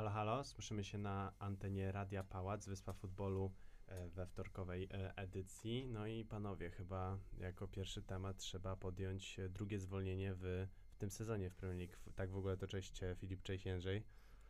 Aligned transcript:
Halo, 0.00 0.10
halo, 0.10 0.44
słyszymy 0.44 0.84
się 0.84 0.98
na 0.98 1.32
antenie 1.38 1.92
Radia 1.92 2.22
Pałac, 2.22 2.66
Wyspa 2.66 2.92
Futbolu 2.92 3.52
e, 3.86 4.08
we 4.08 4.26
wtorkowej 4.26 4.88
e, 4.92 5.16
edycji. 5.16 5.86
No 5.86 6.06
i 6.06 6.24
panowie, 6.24 6.70
chyba 6.70 7.18
jako 7.38 7.68
pierwszy 7.68 8.02
temat 8.02 8.36
trzeba 8.36 8.76
podjąć 8.76 9.38
e, 9.38 9.48
drugie 9.48 9.78
zwolnienie 9.78 10.34
w, 10.34 10.66
w 10.92 10.96
tym 10.96 11.10
sezonie 11.10 11.50
w 11.50 11.54
Premier 11.54 11.78
League. 11.78 12.12
Tak 12.14 12.30
w 12.30 12.36
ogóle 12.36 12.56
to 12.56 12.66
cześć 12.66 13.00
Filip, 13.16 13.42
cześć 13.42 13.66
Jędrzej. 13.66 14.02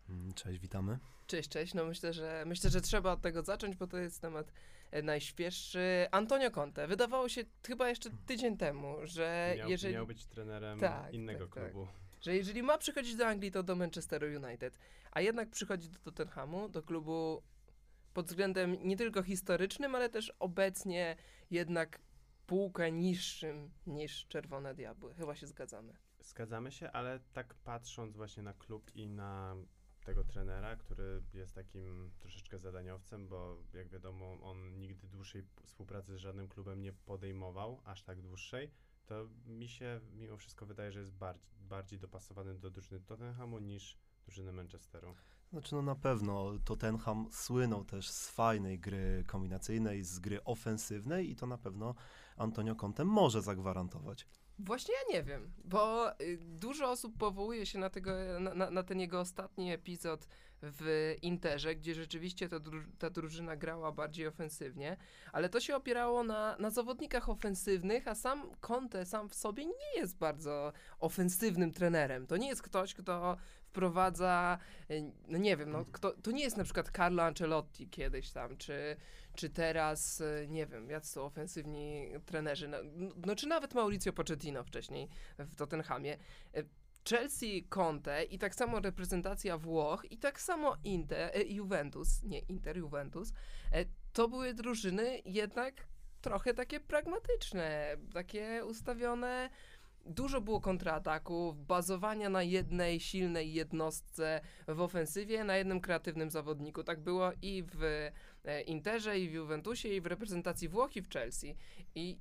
Mm, 0.09 0.33
Cześć, 0.33 0.61
witamy. 0.61 0.99
Cześć, 1.27 1.49
cześć. 1.49 1.75
No 1.75 1.85
myślę, 1.85 2.13
że 2.13 2.45
myślę, 2.47 2.71
że 2.71 2.81
trzeba 2.81 3.13
od 3.13 3.21
tego 3.21 3.43
zacząć, 3.43 3.77
bo 3.77 3.87
to 3.87 3.99
jest 3.99 4.21
temat 4.21 4.53
najświeższy. 5.03 6.07
Antonio 6.11 6.51
Conte. 6.51 6.87
Wydawało 6.87 7.29
się 7.29 7.45
chyba 7.67 7.89
jeszcze 7.89 8.11
tydzień 8.27 8.57
temu, 8.57 8.97
że 9.03 9.55
Miał, 9.59 9.71
jeżeli, 9.71 9.95
miał 9.95 10.07
być 10.07 10.27
trenerem 10.27 10.81
Tak, 10.81 11.15
innego 11.15 11.47
tak, 11.47 11.55
tak. 11.65 11.75
Że 12.21 12.37
jeżeli 12.37 12.63
ma 12.63 12.79
przychodzić 12.79 13.17
do 13.17 13.27
Anglii, 13.27 13.53
to 13.53 13.63
do 13.63 13.77
Manchesteru 13.77 14.27
United, 14.27 14.79
a 15.11 15.21
jednak 15.21 15.51
przychodzi 15.51 15.89
do 15.89 15.99
Tottenhamu, 15.99 16.69
do 16.69 16.83
klubu 16.83 17.43
pod 18.15 18.27
względem 18.27 18.77
nie 18.83 18.97
tylko 18.97 19.23
historycznym, 19.23 19.95
ale 19.95 20.09
też 20.09 20.33
obecnie 20.39 21.17
jednak 21.51 22.01
półkę 22.47 22.93
niższym 22.93 23.71
niż 23.87 24.27
Czerwone 24.27 24.75
Diabły. 24.75 25.15
Chyba 25.15 25.35
się 25.37 25.47
zgadzamy. 25.47 25.93
Zgadzamy 26.21 26.73
się, 26.73 26.91
ale 26.91 27.21
tak 27.33 27.55
patrząc 27.55 28.17
właśnie 28.17 28.43
na 28.43 28.55
klub 28.55 28.91
i 28.95 29.09
na 29.09 29.57
tego 30.05 30.25
trenera, 30.25 30.77
który 30.77 31.23
jest 31.35 31.55
takim 31.55 32.11
troszeczkę 32.19 32.59
zadaniowcem, 32.59 33.29
bo 33.29 33.57
jak 33.75 33.89
wiadomo, 33.89 34.39
on 34.43 34.79
nigdy 34.79 35.09
dłuższej 35.09 35.43
współpracy 35.63 36.15
z 36.15 36.19
żadnym 36.19 36.49
klubem 36.49 36.83
nie 36.83 36.93
podejmował, 36.93 37.81
aż 37.85 38.03
tak 38.03 38.23
dłuższej, 38.23 38.71
to 39.07 39.29
mi 39.47 39.69
się 39.69 40.01
mimo 40.13 40.37
wszystko 40.37 40.67
wydaje, 40.67 40.93
że 40.93 41.01
jest 41.01 41.13
bardziej, 41.13 41.51
bardziej 41.61 41.99
dopasowany 41.99 42.55
do 42.55 42.71
drużyny 42.71 43.01
Tottenhamu 43.01 43.59
niż 43.59 43.99
drużyny 44.25 44.53
Manchesteru. 44.53 45.15
Znaczy, 45.53 45.75
no 45.75 45.83
na 45.83 45.95
pewno 45.95 46.53
Tottenham 46.65 47.29
słynął 47.33 47.85
też 47.85 48.11
z 48.11 48.31
fajnej 48.31 48.79
gry 48.79 49.25
kombinacyjnej, 49.27 50.05
z 50.05 50.19
gry 50.19 50.45
ofensywnej 50.45 51.31
i 51.31 51.37
to 51.37 51.47
na 51.47 51.59
pewno 51.59 51.95
Antonio 52.37 52.77
Conte 52.77 53.05
może 53.05 53.43
zagwarantować. 53.43 54.27
Właśnie 54.59 54.95
ja 54.95 55.17
nie 55.17 55.23
wiem, 55.23 55.53
bo 55.65 56.13
y, 56.21 56.39
dużo 56.43 56.91
osób 56.91 57.19
powołuje 57.19 57.67
się 57.67 57.79
na, 57.79 57.91
tego, 57.91 58.13
na, 58.41 58.55
na, 58.55 58.71
na 58.71 58.83
ten 58.83 59.01
jego 59.01 59.21
ostatni 59.21 59.73
epizod 59.73 60.27
w 60.63 61.15
Interze, 61.23 61.75
gdzie 61.75 61.95
rzeczywiście 61.95 62.49
ta, 62.49 62.59
dru, 62.61 62.81
ta 62.99 63.11
drużyna 63.11 63.57
grała 63.57 63.93
bardziej 63.93 64.27
ofensywnie, 64.27 64.97
ale 65.33 65.49
to 65.49 65.61
się 65.61 65.77
opierało 65.77 66.25
na, 66.25 66.57
na 66.59 66.71
zawodnikach 66.71 67.29
ofensywnych, 67.29 68.09
a 68.09 68.15
sam 68.15 68.51
Conte 68.61 69.07
sam 69.07 69.29
w 69.29 69.35
sobie 69.35 69.67
nie 69.67 69.97
jest 69.97 70.19
bardzo 70.19 70.73
ofensywnym 70.99 71.73
trenerem. 71.73 72.27
To 72.27 72.37
nie 72.37 72.49
jest 72.49 72.63
ktoś, 72.63 72.95
kto 72.95 73.37
wprowadza, 73.71 74.59
y, 74.91 75.13
no 75.29 75.39
nie 75.39 75.57
wiem, 75.57 75.71
no, 75.71 75.85
kto, 75.93 76.13
to 76.23 76.31
nie 76.31 76.43
jest 76.43 76.57
na 76.57 76.65
przykład 76.65 76.91
Carlo 76.97 77.23
Ancelotti 77.23 77.89
kiedyś 77.89 78.31
tam, 78.31 78.57
czy, 78.57 78.97
czy 79.35 79.51
teraz, 79.51 80.21
y, 80.21 80.47
nie 80.49 80.67
wiem, 80.67 80.91
jacy 80.91 81.13
są 81.13 81.23
ofensywni 81.23 82.09
trenerzy, 82.27 82.69
no, 82.69 82.77
no 83.27 83.37
czy 83.37 83.47
nawet 83.47 83.75
Mauricio 83.75 84.13
Pochettino 84.13 84.65
wcześniej 84.65 85.09
w 85.39 85.57
Tottenhamie. 85.57 86.17
Chelsea, 87.09 87.67
Conte 87.69 88.25
i 88.25 88.39
tak 88.39 88.55
samo 88.55 88.81
reprezentacja 88.81 89.59
Włoch 89.59 90.05
i 90.11 90.19
tak 90.19 90.41
samo 90.41 90.77
Inter, 90.85 91.31
e, 91.35 91.43
Juventus, 91.43 92.23
nie 92.23 92.39
Inter, 92.39 92.77
Juventus, 92.77 93.33
e, 93.73 93.85
to 94.13 94.29
były 94.29 94.55
drużyny 94.55 95.23
jednak 95.25 95.75
trochę 96.21 96.55
takie 96.55 96.81
pragmatyczne, 96.81 97.97
takie 98.13 98.65
ustawione 98.65 99.51
Dużo 100.07 100.41
było 100.41 100.61
kontrataków, 100.61 101.67
bazowania 101.67 102.29
na 102.29 102.43
jednej 102.43 103.01
silnej 103.01 103.53
jednostce 103.53 104.41
w 104.69 104.81
ofensywie, 104.81 105.45
na 105.45 105.57
jednym 105.57 105.81
kreatywnym 105.81 106.31
zawodniku. 106.31 106.85
Tak 106.85 107.01
było 107.01 107.33
i 107.43 107.65
w 107.75 107.83
e, 108.45 108.63
Interze, 108.63 109.19
i 109.19 109.29
w 109.29 109.33
Juventusie, 109.33 109.89
i 109.89 110.01
w 110.01 110.07
reprezentacji 110.07 110.69
Włoch, 110.69 110.97
i 110.97 111.03
w 111.03 111.11
Chelsea. 111.11 111.57
I 111.95 112.19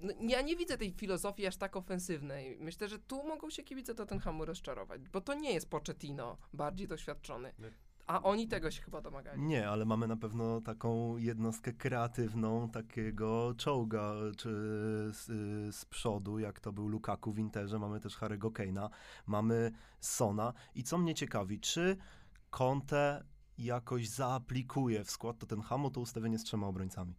no, 0.00 0.12
ja 0.20 0.42
nie 0.42 0.56
widzę 0.56 0.78
tej 0.78 0.92
filozofii 0.92 1.46
aż 1.46 1.56
tak 1.56 1.76
ofensywnej. 1.76 2.56
Myślę, 2.60 2.88
że 2.88 2.98
tu 2.98 3.24
mogą 3.24 3.50
się 3.50 3.62
kibice 3.62 3.94
Tottenhamu 3.94 4.44
rozczarować, 4.44 5.08
bo 5.08 5.20
to 5.20 5.34
nie 5.34 5.52
jest 5.52 5.70
Pochettino 5.70 6.36
bardziej 6.52 6.88
doświadczony. 6.88 7.52
A 8.06 8.22
oni 8.22 8.48
tego 8.48 8.70
się 8.70 8.82
chyba 8.82 9.00
domagali. 9.00 9.42
Nie, 9.42 9.68
ale 9.68 9.84
mamy 9.84 10.06
na 10.06 10.16
pewno 10.16 10.60
taką 10.60 11.16
jednostkę 11.16 11.72
kreatywną, 11.72 12.70
takiego 12.70 13.54
czołga 13.56 14.14
czy 14.36 14.48
z, 15.12 15.26
z 15.76 15.84
przodu, 15.84 16.38
jak 16.38 16.60
to 16.60 16.72
był 16.72 16.88
Lukaku 16.88 17.32
w 17.32 17.38
Interze, 17.38 17.78
mamy 17.78 18.00
też 18.00 18.18
Harry'ego 18.18 18.50
Kane'a, 18.50 18.88
mamy 19.26 19.72
Sona. 20.00 20.52
I 20.74 20.82
co 20.82 20.98
mnie 20.98 21.14
ciekawi, 21.14 21.60
czy 21.60 21.96
Conte 22.50 23.24
jakoś 23.58 24.08
zaaplikuje 24.08 25.04
w 25.04 25.10
skład 25.10 25.38
Tottenhamu 25.38 25.90
to 25.90 26.00
ustawienie 26.00 26.38
z 26.38 26.44
trzema 26.44 26.66
obrońcami? 26.66 27.14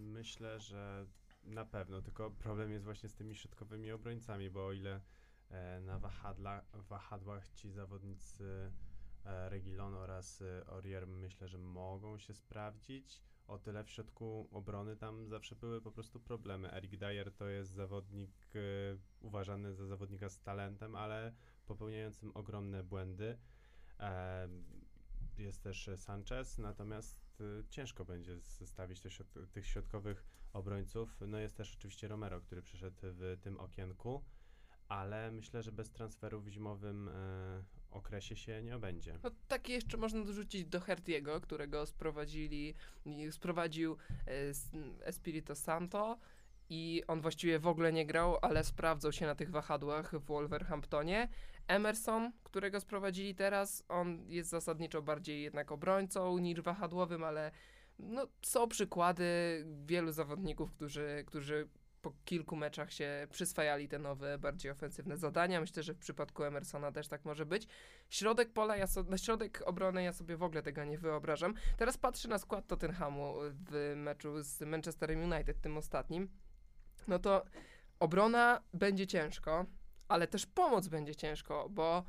Myślę, 0.00 0.60
że 0.60 1.06
na 1.50 1.64
pewno, 1.64 2.02
tylko 2.02 2.30
problem 2.30 2.70
jest 2.70 2.84
właśnie 2.84 3.08
z 3.08 3.14
tymi 3.14 3.34
środkowymi 3.34 3.92
obrońcami, 3.92 4.50
bo 4.50 4.66
o 4.66 4.72
ile 4.72 5.00
e, 5.50 5.80
na 5.80 5.98
wahadla, 5.98 6.62
wahadłach 6.72 7.48
ci 7.48 7.70
zawodnicy 7.70 8.72
e, 9.24 9.48
Regilon 9.48 9.94
oraz 9.94 10.42
e, 10.42 10.64
Aurier 10.68 11.06
myślę, 11.06 11.48
że 11.48 11.58
mogą 11.58 12.18
się 12.18 12.34
sprawdzić, 12.34 13.22
o 13.46 13.58
tyle 13.58 13.84
w 13.84 13.90
środku 13.90 14.48
obrony 14.50 14.96
tam 14.96 15.28
zawsze 15.28 15.56
były 15.56 15.80
po 15.80 15.92
prostu 15.92 16.20
problemy. 16.20 16.72
Eric 16.72 16.96
Dyer 16.96 17.32
to 17.32 17.48
jest 17.48 17.70
zawodnik 17.70 18.30
e, 18.54 18.60
uważany 19.20 19.74
za 19.74 19.86
zawodnika 19.86 20.28
z 20.28 20.40
talentem, 20.40 20.96
ale 20.96 21.32
popełniającym 21.66 22.30
ogromne 22.34 22.84
błędy. 22.84 23.38
E, 24.00 24.48
jest 25.38 25.62
też 25.62 25.90
Sanchez, 25.96 26.58
natomiast 26.58 27.40
e, 27.40 27.64
ciężko 27.68 28.04
będzie 28.04 28.38
zestawić 28.40 29.00
te 29.00 29.08
środ- 29.08 29.46
tych 29.46 29.66
środkowych 29.66 30.26
obrońców. 30.52 31.20
No 31.26 31.38
jest 31.38 31.56
też 31.56 31.74
oczywiście 31.78 32.08
Romero, 32.08 32.40
który 32.40 32.62
przyszedł 32.62 32.96
w 33.02 33.36
tym 33.42 33.60
okienku, 33.60 34.22
ale 34.88 35.30
myślę, 35.30 35.62
że 35.62 35.72
bez 35.72 35.90
transferu 35.90 36.40
w 36.40 36.48
zimowym 36.48 37.08
e, 37.08 37.12
okresie 37.90 38.36
się 38.36 38.62
nie 38.62 38.76
obędzie. 38.76 39.18
No 39.22 39.30
takie 39.48 39.72
jeszcze 39.72 39.96
można 39.96 40.24
dorzucić 40.24 40.66
do 40.66 40.80
Hertiego, 40.80 41.40
którego 41.40 41.86
sprowadzili, 41.86 42.74
sprowadził 43.30 43.96
s- 44.26 44.70
Espirito 45.04 45.54
Santo 45.54 46.18
i 46.68 47.02
on 47.06 47.20
właściwie 47.20 47.58
w 47.58 47.66
ogóle 47.66 47.92
nie 47.92 48.06
grał, 48.06 48.36
ale 48.42 48.64
sprawdzał 48.64 49.12
się 49.12 49.26
na 49.26 49.34
tych 49.34 49.50
wahadłach 49.50 50.14
w 50.14 50.24
Wolverhamptonie. 50.24 51.28
Emerson, 51.68 52.32
którego 52.44 52.80
sprowadzili 52.80 53.34
teraz, 53.34 53.84
on 53.88 54.24
jest 54.28 54.50
zasadniczo 54.50 55.02
bardziej 55.02 55.42
jednak 55.42 55.72
obrońcą 55.72 56.38
niż 56.38 56.60
wahadłowym, 56.60 57.24
ale 57.24 57.50
no, 58.02 58.26
są 58.42 58.68
przykłady 58.68 59.24
wielu 59.86 60.12
zawodników, 60.12 60.72
którzy, 60.72 61.24
którzy 61.26 61.68
po 62.02 62.12
kilku 62.24 62.56
meczach 62.56 62.92
się 62.92 63.26
przyswajali 63.30 63.88
te 63.88 63.98
nowe, 63.98 64.38
bardziej 64.38 64.70
ofensywne 64.72 65.16
zadania. 65.16 65.60
Myślę, 65.60 65.82
że 65.82 65.94
w 65.94 65.98
przypadku 65.98 66.44
Emersona 66.44 66.92
też 66.92 67.08
tak 67.08 67.24
może 67.24 67.46
być. 67.46 67.68
Środek 68.08 68.52
pola, 68.52 68.76
ja 68.76 68.86
so, 68.86 69.02
na 69.02 69.18
środek 69.18 69.62
obrony 69.66 70.02
ja 70.02 70.12
sobie 70.12 70.36
w 70.36 70.42
ogóle 70.42 70.62
tego 70.62 70.84
nie 70.84 70.98
wyobrażam. 70.98 71.54
Teraz 71.76 71.98
patrzę 71.98 72.28
na 72.28 72.38
skład 72.38 72.66
Tottenhamu 72.66 73.34
w 73.50 73.92
meczu 73.96 74.42
z 74.42 74.60
Manchesterem 74.60 75.32
United, 75.32 75.60
tym 75.60 75.76
ostatnim. 75.76 76.28
No 77.08 77.18
to 77.18 77.44
obrona 78.00 78.62
będzie 78.74 79.06
ciężko, 79.06 79.66
ale 80.08 80.26
też 80.26 80.46
pomoc 80.46 80.88
będzie 80.88 81.16
ciężko, 81.16 81.68
bo 81.70 82.04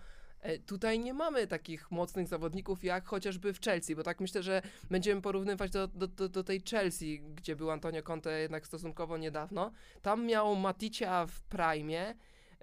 tutaj 0.66 1.00
nie 1.00 1.14
mamy 1.14 1.48
takich 1.48 1.92
mocnych 1.92 2.28
zawodników 2.28 2.84
jak 2.84 3.06
chociażby 3.06 3.54
w 3.54 3.62
Chelsea, 3.62 3.96
bo 3.96 4.04
tak 4.04 4.20
myślę, 4.20 4.44
że 4.44 4.62
będziemy 4.90 5.22
porównywać 5.22 5.72
do, 5.72 5.88
do, 5.88 6.08
do, 6.08 6.30
do 6.30 6.44
tej 6.44 6.62
Chelsea, 6.70 7.22
gdzie 7.36 7.56
był 7.56 7.72
Antonio 7.72 8.04
Conte 8.04 8.42
jednak 8.42 8.68
stosunkowo 8.68 9.18
niedawno. 9.18 9.72
Tam 10.02 10.26
miał 10.26 10.56
Maticia 10.56 11.26
w 11.26 11.42
prime, 11.42 12.16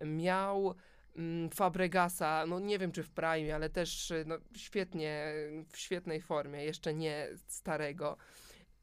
miał 0.02 0.74
mm, 1.16 1.50
Fabregasa, 1.50 2.44
no 2.46 2.60
nie 2.60 2.78
wiem 2.78 2.92
czy 2.92 3.02
w 3.02 3.10
prime, 3.10 3.54
ale 3.54 3.70
też 3.70 4.12
no, 4.26 4.38
świetnie, 4.56 5.32
w 5.68 5.78
świetnej 5.78 6.22
formie, 6.22 6.64
jeszcze 6.64 6.94
nie 6.94 7.28
starego. 7.46 8.16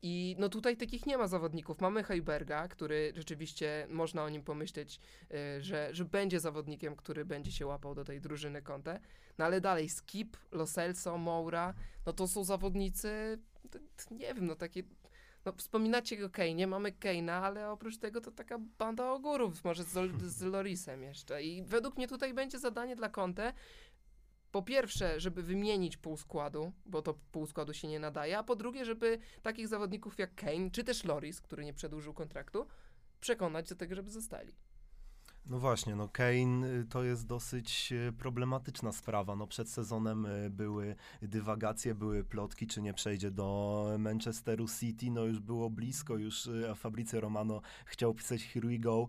I 0.08 0.36
no 0.40 0.50
tutaj 0.50 0.78
takich 0.78 1.06
nie 1.06 1.18
ma 1.18 1.28
zawodników. 1.28 1.82
Mamy 1.82 2.04
Heiberga, 2.04 2.68
który 2.68 3.14
rzeczywiście 3.16 3.88
można 3.90 4.24
o 4.24 4.30
nim 4.30 4.44
pomyśleć, 4.44 5.00
y, 5.58 5.64
że, 5.64 5.90
że 5.92 6.06
będzie 6.06 6.40
zawodnikiem, 6.40 6.96
który 6.96 7.26
będzie 7.26 7.52
się 7.52 7.66
łapał 7.66 7.96
do 7.96 8.04
tej 8.04 8.22
drużyny 8.22 8.62
Conte. 8.62 9.00
No 9.38 9.46
ale 9.46 9.62
dalej 9.62 9.90
Skip, 9.90 10.38
Lo 10.52 10.68
Celso, 10.68 11.18
Moura, 11.18 11.74
no 12.06 12.14
to 12.14 12.28
są 12.28 12.44
zawodnicy, 12.44 13.40
nie 14.12 14.34
wiem, 14.34 14.46
no 14.46 14.56
takie 14.56 14.84
no 15.46 15.54
wspominacie 15.54 16.26
o 16.26 16.30
Kane'ie, 16.30 16.68
mamy 16.68 16.92
Kane'a, 16.92 17.32
ale 17.32 17.72
oprócz 17.72 17.98
tego 17.98 18.22
to 18.22 18.32
taka 18.32 18.58
banda 18.78 19.12
ogórów, 19.12 19.64
może 19.64 19.84
z, 19.84 20.22
z 20.22 20.42
Lorisem 20.42 21.04
jeszcze. 21.04 21.44
I 21.44 21.64
według 21.64 21.98
mnie 21.98 22.08
tutaj 22.08 22.34
będzie 22.34 22.60
zadanie 22.60 22.96
dla 22.96 23.10
Conte, 23.10 23.54
po 24.56 24.62
pierwsze, 24.62 25.20
żeby 25.20 25.44
wymienić 25.44 25.98
pół 25.98 26.18
składu, 26.18 26.72
bo 26.86 27.02
to 27.02 27.14
pół 27.32 27.46
składu 27.46 27.74
się 27.74 27.88
nie 27.88 28.00
nadaje, 28.00 28.38
a 28.38 28.44
po 28.44 28.56
drugie, 28.56 28.86
żeby 28.86 29.20
takich 29.42 29.68
zawodników 29.68 30.20
jak 30.20 30.36
Kane, 30.36 30.72
czy 30.72 30.84
też 30.84 31.04
Loris, 31.04 31.42
który 31.42 31.66
nie 31.66 31.74
przedłużył 31.74 32.14
kontraktu, 32.14 32.68
przekonać 33.20 33.70
do 33.70 33.76
tego, 33.76 33.96
żeby 33.96 34.10
zostali. 34.10 34.54
No 35.46 35.60
właśnie, 35.60 35.96
no 35.96 36.10
Kane 36.10 36.68
y, 36.68 36.86
to 36.90 37.04
jest 37.04 37.28
dosyć 37.28 37.92
y, 37.92 38.14
problematyczna 38.18 38.92
sprawa. 38.92 39.36
No 39.36 39.48
przed 39.48 39.70
sezonem 39.70 40.26
y, 40.26 40.50
były 40.50 40.96
dywagacje, 41.22 41.96
były 41.96 42.24
plotki, 42.24 42.68
czy 42.68 42.82
nie 42.82 42.94
przejdzie 42.94 43.32
do 43.32 43.90
Manchesteru 44.00 44.66
City. 44.80 45.12
No 45.12 45.24
już 45.26 45.40
było 45.40 45.70
blisko, 45.70 46.18
już 46.18 46.50
Fabrizio 46.76 47.22
Romano 47.22 47.62
chciał 47.86 48.14
pisać 48.14 48.44
Here 48.44 48.68
we 48.68 48.80
go, 48.80 49.08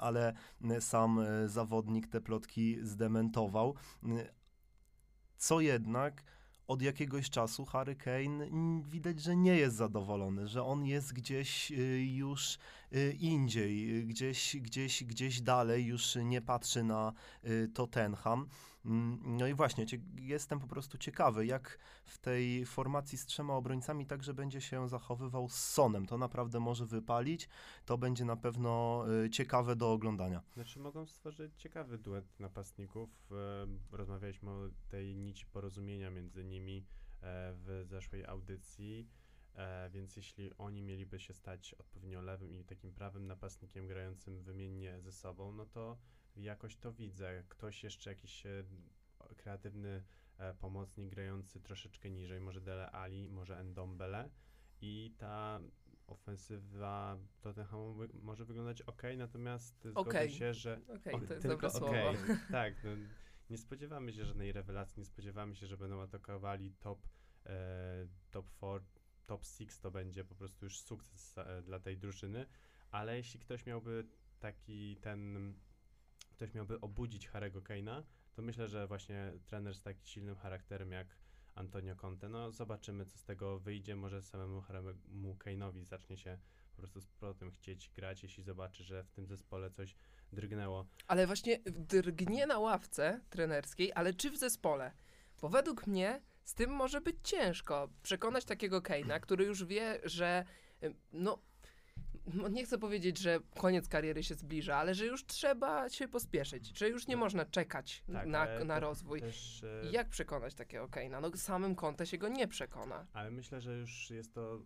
ale 0.00 0.34
sam 0.80 1.20
zawodnik 1.46 2.06
te 2.06 2.20
plotki 2.20 2.78
zdementował. 2.82 3.74
Co 5.38 5.60
jednak 5.60 6.22
od 6.66 6.82
jakiegoś 6.82 7.30
czasu 7.30 7.64
Harry 7.64 7.96
Kane 7.96 8.46
widać, 8.82 9.20
że 9.20 9.36
nie 9.36 9.56
jest 9.56 9.76
zadowolony, 9.76 10.48
że 10.48 10.64
on 10.64 10.84
jest 10.84 11.12
gdzieś 11.12 11.70
y, 11.70 12.06
już 12.06 12.58
y, 12.92 13.16
indziej, 13.20 14.04
gdzieś, 14.06 14.56
gdzieś, 14.56 15.04
gdzieś 15.04 15.40
dalej, 15.40 15.84
już 15.84 16.16
nie 16.24 16.42
patrzy 16.42 16.84
na 16.84 17.12
y, 17.44 17.68
Tottenham. 17.74 18.48
Mm, 18.86 19.36
No 19.38 19.46
i 19.46 19.54
właśnie, 19.54 19.86
jestem 20.20 20.60
po 20.60 20.66
prostu 20.66 20.98
ciekawy, 20.98 21.46
jak 21.46 21.78
w 22.04 22.18
tej 22.18 22.66
formacji 22.66 23.18
z 23.18 23.26
trzema 23.26 23.54
obrońcami 23.54 24.06
także 24.06 24.34
będzie 24.34 24.60
się 24.60 24.88
zachowywał 24.88 25.48
z 25.48 25.54
Sonem. 25.54 26.06
To 26.06 26.18
naprawdę 26.18 26.60
może 26.60 26.86
wypalić, 26.86 27.48
to 27.84 27.98
będzie 27.98 28.24
na 28.24 28.36
pewno 28.36 29.04
y, 29.24 29.30
ciekawe 29.30 29.76
do 29.76 29.92
oglądania. 29.92 30.42
Znaczy 30.54 30.78
mogą 30.78 31.06
stworzyć 31.06 31.52
ciekawy 31.56 31.98
duet 31.98 32.40
napastników. 32.40 33.10
E, 33.92 33.96
Rozmawialiśmy 33.96 34.50
o 34.50 34.68
tej 34.88 35.16
nici 35.16 35.46
porozumienia 35.46 36.10
między 36.10 36.44
nimi 36.44 36.76
e, 37.22 37.52
w 37.54 37.84
zeszłej 37.86 38.26
audycji, 38.26 39.08
e, 39.54 39.90
więc 39.90 40.16
jeśli 40.16 40.50
oni 40.58 40.82
mieliby 40.82 41.20
się 41.20 41.34
stać 41.34 41.74
odpowiednio 41.74 42.20
lewym 42.20 42.54
i 42.54 42.64
takim 42.64 42.92
prawym 42.92 43.26
napastnikiem 43.26 43.86
grającym 43.86 44.42
wymiennie 44.42 45.00
ze 45.00 45.12
sobą, 45.12 45.52
no 45.52 45.66
to 45.66 45.96
jakoś 46.36 46.76
to 46.76 46.92
widzę. 46.92 47.44
Ktoś 47.48 47.84
jeszcze 47.84 48.10
jakiś 48.10 48.46
e, 48.46 48.64
kreatywny 49.36 50.04
e, 50.38 50.54
pomocnik 50.54 51.10
grający 51.10 51.60
troszeczkę 51.60 52.10
niżej, 52.10 52.40
może 52.40 52.60
Dele 52.60 52.90
Ali, 52.90 53.30
może 53.30 53.58
Endombele 53.58 54.30
i 54.80 55.14
ta 55.18 55.60
ofensywa 56.06 57.18
Tottenhamu 57.40 57.94
wy- 57.94 58.08
może 58.22 58.44
wyglądać 58.44 58.82
ok, 58.82 59.02
natomiast 59.16 59.88
zgodzę 59.90 60.30
się, 60.30 60.54
że 60.54 60.80
Okej, 60.96 61.14
o, 61.14 61.20
to 61.20 61.34
jest 61.34 61.46
dobre 61.46 61.70
słowo. 61.70 62.12
Tak, 62.50 62.74
no, 62.84 62.90
nie 63.50 63.58
spodziewamy 63.58 64.12
się 64.12 64.24
żadnej 64.24 64.52
rewelacji, 64.52 65.00
nie 65.00 65.04
spodziewamy 65.04 65.56
się, 65.56 65.66
że 65.66 65.76
będą 65.78 66.02
atakowali 66.02 66.72
top, 66.72 67.08
e, 67.46 68.06
top 68.30 68.46
4, 68.56 68.84
top 69.26 69.44
6 69.44 69.78
to 69.78 69.90
będzie 69.90 70.24
po 70.24 70.34
prostu 70.34 70.64
już 70.66 70.80
sukces 70.80 71.38
e, 71.38 71.62
dla 71.62 71.80
tej 71.80 71.98
drużyny, 71.98 72.46
ale 72.90 73.16
jeśli 73.16 73.40
ktoś 73.40 73.66
miałby 73.66 74.06
taki 74.40 74.96
ten, 74.96 75.54
ktoś 76.36 76.54
miałby 76.54 76.80
obudzić 76.80 77.28
Harego 77.28 77.60
Kane'a, 77.60 78.02
to 78.32 78.42
myślę, 78.42 78.68
że 78.68 78.86
właśnie 78.86 79.32
trener 79.46 79.74
z 79.74 79.82
tak 79.82 79.96
silnym 80.04 80.36
charakterem 80.36 80.92
jak 80.92 81.06
Antonio 81.54 81.96
Conte, 81.96 82.28
no 82.28 82.50
zobaczymy 82.50 83.06
co 83.06 83.18
z 83.18 83.24
tego 83.24 83.58
wyjdzie, 83.58 83.96
może 83.96 84.22
samemu 84.22 84.60
Haremu 84.60 85.34
Kane'owi 85.34 85.84
zacznie 85.84 86.16
się 86.16 86.38
po 86.70 86.76
prostu 86.76 87.00
z 87.00 87.06
powrotem 87.06 87.50
chcieć 87.50 87.90
grać, 87.94 88.22
jeśli 88.22 88.42
zobaczy, 88.42 88.84
że 88.84 89.04
w 89.04 89.10
tym 89.10 89.26
zespole 89.26 89.70
coś 89.70 89.96
drgnęło. 90.32 90.86
Ale 91.06 91.26
właśnie 91.26 91.58
drgnie 91.64 92.46
na 92.46 92.58
ławce 92.58 93.20
trenerskiej, 93.30 93.92
ale 93.94 94.14
czy 94.14 94.30
w 94.30 94.36
zespole? 94.36 94.92
Bo 95.40 95.48
według 95.48 95.86
mnie 95.86 96.22
z 96.44 96.54
tym 96.54 96.70
może 96.70 97.00
być 97.00 97.16
ciężko 97.22 97.88
przekonać 98.02 98.44
takiego 98.44 98.82
Keina, 98.82 99.20
który 99.20 99.44
już 99.44 99.64
wie, 99.64 100.00
że 100.04 100.44
y, 100.82 100.94
no 101.12 101.38
nie 102.50 102.64
chcę 102.64 102.78
powiedzieć, 102.78 103.18
że 103.18 103.40
koniec 103.54 103.88
kariery 103.88 104.22
się 104.22 104.34
zbliża, 104.34 104.76
ale 104.76 104.94
że 104.94 105.06
już 105.06 105.26
trzeba 105.26 105.88
się 105.88 106.08
pospieszyć, 106.08 106.78
że 106.78 106.88
już 106.88 107.06
nie 107.06 107.16
No, 107.16 107.20
można 107.20 107.44
czekać 107.44 108.04
tak, 108.12 108.26
na, 108.26 108.64
na 108.64 108.80
rozwój. 108.80 109.20
Też, 109.20 109.64
e, 109.64 109.90
Jak 109.90 110.08
przekonać 110.08 110.54
takiego 110.54 110.88
Keina? 110.88 111.20
No 111.20 111.30
samym 111.36 111.74
Conte 111.74 112.06
się 112.06 112.18
go 112.18 112.28
nie 112.28 112.48
przekona. 112.48 113.06
Ale 113.12 113.30
myślę, 113.30 113.60
że 113.60 113.78
już 113.78 114.10
jest 114.10 114.34
to 114.34 114.60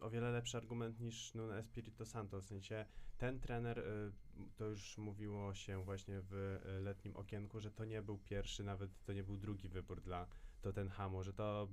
o, 0.00 0.10
wiele 0.10 0.30
lepszy 0.30 0.56
argument 0.56 1.00
niż 1.00 1.34
Nuno 1.34 1.58
Espirito 1.58 2.06
Santo. 2.06 2.40
W 2.40 2.44
sensie 2.44 2.86
ten 3.18 3.40
trener, 3.40 3.78
y, 3.78 4.12
to 4.56 4.64
już 4.64 4.98
mówiło 4.98 5.54
się 5.54 5.84
właśnie 5.84 6.20
w 6.20 6.34
y, 6.34 6.80
letnim 6.80 7.16
okienku, 7.16 7.60
że 7.60 7.70
to 7.70 7.84
nie 7.84 8.02
był 8.02 8.18
pierwszy, 8.18 8.64
nawet 8.64 8.90
to 9.04 9.12
nie 9.12 9.24
był 9.24 9.36
drugi 9.36 9.68
wybór 9.68 10.00
dla 10.00 10.26
Tottenhamu, 10.60 11.22
że 11.22 11.32
to 11.32 11.68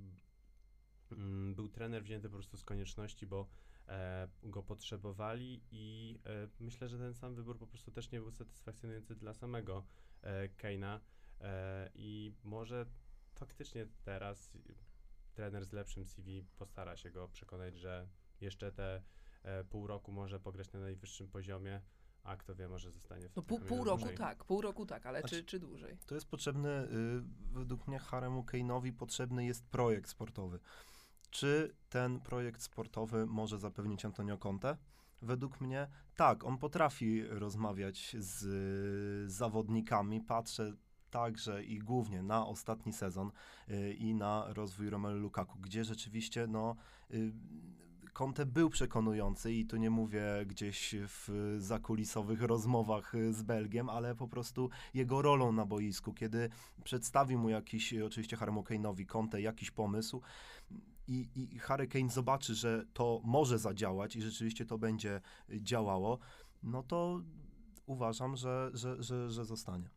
mm, 1.12 1.54
był 1.54 1.68
trener 1.68 2.02
wzięty 2.02 2.28
po 2.28 2.34
prostu 2.34 2.56
z 2.56 2.64
konieczności, 2.64 3.26
bo 3.26 3.46
go 4.42 4.62
potrzebowali 4.62 5.62
i 5.70 6.18
e, 6.26 6.48
myślę, 6.60 6.88
że 6.88 6.98
ten 6.98 7.14
sam 7.14 7.34
wybór 7.34 7.58
po 7.58 7.66
prostu 7.66 7.90
też 7.90 8.10
nie 8.10 8.20
był 8.20 8.30
satysfakcjonujący 8.30 9.14
dla 9.16 9.34
samego 9.34 9.84
e, 10.22 10.48
Keina 10.48 11.00
e, 11.40 11.90
i 11.94 12.34
może 12.44 12.86
faktycznie 13.34 13.86
teraz 14.04 14.50
trener 15.34 15.64
z 15.64 15.72
lepszym 15.72 16.06
CV 16.06 16.44
postara 16.58 16.96
się 16.96 17.10
go 17.10 17.28
przekonać, 17.28 17.76
że 17.78 18.08
jeszcze 18.40 18.72
te 18.72 19.02
e, 19.42 19.64
pół 19.64 19.86
roku 19.86 20.12
może 20.12 20.40
pograć 20.40 20.72
na 20.72 20.80
najwyższym 20.80 21.28
poziomie, 21.28 21.80
a 22.22 22.36
kto 22.36 22.54
wie, 22.54 22.68
może 22.68 22.90
zostanie 22.90 23.28
w 23.28 23.36
No 23.36 23.42
pół, 23.42 23.60
pół 23.60 23.84
roku 23.84 23.98
dłużej. 23.98 24.16
tak, 24.16 24.44
pół 24.44 24.60
roku 24.60 24.86
tak, 24.86 25.06
ale 25.06 25.20
Znaczy- 25.20 25.36
czy, 25.36 25.44
czy 25.44 25.58
dłużej? 25.58 25.98
To 26.06 26.14
jest 26.14 26.26
potrzebny, 26.26 26.68
y, 26.68 26.88
według 27.52 27.88
mnie 27.88 27.98
Haremu 27.98 28.42
Kane'owi 28.42 28.92
potrzebny 28.92 29.44
jest 29.44 29.64
projekt 29.66 30.10
sportowy. 30.10 30.58
Czy 31.32 31.74
ten 31.88 32.20
projekt 32.20 32.62
sportowy 32.62 33.26
może 33.26 33.58
zapewnić 33.58 34.04
Antonio 34.04 34.38
Conte? 34.38 34.76
Według 35.22 35.60
mnie 35.60 35.88
tak, 36.16 36.44
on 36.44 36.58
potrafi 36.58 37.22
rozmawiać 37.24 38.16
z 38.18 39.32
zawodnikami. 39.32 40.20
Patrzę 40.20 40.72
także 41.10 41.64
i 41.64 41.78
głównie 41.78 42.22
na 42.22 42.46
ostatni 42.46 42.92
sezon 42.92 43.30
y, 43.70 43.94
i 43.94 44.14
na 44.14 44.46
rozwój 44.48 44.90
Romelu 44.90 45.18
Lukaku, 45.18 45.58
gdzie 45.58 45.84
rzeczywiście 45.84 46.46
no, 46.46 46.76
y, 47.10 47.32
Conte 48.12 48.46
był 48.46 48.70
przekonujący 48.70 49.52
i 49.52 49.66
tu 49.66 49.76
nie 49.76 49.90
mówię 49.90 50.24
gdzieś 50.46 50.94
w 50.98 51.56
zakulisowych 51.58 52.42
rozmowach 52.42 53.12
z 53.30 53.42
Belgiem, 53.42 53.88
ale 53.88 54.14
po 54.14 54.28
prostu 54.28 54.70
jego 54.94 55.22
rolą 55.22 55.52
na 55.52 55.66
boisku, 55.66 56.12
kiedy 56.14 56.50
przedstawi 56.84 57.36
mu 57.36 57.48
jakiś, 57.48 57.94
oczywiście 57.94 58.36
Haremu 58.36 58.62
Kane'owi 58.62 59.06
Conte, 59.06 59.40
jakiś 59.40 59.70
pomysł 59.70 60.22
i, 61.12 61.28
i 61.54 61.58
Harry 61.58 61.88
Kane 61.88 62.08
zobaczy, 62.08 62.54
że 62.54 62.84
to 62.92 63.20
może 63.24 63.58
zadziałać 63.58 64.16
i 64.16 64.22
rzeczywiście 64.22 64.66
to 64.66 64.78
będzie 64.78 65.20
działało, 65.48 66.18
no 66.62 66.82
to 66.82 67.20
uważam, 67.86 68.36
że, 68.36 68.70
że, 68.74 69.02
że, 69.02 69.30
że 69.30 69.44
zostanie. 69.44 69.88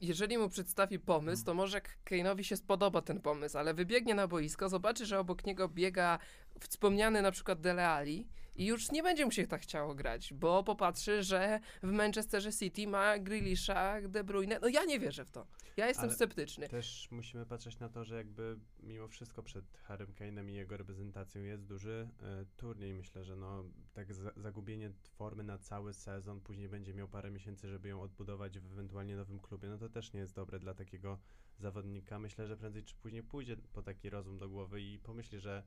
jeżeli 0.00 0.38
mu 0.38 0.48
przedstawi 0.48 0.98
pomysł, 0.98 1.44
to 1.44 1.54
może 1.54 1.80
Kane'owi 2.04 2.42
się 2.42 2.56
spodoba 2.56 3.02
ten 3.02 3.20
pomysł, 3.20 3.58
ale 3.58 3.74
wybiegnie 3.74 4.14
na 4.14 4.28
boisko, 4.28 4.68
zobaczy, 4.68 5.06
że 5.06 5.18
obok 5.18 5.46
niego 5.46 5.68
biega 5.68 6.18
wspomniany 6.60 7.22
na 7.22 7.30
przykład 7.30 7.60
Dele 7.60 7.88
Alli 7.88 8.28
i 8.56 8.66
już 8.66 8.90
nie 8.92 9.02
będzie 9.02 9.24
mu 9.24 9.30
się 9.30 9.46
tak 9.46 9.60
chciało 9.62 9.94
grać, 9.94 10.34
bo 10.34 10.64
popatrzy, 10.64 11.22
że 11.22 11.60
w 11.82 11.92
Manchesterze 11.92 12.52
City 12.52 12.86
ma 12.86 13.18
Grealisha, 13.18 14.08
De 14.08 14.24
Bruyne. 14.24 14.58
No 14.62 14.68
ja 14.68 14.84
nie 14.84 15.00
wierzę 15.00 15.24
w 15.24 15.30
to. 15.30 15.46
Ja 15.76 15.88
jestem 15.88 16.04
Ale- 16.04 16.14
sceptyczny. 16.14 16.68
Też 16.68 17.08
musimy 17.10 17.46
patrzeć 17.46 17.78
na 17.78 17.88
to, 17.88 18.04
że 18.04 18.16
jakby 18.16 18.58
mimo 18.82 19.08
wszystko 19.08 19.42
przed 19.42 19.64
Harrym 19.78 20.12
Kane'em 20.12 20.50
i 20.50 20.54
jego 20.54 20.76
reprezentacją 20.76 21.42
jest 21.42 21.66
duży 21.66 22.08
e, 22.22 22.44
turniej. 22.56 22.94
Myślę, 22.94 23.24
że 23.24 23.36
no 23.36 23.64
tak 23.92 24.14
za, 24.14 24.32
zagubienie 24.36 24.90
formy 25.14 25.42
na 25.42 25.58
cały 25.58 25.94
sezon, 25.94 26.40
później 26.40 26.68
będzie 26.68 26.94
miał 26.94 27.08
parę 27.08 27.30
miesięcy, 27.30 27.68
żeby 27.68 27.88
ją 27.88 28.02
odbudować 28.02 28.58
w 28.58 28.72
ewentualnie 28.72 29.16
nowym 29.16 29.38
klubie, 29.40 29.68
no 29.68 29.78
to 29.78 29.88
też 29.88 30.12
nie 30.12 30.20
jest 30.20 30.34
dobre 30.34 30.58
dla 30.58 30.74
takiego 30.74 31.18
zawodnika. 31.58 32.18
Myślę, 32.18 32.46
że 32.46 32.56
prędzej 32.56 32.84
czy 32.84 32.94
później 32.94 33.22
pójdzie 33.22 33.56
po 33.72 33.82
taki 33.82 34.10
rozum 34.10 34.38
do 34.38 34.48
głowy 34.48 34.80
i 34.82 34.98
pomyśli, 34.98 35.40
że 35.40 35.62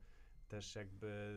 też 0.48 0.74
jakby 0.74 1.32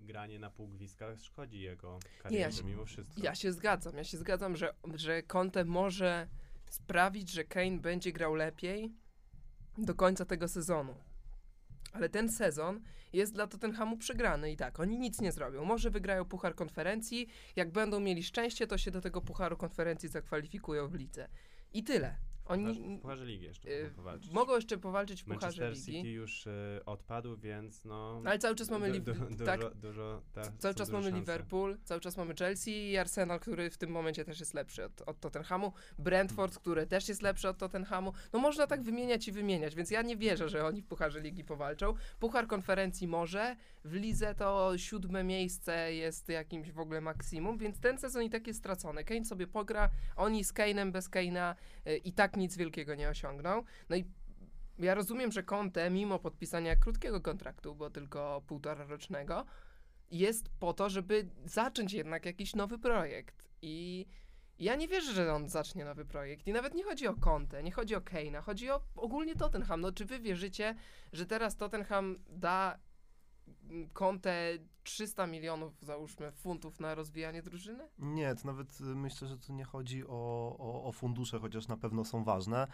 granie 0.00 0.38
na 0.38 0.50
półgwizdkach 0.50 1.20
szkodzi 1.20 1.60
jego 1.60 1.98
karierze 2.22 2.52
się- 2.58 2.64
mimo 2.64 2.84
wszystko. 2.84 3.20
Ja 3.22 3.34
się 3.34 3.52
zgadzam, 3.52 3.96
ja 3.96 4.04
się 4.04 4.18
zgadzam, 4.18 4.56
że, 4.56 4.74
że 4.94 5.22
Conte 5.22 5.64
może 5.64 6.28
sprawić, 6.70 7.30
że 7.30 7.44
Kane 7.44 7.78
będzie 7.78 8.12
grał 8.12 8.34
lepiej 8.34 8.92
do 9.78 9.94
końca 9.94 10.24
tego 10.24 10.48
sezonu. 10.48 10.94
Ale 11.92 12.08
ten 12.08 12.28
sezon 12.32 12.80
jest 13.12 13.32
dla 13.34 13.46
Tottenhamu 13.46 13.96
przegrany 13.96 14.52
i 14.52 14.56
tak, 14.56 14.80
oni 14.80 14.98
nic 14.98 15.20
nie 15.20 15.32
zrobią. 15.32 15.64
Może 15.64 15.90
wygrają 15.90 16.24
Puchar 16.24 16.54
Konferencji, 16.54 17.28
jak 17.56 17.72
będą 17.72 18.00
mieli 18.00 18.22
szczęście, 18.22 18.66
to 18.66 18.78
się 18.78 18.90
do 18.90 19.00
tego 19.00 19.20
Pucharu 19.20 19.56
Konferencji 19.56 20.08
zakwalifikują 20.08 20.88
w 20.88 20.94
lidze. 20.94 21.28
I 21.72 21.84
tyle. 21.84 22.16
Oni 22.48 22.98
w 22.98 23.00
Pucharze 23.00 23.24
Ligi 23.26 23.44
jeszcze 23.44 23.68
y, 23.68 23.82
mogą 23.82 23.94
powalczyć. 23.96 24.32
mogą 24.32 24.54
jeszcze 24.56 24.78
powalczyć 24.78 25.22
w 25.22 25.24
Pucharze 25.24 25.46
Manchester 25.46 25.70
Ligi. 25.70 25.92
City 25.92 26.10
już 26.10 26.46
y, 26.46 26.80
odpadł, 26.86 27.36
więc 27.36 27.84
no... 27.84 28.22
Ale 28.24 28.38
cały 28.38 28.54
czas 28.54 28.70
mamy 28.70 28.88
du- 28.88 29.12
Liv- 29.12 29.36
du- 29.36 29.44
tak, 29.44 29.60
dużo, 29.60 29.74
dużo, 29.74 30.22
ta, 30.32 30.42
cały 30.58 30.74
czas 30.74 30.90
mamy 30.90 31.04
szanse. 31.04 31.18
Liverpool, 31.18 31.78
cały 31.84 32.00
czas 32.00 32.16
mamy 32.16 32.34
Chelsea 32.34 32.90
i 32.90 32.96
Arsenal, 32.96 33.40
który 33.40 33.70
w 33.70 33.78
tym 33.78 33.90
momencie 33.90 34.24
też 34.24 34.40
jest 34.40 34.54
lepszy 34.54 34.84
od, 34.84 35.02
od 35.06 35.20
Tottenhamu. 35.20 35.72
Brentford, 35.98 36.58
który 36.58 36.86
też 36.86 37.08
jest 37.08 37.22
lepszy 37.22 37.48
od 37.48 37.58
Tottenhamu. 37.58 38.12
No 38.32 38.38
można 38.38 38.66
tak 38.66 38.82
wymieniać 38.82 39.28
i 39.28 39.32
wymieniać, 39.32 39.74
więc 39.74 39.90
ja 39.90 40.02
nie 40.02 40.16
wierzę, 40.16 40.48
że 40.48 40.64
oni 40.64 40.82
w 40.82 40.86
Pucharze 40.86 41.20
Ligi 41.20 41.44
powalczą. 41.44 41.94
Puchar 42.18 42.46
Konferencji 42.46 43.08
może, 43.08 43.56
w 43.84 43.92
Lidze 43.92 44.34
to 44.34 44.78
siódme 44.78 45.24
miejsce 45.24 45.94
jest 45.94 46.28
jakimś 46.28 46.72
w 46.72 46.80
ogóle 46.80 47.00
maksimum, 47.00 47.58
więc 47.58 47.80
ten 47.80 47.98
sezon 47.98 48.22
i 48.22 48.30
tak 48.30 48.46
jest 48.46 48.58
stracony. 48.58 49.04
Kane 49.04 49.24
sobie 49.24 49.46
pogra, 49.46 49.90
oni 50.16 50.44
z 50.44 50.52
Kane'em 50.54 50.90
bez 50.90 51.10
Kane'a 51.10 51.54
i 51.96 52.12
tak 52.12 52.36
nic 52.36 52.56
wielkiego 52.56 52.94
nie 52.94 53.08
osiągną. 53.08 53.62
No 53.88 53.96
i 53.96 54.04
ja 54.78 54.94
rozumiem, 54.94 55.32
że 55.32 55.42
Conte, 55.42 55.90
mimo 55.90 56.18
podpisania 56.18 56.76
krótkiego 56.76 57.20
kontraktu, 57.20 57.74
bo 57.74 57.90
tylko 57.90 58.42
półtora 58.46 58.84
rocznego, 58.84 59.44
jest 60.10 60.48
po 60.60 60.72
to, 60.72 60.90
żeby 60.90 61.28
zacząć 61.44 61.92
jednak 61.92 62.26
jakiś 62.26 62.54
nowy 62.54 62.78
projekt. 62.78 63.48
I 63.62 64.06
ja 64.58 64.76
nie 64.76 64.88
wierzę, 64.88 65.12
że 65.12 65.34
on 65.34 65.48
zacznie 65.48 65.84
nowy 65.84 66.04
projekt. 66.04 66.46
I 66.46 66.52
nawet 66.52 66.74
nie 66.74 66.84
chodzi 66.84 67.08
o 67.08 67.14
Conte, 67.14 67.62
nie 67.62 67.72
chodzi 67.72 67.94
o 67.94 68.00
Kane'a, 68.00 68.42
chodzi 68.42 68.70
o 68.70 68.80
ogólnie 68.96 69.36
Tottenham. 69.36 69.80
No 69.80 69.92
czy 69.92 70.04
wy 70.04 70.18
wierzycie, 70.18 70.74
że 71.12 71.26
teraz 71.26 71.56
Tottenham 71.56 72.18
da 72.28 72.78
Conte 73.92 74.58
300 74.82 75.26
milionów, 75.26 75.72
załóżmy, 75.82 76.32
funtów 76.32 76.80
na 76.80 76.94
rozwijanie 76.94 77.42
drużyny? 77.42 77.88
Nie, 77.98 78.34
to 78.34 78.46
nawet 78.46 78.80
y, 78.80 78.84
myślę, 78.84 79.28
że 79.28 79.38
tu 79.38 79.52
nie 79.52 79.64
chodzi 79.64 80.04
o, 80.06 80.56
o, 80.58 80.84
o 80.84 80.92
fundusze, 80.92 81.38
chociaż 81.38 81.68
na 81.68 81.76
pewno 81.76 82.04
są 82.04 82.24
ważne. 82.24 82.66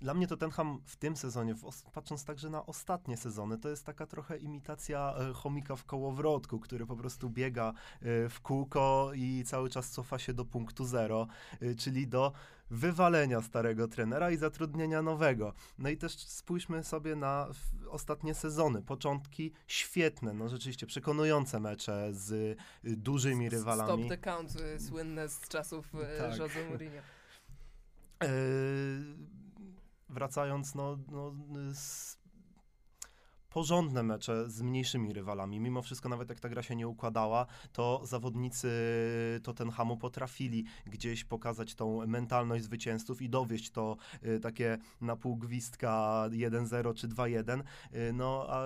Dla 0.00 0.14
mnie 0.14 0.26
Tottenham 0.26 0.80
w 0.84 0.96
tym 0.96 1.16
sezonie, 1.16 1.54
w 1.54 1.90
patrząc 1.92 2.24
także 2.24 2.50
na 2.50 2.66
ostatnie 2.66 3.16
sezony, 3.16 3.58
to 3.58 3.68
jest 3.68 3.86
taka 3.86 4.06
trochę 4.06 4.38
imitacja 4.38 5.14
e, 5.18 5.32
chomika 5.32 5.76
w 5.76 5.84
kołowrotku, 5.84 6.60
który 6.60 6.86
po 6.86 6.96
prostu 6.96 7.30
biega 7.30 7.68
e, 7.68 8.28
w 8.28 8.40
kółko 8.40 9.10
i 9.14 9.44
cały 9.46 9.70
czas 9.70 9.90
cofa 9.90 10.18
się 10.18 10.32
do 10.32 10.44
punktu 10.44 10.84
zero, 10.84 11.26
e, 11.60 11.74
czyli 11.74 12.08
do 12.08 12.32
wywalenia 12.70 13.42
starego 13.42 13.88
trenera 13.88 14.30
i 14.30 14.36
zatrudnienia 14.36 15.02
nowego. 15.02 15.52
No 15.78 15.88
i 15.88 15.96
też 15.96 16.18
spójrzmy 16.18 16.84
sobie 16.84 17.16
na 17.16 17.48
ostatnie 17.90 18.34
sezony. 18.34 18.82
Początki 18.82 19.52
świetne, 19.66 20.32
no 20.32 20.48
rzeczywiście 20.48 20.86
przekonujące 20.86 21.60
mecze 21.60 22.08
z 22.12 22.58
dużymi 22.84 23.48
rywalami. 23.48 24.04
Stop 24.04 24.08
the 24.08 24.18
count, 24.18 24.52
słynne 24.88 25.28
z 25.28 25.40
czasów 25.48 25.92
Tak. 26.18 26.38
Jose 26.38 26.68
Mourinho. 26.68 27.02
Wracając, 30.12 30.74
no, 30.74 30.98
no 31.08 31.32
porządne 33.52 34.02
mecze 34.02 34.50
z 34.50 34.62
mniejszymi 34.62 35.12
rywalami. 35.12 35.60
Mimo 35.60 35.82
wszystko, 35.82 36.08
nawet 36.08 36.28
jak 36.28 36.40
ta 36.40 36.48
gra 36.48 36.62
się 36.62 36.76
nie 36.76 36.88
układała, 36.88 37.46
to 37.72 38.00
zawodnicy 38.04 38.70
Tottenhamu 39.42 39.96
potrafili 39.96 40.64
gdzieś 40.86 41.24
pokazać 41.24 41.74
tą 41.74 42.06
mentalność 42.06 42.64
zwycięzców 42.64 43.22
i 43.22 43.28
dowieść 43.28 43.70
to 43.70 43.96
y, 44.24 44.40
takie 44.40 44.78
na 45.00 45.16
pół 45.16 45.36
gwizdka 45.36 46.24
1-0 46.30 46.94
czy 46.94 47.08
2-1, 47.08 47.62
y, 47.94 48.12
no 48.12 48.46
a 48.48 48.64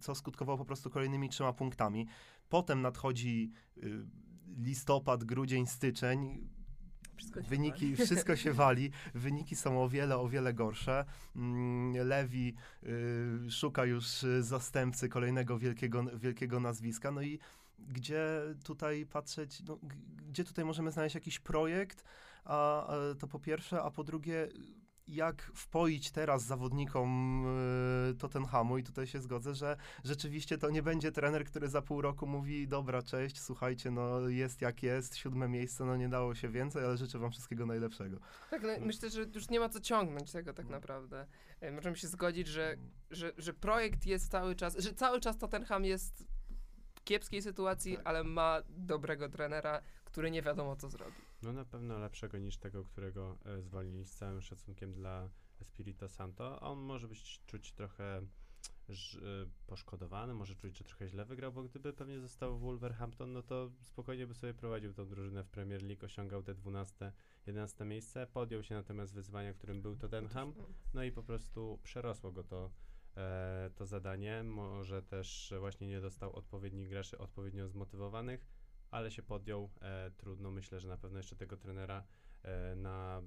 co 0.00 0.14
skutkowało 0.14 0.58
po 0.58 0.64
prostu 0.64 0.90
kolejnymi 0.90 1.28
trzema 1.28 1.52
punktami. 1.52 2.06
Potem 2.48 2.82
nadchodzi 2.82 3.50
y, 3.76 4.06
listopad, 4.58 5.24
grudzień, 5.24 5.66
styczeń, 5.66 6.48
Wszystko 7.16 7.42
się 7.42 7.48
Wyniki, 7.48 7.96
wszystko 7.96 8.36
się 8.36 8.52
wali, 8.64 8.90
wyniki 9.14 9.56
są 9.56 9.82
o 9.82 9.88
wiele, 9.88 10.18
o 10.18 10.28
wiele 10.28 10.54
gorsze. 10.54 11.04
Mm, 11.36 12.08
Lewi 12.08 12.54
y, 13.46 13.50
szuka 13.50 13.84
już 13.84 14.06
zastępcy 14.40 15.08
kolejnego 15.08 15.58
wielkiego, 15.58 16.04
wielkiego 16.14 16.60
nazwiska. 16.60 17.10
No 17.10 17.22
i 17.22 17.38
gdzie 17.78 18.40
tutaj 18.64 19.06
patrzeć, 19.06 19.62
no, 19.68 19.78
gdzie 20.28 20.44
tutaj 20.44 20.64
możemy 20.64 20.92
znaleźć 20.92 21.14
jakiś 21.14 21.38
projekt, 21.38 22.04
a, 22.44 22.86
a 22.86 23.14
to 23.18 23.26
po 23.26 23.38
pierwsze, 23.38 23.82
a 23.82 23.90
po 23.90 24.04
drugie, 24.04 24.48
jak 25.08 25.42
wpoić 25.54 26.10
teraz 26.10 26.42
zawodnikom 26.42 27.44
y, 28.10 28.14
Tottenhamu 28.14 28.78
i 28.78 28.82
tutaj 28.82 29.06
się 29.06 29.20
zgodzę, 29.20 29.54
że 29.54 29.76
rzeczywiście 30.04 30.58
to 30.58 30.70
nie 30.70 30.82
będzie 30.82 31.12
trener, 31.12 31.44
który 31.44 31.68
za 31.68 31.82
pół 31.82 32.00
roku 32.02 32.26
mówi, 32.26 32.68
dobra, 32.68 33.02
cześć, 33.02 33.40
słuchajcie, 33.40 33.90
no 33.90 34.28
jest 34.28 34.60
jak 34.62 34.82
jest, 34.82 35.16
siódme 35.16 35.48
miejsce, 35.48 35.84
no 35.84 35.96
nie 35.96 36.08
dało 36.08 36.34
się 36.34 36.48
więcej, 36.48 36.84
ale 36.84 36.96
życzę 36.96 37.18
wam 37.18 37.30
wszystkiego 37.30 37.66
najlepszego. 37.66 38.18
Tak, 38.50 38.62
no, 38.62 38.68
myślę, 38.80 39.10
że 39.10 39.22
już 39.34 39.50
nie 39.50 39.60
ma 39.60 39.68
co 39.68 39.80
ciągnąć 39.80 40.32
tego 40.32 40.52
tak 40.52 40.68
naprawdę. 40.68 41.26
E, 41.60 41.72
Możemy 41.72 41.96
się 41.96 42.08
zgodzić, 42.08 42.48
że, 42.48 42.76
że, 43.10 43.32
że 43.38 43.54
projekt 43.54 44.06
jest 44.06 44.30
cały 44.30 44.54
czas, 44.54 44.76
że 44.78 44.94
cały 44.94 45.20
czas 45.20 45.38
Tottenham 45.38 45.84
jest 45.84 46.24
w 46.94 47.04
kiepskiej 47.04 47.42
sytuacji, 47.42 47.96
Tak. 47.96 48.06
ale 48.06 48.24
ma 48.24 48.62
dobrego 48.68 49.28
trenera, 49.28 49.80
który 50.04 50.30
nie 50.30 50.42
wiadomo 50.42 50.76
co 50.76 50.88
zrobi. 50.88 51.12
No 51.46 51.52
na 51.52 51.64
pewno 51.64 51.98
lepszego 51.98 52.38
niż 52.38 52.58
tego, 52.58 52.84
którego 52.84 53.38
e, 53.44 53.62
zwolnili 53.62 54.04
z 54.04 54.14
całym 54.14 54.42
szacunkiem 54.42 54.92
dla 54.92 55.28
Espirito 55.60 56.08
Santo. 56.08 56.60
On 56.60 56.78
może 56.78 57.08
być 57.08 57.40
czuć 57.46 57.72
trochę 57.72 58.26
ż, 58.88 59.18
e, 59.18 59.46
poszkodowany, 59.66 60.34
może 60.34 60.56
czuć, 60.56 60.78
że 60.78 60.84
trochę 60.84 61.08
źle 61.08 61.24
wygrał, 61.24 61.52
bo 61.52 61.62
gdyby 61.62 61.92
pewnie 61.92 62.20
został 62.20 62.58
w 62.58 62.60
Wolverhampton, 62.60 63.32
no 63.32 63.42
to 63.42 63.70
spokojnie 63.82 64.26
by 64.26 64.34
sobie 64.34 64.54
prowadził 64.54 64.94
tą 64.94 65.08
drużynę 65.08 65.44
w 65.44 65.48
Premier 65.48 65.82
League, 65.82 66.04
osiągał 66.04 66.42
te 66.42 66.54
12, 66.54 67.12
11 67.46 67.84
miejsce, 67.84 68.26
podjął 68.26 68.62
się 68.62 68.74
natomiast 68.74 69.14
wyzwania, 69.14 69.52
którym 69.52 69.82
był 69.82 69.96
Tottenham, 69.96 70.54
no 70.94 71.04
i 71.04 71.12
po 71.12 71.22
prostu 71.22 71.78
przerosło 71.82 72.32
go 72.32 72.44
to, 72.44 72.70
e, 73.16 73.70
to 73.74 73.86
zadanie. 73.86 74.42
Może 74.42 75.02
też 75.02 75.54
właśnie 75.60 75.86
nie 75.86 76.00
dostał 76.00 76.32
odpowiednich 76.32 76.88
graczy, 76.88 77.18
odpowiednio 77.18 77.68
zmotywowanych, 77.68 78.46
ale 78.90 79.10
się 79.10 79.22
podjął. 79.22 79.70
E, 79.80 80.10
trudno, 80.10 80.50
myślę, 80.50 80.80
że 80.80 80.88
na 80.88 80.96
pewno 80.96 81.18
jeszcze 81.18 81.36
tego 81.36 81.56
trenera 81.56 82.04
e, 82.42 82.76
na, 82.76 83.22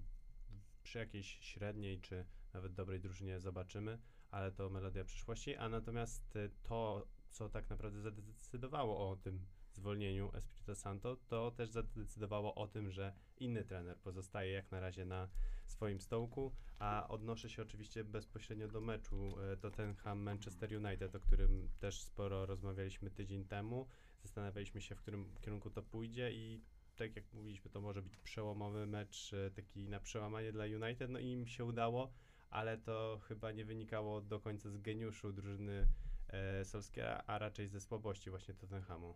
przy 0.84 0.98
jakiejś 0.98 1.38
średniej 1.42 2.02
czy 2.02 2.26
nawet 2.54 2.74
dobrej 2.74 3.00
drużynie 3.00 3.40
zobaczymy, 3.40 4.00
ale 4.32 4.52
to 4.52 4.70
melodia 4.70 5.04
przyszłości. 5.04 5.56
A 5.56 5.70
natomiast 5.70 6.36
e, 6.36 6.50
to, 6.64 7.08
co 7.30 7.50
tak 7.50 7.70
naprawdę 7.70 8.02
zadecydowało 8.02 9.10
o 9.12 9.16
tym 9.16 9.46
zwolnieniu 9.74 10.32
Espirito 10.34 10.76
Santo, 10.76 11.18
to 11.28 11.52
też 11.52 11.70
zadecydowało 11.70 12.56
o 12.56 12.68
tym, 12.68 12.92
że 12.92 13.14
inny 13.38 13.64
trener 13.64 13.98
pozostaje 13.98 14.52
jak 14.52 14.72
na 14.72 14.80
razie 14.80 15.06
na 15.06 15.28
swoim 15.66 16.02
stołku, 16.02 16.52
a 16.80 17.08
odnoszę 17.08 17.50
się 17.50 17.62
oczywiście 17.62 18.04
bezpośrednio 18.04 18.68
do 18.68 18.82
meczu 18.82 19.36
Tottenham-Manchester 19.62 20.86
United, 20.86 21.16
o 21.16 21.20
którym 21.20 21.70
też 21.80 22.02
sporo 22.02 22.46
rozmawialiśmy 22.46 23.12
tydzień 23.12 23.46
temu. 23.46 23.88
Zastanawialiśmy 24.24 24.82
się, 24.82 24.96
w 24.96 25.02
którym 25.02 25.26
kierunku 25.42 25.70
to 25.70 25.84
pójdzie 25.84 26.32
i 26.32 26.62
tak 26.96 27.16
jak 27.16 27.26
mówiliśmy, 27.34 27.72
to 27.72 27.82
może 27.82 28.02
być 28.02 28.18
przełomowy 28.18 28.88
mecz, 28.88 29.34
e, 29.34 29.52
taki 29.52 29.90
na 29.90 30.00
przełamanie 30.00 30.52
dla 30.52 30.66
United, 30.66 31.10
no 31.12 31.20
i 31.20 31.32
im 31.32 31.48
się 31.48 31.66
udało, 31.66 32.14
ale 32.50 32.78
to 32.78 33.20
chyba 33.28 33.52
nie 33.52 33.66
wynikało 33.66 34.22
do 34.22 34.40
końca 34.40 34.70
z 34.70 34.78
geniuszu 34.78 35.34
drużyny 35.34 35.88
e, 36.28 36.66
Solskiera, 36.66 37.24
a 37.28 37.38
raczej 37.38 37.68
ze 37.68 37.82
słabości 37.82 38.30
właśnie 38.30 38.54
Tottenhamu. 38.54 39.16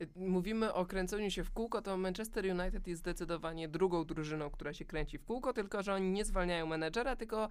Y, 0.00 0.08
Mówimy 0.16 0.72
o 0.72 0.86
kręceniu 0.86 1.30
się 1.30 1.44
w 1.44 1.50
kółko, 1.50 1.82
to 1.82 1.96
Manchester 1.96 2.44
United 2.44 2.86
jest 2.86 3.00
zdecydowanie 3.00 3.68
drugą 3.68 4.04
drużyną, 4.04 4.50
która 4.50 4.72
się 4.72 4.84
kręci 4.84 5.18
w 5.18 5.24
kółko, 5.24 5.52
tylko 5.52 5.82
że 5.82 5.94
oni 5.94 6.10
nie 6.10 6.24
zwalniają 6.24 6.66
menedżera, 6.66 7.16
tylko 7.16 7.48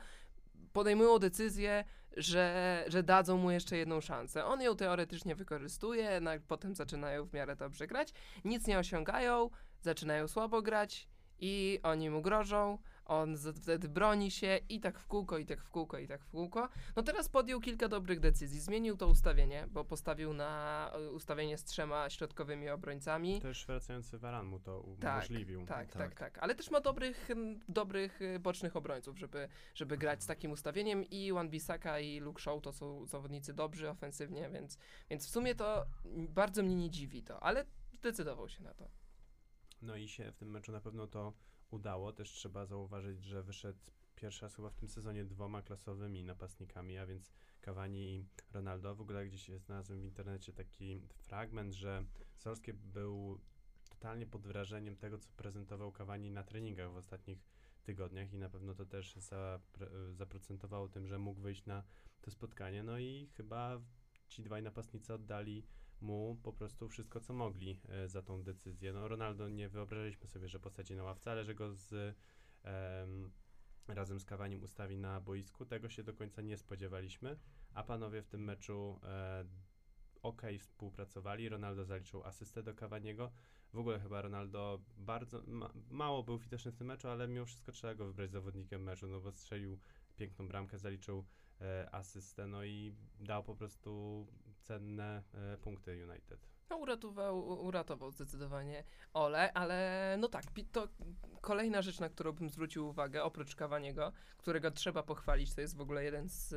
podejmują 0.73 1.19
decyzję, 1.19 1.83
że, 2.17 2.83
że 2.87 3.03
dadzą 3.03 3.37
mu 3.37 3.51
jeszcze 3.51 3.77
jedną 3.77 4.01
szansę. 4.01 4.45
On 4.45 4.61
ją 4.61 4.75
teoretycznie 4.75 5.35
wykorzystuje, 5.35 6.19
no, 6.21 6.31
potem 6.47 6.75
zaczynają 6.75 7.25
w 7.25 7.33
miarę 7.33 7.55
dobrze 7.55 7.87
grać, 7.87 8.13
nic 8.45 8.67
nie 8.67 8.79
osiągają, 8.79 9.49
zaczynają 9.81 10.27
słabo 10.27 10.61
grać 10.61 11.07
i 11.39 11.79
oni 11.83 12.09
mu 12.09 12.21
grożą, 12.21 12.77
on 13.11 13.37
wtedy 13.61 13.89
broni 13.89 14.31
się 14.31 14.59
i 14.69 14.79
tak 14.79 14.99
w 14.99 15.07
kółko, 15.07 15.37
i 15.37 15.45
tak 15.45 15.61
w 15.61 15.69
kółko, 15.69 15.97
i 15.97 16.07
tak 16.07 16.21
w 16.23 16.29
kółko. 16.29 16.69
No 16.95 17.03
teraz 17.03 17.29
podjął 17.29 17.59
kilka 17.61 17.87
dobrych 17.87 18.19
decyzji. 18.19 18.59
Zmienił 18.59 18.97
to 18.97 19.07
ustawienie, 19.07 19.67
bo 19.71 19.85
postawił 19.85 20.33
na 20.33 20.91
y, 21.07 21.11
ustawienie 21.11 21.57
z 21.57 21.63
trzema 21.63 22.09
środkowymi 22.09 22.69
obrońcami. 22.69 23.41
Też 23.41 23.65
wracający 23.65 24.17
Varan 24.17 24.45
mu 24.45 24.59
to 24.59 24.85
Tak, 24.99 25.15
umożliwił. 25.15 25.65
Tak, 25.65 25.91
tak, 25.91 25.97
Tak. 25.97 26.15
tak, 26.19 26.37
Ale 26.43 26.55
też 26.55 26.71
ma 26.71 26.81
dobrych, 26.81 27.29
dobrych 27.69 28.21
y, 28.21 28.39
bocznych 28.39 28.75
obrońców, 28.75 29.19
żeby, 29.19 29.47
żeby 29.75 29.97
grać 29.97 30.23
z 30.23 30.25
takim 30.25 30.51
ustawieniem. 30.51 31.03
I 31.03 31.33
Wan 31.33 31.49
Bissaka 31.49 31.99
i 31.99 32.19
Luke 32.19 32.41
Shaw 32.41 32.61
to 32.61 32.73
są 32.73 33.05
zawodnicy 33.05 33.53
dobrzy 33.53 33.89
ofensywnie, 33.89 34.49
więc, 34.49 34.77
więc 35.09 35.27
w 35.27 35.29
sumie 35.29 35.55
to 35.55 35.85
bardzo 36.29 36.63
mnie 36.63 36.75
nie 36.75 36.89
dziwi 36.89 37.23
to, 37.23 37.43
ale 37.43 37.65
zdecydował 37.93 38.49
się 38.49 38.63
na 38.63 38.73
to. 38.73 38.89
No 39.81 39.95
i 39.95 40.07
się 40.07 40.31
w 40.31 40.35
tym 40.35 40.51
meczu 40.51 40.71
na 40.71 40.81
pewno 40.81 41.07
to 41.07 41.33
udało. 41.71 42.13
Też 42.13 42.31
trzeba 42.31 42.65
zauważyć, 42.65 43.23
że 43.23 43.43
wyszedł 43.43 43.79
pierwszy 44.15 44.41
raz 44.41 44.55
chyba 44.55 44.69
w 44.69 44.75
tym 44.75 44.89
sezonie 44.89 45.25
dwoma 45.25 45.61
klasowymi 45.61 46.23
napastnikami, 46.23 46.97
a 46.97 47.05
więc 47.05 47.31
Cavani 47.61 48.15
i 48.15 48.25
Ronaldo. 48.51 48.95
W 48.95 49.01
ogóle 49.01 49.25
gdzieś 49.25 49.51
znalazłem 49.59 50.01
w 50.01 50.03
internecie 50.03 50.53
taki 50.53 50.99
fragment, 51.17 51.73
że 51.73 52.05
Solskjaer 52.37 52.77
był 52.77 53.39
totalnie 53.89 54.27
pod 54.27 54.47
wrażeniem 54.47 54.95
tego, 54.97 55.17
co 55.17 55.29
prezentował 55.35 55.91
Cavani 55.91 56.31
na 56.31 56.43
treningach 56.43 56.91
w 56.91 56.95
ostatnich 56.95 57.39
tygodniach 57.83 58.33
i 58.33 58.37
na 58.37 58.49
pewno 58.49 58.75
to 58.75 58.85
też 58.85 59.15
zaprocentowało 60.11 60.89
tym, 60.89 61.07
że 61.07 61.19
mógł 61.19 61.41
wyjść 61.41 61.65
na 61.65 61.83
to 62.21 62.31
spotkanie. 62.31 62.83
No 62.83 62.99
i 62.99 63.29
chyba 63.33 63.81
ci 64.27 64.43
dwaj 64.43 64.63
napastnicy 64.63 65.13
oddali 65.13 65.65
mu 66.01 66.37
po 66.43 66.53
prostu 66.53 66.89
wszystko, 66.89 67.19
co 67.19 67.33
mogli 67.33 67.79
e, 67.89 68.07
za 68.07 68.21
tą 68.21 68.43
decyzję. 68.43 68.93
No 68.93 69.07
Ronaldo 69.07 69.49
nie 69.49 69.69
wyobrażaliśmy 69.69 70.27
sobie, 70.27 70.47
że 70.47 70.59
posadzi 70.59 70.95
na 70.95 71.03
ławce, 71.03 71.31
ale 71.31 71.43
że 71.43 71.55
go 71.55 71.73
z 71.73 72.15
em, 72.63 73.31
razem 73.87 74.19
z 74.19 74.25
Kawaniem 74.25 74.63
ustawi 74.63 74.97
na 74.97 75.21
boisku, 75.21 75.65
tego 75.65 75.89
się 75.89 76.03
do 76.03 76.13
końca 76.13 76.41
nie 76.41 76.57
spodziewaliśmy, 76.57 77.39
a 77.73 77.83
panowie 77.83 78.21
w 78.21 78.27
tym 78.27 78.43
meczu 78.43 78.99
e, 79.03 79.45
ok 80.21 80.41
współpracowali. 80.59 81.49
Ronaldo 81.49 81.85
zaliczył 81.85 82.23
asystę 82.23 82.63
do 82.63 82.73
Kawaniego. 82.73 83.31
W 83.73 83.77
ogóle 83.77 83.99
chyba 83.99 84.21
Ronaldo 84.21 84.81
bardzo 84.97 85.43
ma, 85.47 85.73
mało 85.89 86.23
był 86.23 86.39
widoczny 86.39 86.71
w 86.71 86.75
tym 86.75 86.87
meczu, 86.87 87.07
ale 87.07 87.27
mimo 87.27 87.45
wszystko 87.45 87.71
trzeba 87.71 87.95
go 87.95 88.05
wybrać 88.05 88.31
zawodnikiem 88.31 88.83
meczu, 88.83 89.07
no 89.07 89.21
bo 89.21 89.31
strzelił 89.31 89.79
piękną 90.17 90.47
bramkę, 90.47 90.77
zaliczył 90.77 91.25
asystę, 91.91 92.47
no 92.47 92.63
i 92.63 92.95
dał 93.19 93.43
po 93.43 93.55
prostu 93.55 94.27
cenne 94.61 95.23
e, 95.33 95.57
punkty 95.57 96.07
United. 96.09 96.47
No, 96.69 96.77
uratował, 96.77 97.65
uratował 97.65 98.11
zdecydowanie 98.11 98.83
Ole, 99.13 99.53
ale 99.53 100.15
no 100.19 100.27
tak, 100.27 100.43
to 100.71 100.87
kolejna 101.41 101.81
rzecz, 101.81 101.99
na 101.99 102.09
którą 102.09 102.31
bym 102.31 102.49
zwrócił 102.49 102.87
uwagę, 102.87 103.23
oprócz 103.23 103.55
Kawaniego, 103.55 104.11
którego 104.37 104.71
trzeba 104.71 105.03
pochwalić, 105.03 105.53
to 105.55 105.61
jest 105.61 105.77
w 105.77 105.81
ogóle 105.81 106.03
jeden 106.03 106.29
z... 106.29 106.55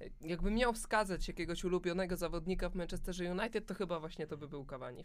y, 0.00 0.12
Jakbym 0.20 0.54
miał 0.54 0.72
wskazać 0.72 1.28
jakiegoś 1.28 1.64
ulubionego 1.64 2.16
zawodnika 2.16 2.68
w 2.68 2.74
Manchesterze 2.74 3.30
United, 3.30 3.66
to 3.66 3.74
chyba 3.74 4.00
właśnie 4.00 4.26
to 4.26 4.36
by 4.36 4.48
był 4.48 4.64
Cavani. 4.64 5.04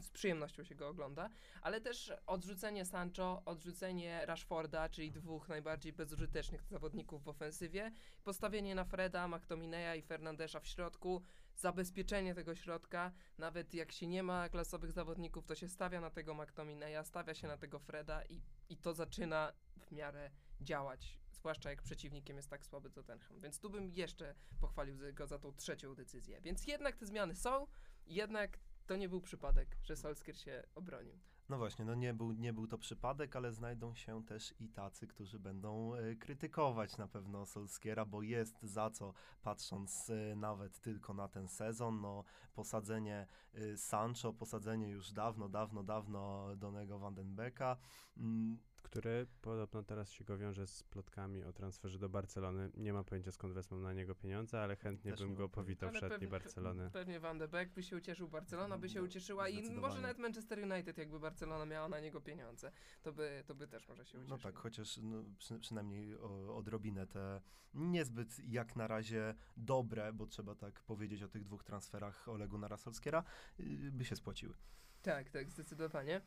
Z 0.00 0.10
przyjemnością 0.10 0.64
się 0.64 0.74
go 0.74 0.88
ogląda. 0.88 1.30
Ale 1.62 1.80
też 1.80 2.12
odrzucenie 2.26 2.84
Sancho, 2.84 3.42
odrzucenie 3.44 4.26
Rashforda, 4.26 4.88
czyli 4.88 5.12
dwóch 5.12 5.48
najbardziej 5.48 5.92
bezużytecznych 5.92 6.62
zawodników 6.62 7.24
w 7.24 7.28
ofensywie, 7.28 7.92
postawienie 8.24 8.74
na 8.74 8.84
Freda, 8.84 9.28
McTominaya 9.28 9.96
i 9.96 10.02
Fernandesza 10.02 10.60
w 10.60 10.66
środku, 10.66 11.22
zabezpieczenie 11.56 12.34
tego 12.34 12.54
środka, 12.54 13.12
nawet 13.38 13.74
jak 13.74 13.92
się 13.92 14.06
nie 14.06 14.22
ma 14.22 14.48
klasowych 14.48 14.92
zawodników, 14.92 15.46
to 15.46 15.54
się 15.54 15.68
stawia 15.68 16.00
na 16.00 16.10
tego 16.10 16.34
McTominaya, 16.34 17.04
stawia 17.04 17.34
się 17.34 17.48
na 17.48 17.56
tego 17.56 17.78
Freda 17.78 18.24
i, 18.24 18.42
i 18.68 18.76
to 18.76 18.94
zaczyna 18.94 19.52
w 19.76 19.92
miarę 19.92 20.30
działać, 20.60 21.18
zwłaszcza 21.40 21.70
jak 21.70 21.82
przeciwnikiem 21.82 22.36
jest 22.36 22.50
tak 22.50 22.66
słaby 22.66 22.90
Tottenham. 22.90 23.40
Więc 23.40 23.58
tu 23.58 23.70
bym 23.70 23.90
jeszcze 23.90 24.34
pochwalił 24.60 24.96
go 25.14 25.26
za 25.26 25.38
tą 25.38 25.52
trzecią 25.52 25.94
decyzję. 25.94 26.40
Więc 26.40 26.66
jednak 26.66 26.96
te 26.96 27.06
zmiany 27.06 27.34
są, 27.34 27.66
jednak 28.06 28.58
to 28.86 28.96
nie 28.96 29.08
był 29.08 29.20
przypadek, 29.20 29.76
że 29.82 29.96
Solskjaer 29.96 30.38
się 30.38 30.62
obronił. 30.74 31.18
No 31.50 31.58
właśnie, 31.58 31.84
no 31.84 31.94
nie 31.94 32.14
był, 32.14 32.32
nie 32.32 32.52
był 32.52 32.66
to 32.66 32.78
przypadek, 32.78 33.36
ale 33.36 33.52
znajdą 33.52 33.94
się 33.94 34.24
też 34.24 34.54
i 34.60 34.68
tacy, 34.68 35.06
którzy 35.06 35.38
będą 35.38 35.94
e, 35.94 36.16
krytykować 36.16 36.96
na 36.96 37.08
pewno 37.08 37.46
Solskiera, 37.46 38.04
bo 38.04 38.22
jest 38.22 38.62
za 38.62 38.90
co, 38.90 39.12
patrząc 39.42 40.10
e, 40.10 40.36
nawet 40.36 40.80
tylko 40.80 41.14
na 41.14 41.28
ten 41.28 41.48
sezon, 41.48 42.00
no 42.00 42.24
posadzenie 42.54 43.26
e, 43.54 43.76
Sancho, 43.76 44.32
posadzenie 44.32 44.88
już 44.88 45.12
dawno, 45.12 45.48
dawno, 45.48 45.82
dawno 45.82 46.48
Donego 46.56 46.98
Vandenbecka, 46.98 47.76
mm, 48.16 48.58
który 48.90 49.26
podobno 49.42 49.82
teraz 49.82 50.12
się 50.12 50.24
go 50.24 50.38
wiąże 50.38 50.66
z 50.66 50.82
plotkami 50.82 51.44
o 51.44 51.52
transferze 51.52 51.98
do 51.98 52.08
Barcelony. 52.08 52.70
Nie 52.76 52.92
ma 52.92 53.04
pojęcia 53.04 53.32
skąd 53.32 53.54
wezmą 53.54 53.78
na 53.78 53.92
niego 53.92 54.14
pieniądze, 54.14 54.60
ale 54.60 54.76
chętnie 54.76 55.10
Też 55.10 55.20
bym 55.20 55.34
go 55.34 55.48
powitał 55.48 55.90
w 55.90 55.94
szatni 55.94 56.08
pewnie- 56.10 56.28
Barcelony. 56.28 56.90
Pewnie 56.90 57.20
Van 57.20 57.38
de 57.38 57.48
Beek 57.48 57.72
by 57.74 57.82
się 57.82 57.96
ucieszył, 57.96 58.28
Barcelona 58.28 58.78
by 58.78 58.88
się 58.88 58.98
No, 58.98 59.04
ucieszyła 59.04 59.48
i 59.48 59.70
może 59.70 60.00
nawet 60.00 60.18
Manchester 60.18 60.58
United, 60.72 60.98
jakby 60.98 61.20
Barcelona 61.20 61.66
miała 61.66 61.88
na 61.88 62.00
niego 62.00 62.20
pieniądze, 62.20 62.72
to 63.02 63.12
by, 63.12 63.44
to 63.46 63.54
by 63.54 63.68
też 63.68 63.88
może 63.88 64.04
się 64.04 64.18
ucieszył. 64.18 64.36
No 64.36 64.42
tak, 64.42 64.58
chociaż 64.58 64.98
no, 65.02 65.24
przy, 65.38 65.58
przynajmniej 65.58 66.16
o, 66.16 66.56
odrobinę 66.56 67.06
te 67.06 67.40
niezbyt 67.74 68.38
jak 68.48 68.76
na 68.76 68.86
razie 68.86 69.34
dobre, 69.56 70.12
bo 70.12 70.26
trzeba 70.26 70.54
tak 70.54 70.82
powiedzieć 70.82 71.22
o 71.22 71.28
tych 71.28 71.44
dwóch 71.44 71.64
transferach 71.64 72.28
Olegu 72.28 72.58
na 72.58 72.76
Solskiera, 72.76 73.24
y, 73.60 73.90
by 73.92 74.04
się 74.04 74.16
spłaciły. 74.16 74.54
Tak, 75.02 75.30
tak, 75.30 75.50
zdecydowanie. 75.50 76.20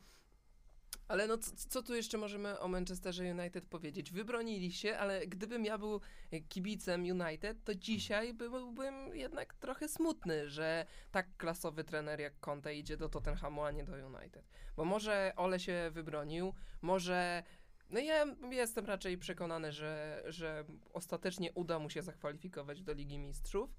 Ale 1.08 1.26
no, 1.26 1.38
c- 1.38 1.52
co 1.56 1.82
tu 1.82 1.94
jeszcze 1.94 2.18
możemy 2.18 2.58
o 2.60 2.68
Manchesterze 2.68 3.24
United 3.30 3.66
powiedzieć? 3.66 4.12
Wybronili 4.12 4.72
się, 4.72 4.98
ale 4.98 5.26
gdybym 5.26 5.64
ja 5.64 5.78
był 5.78 6.00
kibicem 6.48 7.02
United, 7.02 7.64
to 7.64 7.74
dzisiaj 7.74 8.34
byłbym 8.34 9.16
jednak 9.16 9.54
trochę 9.54 9.88
smutny, 9.88 10.50
że 10.50 10.86
tak 11.10 11.36
klasowy 11.36 11.84
trener 11.84 12.20
jak 12.20 12.40
Conte 12.40 12.74
idzie 12.74 12.96
do 12.96 13.08
Tottenhamu, 13.08 13.62
a 13.62 13.70
nie 13.70 13.84
do 13.84 13.92
United. 14.06 14.44
Bo 14.76 14.84
może 14.84 15.32
Ole 15.36 15.60
się 15.60 15.90
wybronił, 15.92 16.54
może... 16.82 17.42
No 17.90 18.00
ja 18.00 18.24
jestem 18.50 18.86
raczej 18.86 19.18
przekonany, 19.18 19.72
że, 19.72 20.22
że 20.26 20.64
ostatecznie 20.92 21.52
uda 21.52 21.78
mu 21.78 21.90
się 21.90 22.02
zakwalifikować 22.02 22.82
do 22.82 22.92
Ligi 22.92 23.18
Mistrzów, 23.18 23.70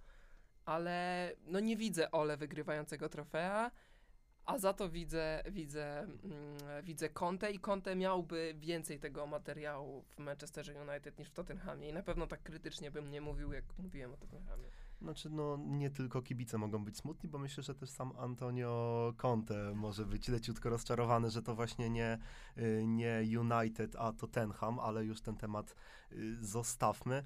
ale 0.66 1.32
no 1.46 1.60
nie 1.60 1.78
widzę 1.78 2.12
Ole 2.12 2.38
wygrywającego 2.38 3.10
trofea, 3.10 3.72
a 4.46 4.58
za 4.58 4.74
to 4.74 4.90
widzę, 4.90 5.44
widzę, 5.52 6.00
mm, 6.00 6.84
widzę 6.84 7.10
Conte 7.10 7.52
i 7.52 7.60
Conte 7.60 7.96
miałby 7.96 8.56
więcej 8.58 9.00
tego 9.00 9.28
materiału 9.28 10.04
w 10.10 10.20
Manchesterze 10.20 10.74
United 10.90 11.20
niż 11.20 11.30
w 11.30 11.34
Tottenhamie 11.34 11.90
i 11.90 11.94
na 11.94 12.04
pewno 12.04 12.28
tak 12.28 12.44
krytycznie 12.44 12.92
bym 12.92 13.12
nie 13.12 13.22
mówił, 13.22 13.54
jak 13.54 13.64
mówiłem 13.78 14.14
o 14.14 14.18
Tottenhamie. 14.18 14.66
Znaczy, 15.02 15.30
no 15.30 15.58
nie 15.58 15.90
tylko 15.90 16.22
kibice 16.22 16.58
mogą 16.58 16.86
być 16.86 16.98
smutni, 16.98 17.30
bo 17.30 17.38
myślę, 17.38 17.64
że 17.64 17.76
też 17.76 17.90
sam 17.90 18.12
Antonio 18.18 19.14
Conte 19.18 19.74
może 19.76 20.06
być 20.06 20.28
leciutko 20.28 20.70
rozczarowany, 20.70 21.30
że 21.30 21.42
to 21.42 21.56
właśnie 21.56 21.90
nie, 21.90 22.20
y, 22.58 22.84
nie 22.88 23.24
United, 23.40 23.96
a 23.96 24.14
Tottenham, 24.14 24.80
ale 24.80 25.06
już 25.06 25.22
ten 25.22 25.38
temat 25.38 25.76
y, 26.12 26.46
zostawmy. 26.46 27.24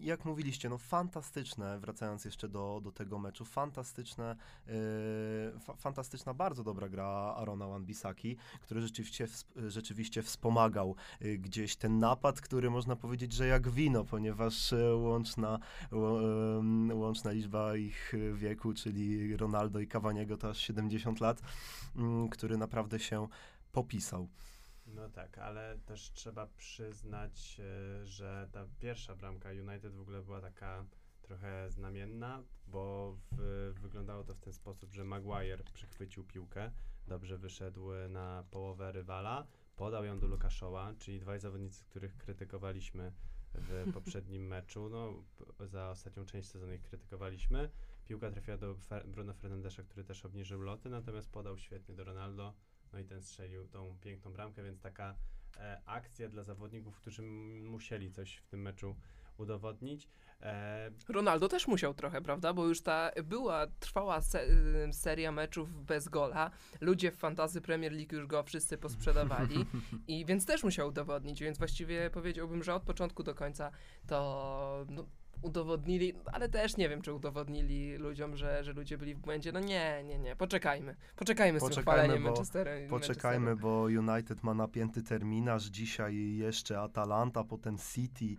Jak 0.00 0.24
mówiliście, 0.24 0.68
no 0.68 0.78
fantastyczne, 0.78 1.78
wracając 1.78 2.24
jeszcze 2.24 2.48
do, 2.48 2.80
do 2.84 2.92
tego 2.92 3.18
meczu, 3.18 3.44
fantastyczne, 3.44 4.36
y, 4.68 5.60
fa, 5.60 5.74
fantastyczna, 5.76 6.34
bardzo 6.34 6.64
dobra 6.64 6.88
gra 6.88 7.06
Arona 7.36 7.66
Wan-Bissaki, 7.66 8.36
który 8.62 8.80
rzeczywiście, 8.80 9.26
rzeczywiście 9.66 10.22
wspomagał 10.22 10.94
y, 11.22 11.38
gdzieś 11.38 11.76
ten 11.76 11.98
napad, 11.98 12.40
który 12.40 12.70
można 12.70 12.96
powiedzieć, 12.96 13.32
że 13.32 13.46
jak 13.46 13.68
wino, 13.68 14.04
ponieważ 14.04 14.72
y, 14.72 14.94
łączna, 14.94 15.58
em, 15.92 16.90
łączna 16.94 17.30
liczba 17.30 17.76
ich 17.76 18.12
wieku, 18.34 18.74
czyli 18.74 19.36
Ronaldo 19.36 19.80
i 19.80 19.86
Cavaniego 19.86 20.36
to 20.36 20.50
aż 20.50 20.58
70 20.58 21.20
lat, 21.20 21.42
mm, 21.96 22.28
który 22.28 22.56
naprawdę 22.56 22.98
się 22.98 23.28
popisał. 23.72 24.28
No 24.96 25.08
tak, 25.08 25.38
ale 25.38 25.78
też 25.86 26.10
trzeba 26.12 26.46
przyznać, 26.46 27.60
e, 27.60 28.06
że 28.06 28.48
ta 28.52 28.66
pierwsza 28.78 29.16
bramka 29.16 29.50
United 29.50 29.94
w 29.94 30.00
ogóle 30.00 30.22
była 30.22 30.40
taka 30.40 30.84
trochę 31.22 31.70
znamienna, 31.70 32.42
bo 32.66 33.16
w, 33.32 33.72
wyglądało 33.80 34.24
to 34.24 34.34
w 34.34 34.40
ten 34.40 34.52
sposób, 34.52 34.92
że 34.92 35.04
Maguire 35.04 35.64
przechwycił 35.72 36.24
piłkę, 36.24 36.70
dobrze 37.08 37.38
wyszedł 37.38 37.90
na 38.08 38.44
połowę 38.50 38.92
rywala, 38.92 39.46
podał 39.76 40.04
ją 40.04 40.18
do 40.18 40.26
Lukaszoła, 40.26 40.94
czyli 40.98 41.20
dwaj 41.20 41.40
zawodnicy, 41.40 41.84
których 41.84 42.16
krytykowaliśmy 42.16 43.12
w 43.54 43.84
poprzednim 43.94 44.46
meczu. 44.46 44.88
No, 44.88 45.22
za 45.66 45.90
ostatnią 45.90 46.26
część 46.26 46.48
sezonu 46.48 46.72
ich 46.72 46.82
krytykowaliśmy. 46.82 47.70
Piłka 48.04 48.30
trafiła 48.30 48.56
do 48.56 48.74
Fer- 48.74 49.06
Bruno 49.06 49.34
Fernandesza, 49.34 49.82
który 49.82 50.04
też 50.04 50.24
obniżył 50.24 50.60
loty, 50.60 50.90
natomiast 50.90 51.30
podał 51.30 51.58
świetnie 51.58 51.94
do 51.94 52.04
Ronaldo. 52.04 52.54
No 52.96 53.00
i 53.00 53.04
ten 53.04 53.22
strzelił 53.22 53.66
tą 53.68 53.96
piękną 54.00 54.32
bramkę, 54.32 54.62
więc 54.62 54.80
taka 54.80 55.14
e, 55.56 55.80
akcja 55.86 56.28
dla 56.28 56.42
zawodników, 56.42 56.96
którzy 56.96 57.22
musieli 57.22 58.10
coś 58.10 58.36
w 58.36 58.46
tym 58.46 58.62
meczu 58.62 58.96
udowodnić. 59.38 60.08
E, 60.40 60.90
Ronaldo 61.08 61.48
też 61.48 61.66
musiał 61.66 61.94
trochę, 61.94 62.22
prawda? 62.22 62.52
Bo 62.52 62.66
już 62.66 62.82
ta 62.82 63.10
była, 63.24 63.66
trwała 63.80 64.20
se, 64.20 64.44
y, 64.44 64.92
seria 64.92 65.32
meczów 65.32 65.84
bez 65.84 66.08
gola. 66.08 66.50
Ludzie 66.80 67.12
w 67.12 67.16
Fantasy 67.16 67.60
Premier 67.60 67.92
League 67.92 68.16
już 68.16 68.26
go 68.26 68.42
wszyscy 68.42 68.78
posprzedawali. 68.78 69.66
I 70.08 70.24
więc 70.24 70.46
też 70.46 70.64
musiał 70.64 70.88
udowodnić. 70.88 71.40
Więc 71.40 71.58
właściwie 71.58 72.10
powiedziałbym, 72.10 72.62
że 72.62 72.74
od 72.74 72.82
początku 72.82 73.22
do 73.22 73.34
końca 73.34 73.70
to 74.06 74.86
no, 74.88 75.06
udowodnili, 75.46 76.14
ale 76.32 76.48
też 76.48 76.76
nie 76.76 76.88
wiem, 76.88 77.02
czy 77.02 77.12
udowodnili 77.12 77.96
ludziom, 77.96 78.36
że, 78.36 78.64
że 78.64 78.72
ludzie 78.72 78.98
byli 78.98 79.14
w 79.14 79.18
błędzie. 79.18 79.52
No 79.52 79.60
nie, 79.60 80.04
nie, 80.04 80.18
nie. 80.18 80.36
Poczekajmy. 80.36 80.96
Poczekajmy 81.16 81.60
z 81.60 81.62
tym 81.62 81.68
Poczekajmy, 81.70 81.98
chwaleniem 82.02 82.22
bo- 82.22 82.28
Manchesterem. 82.30 82.88
Poczekajmy, 82.88 83.56
bo 83.56 83.82
United 83.82 84.42
ma 84.42 84.54
napięty 84.54 85.02
terminarz. 85.02 85.64
Dzisiaj 85.64 86.36
jeszcze 86.36 86.80
Atalanta, 86.80 87.44
potem 87.44 87.76
City, 87.78 88.36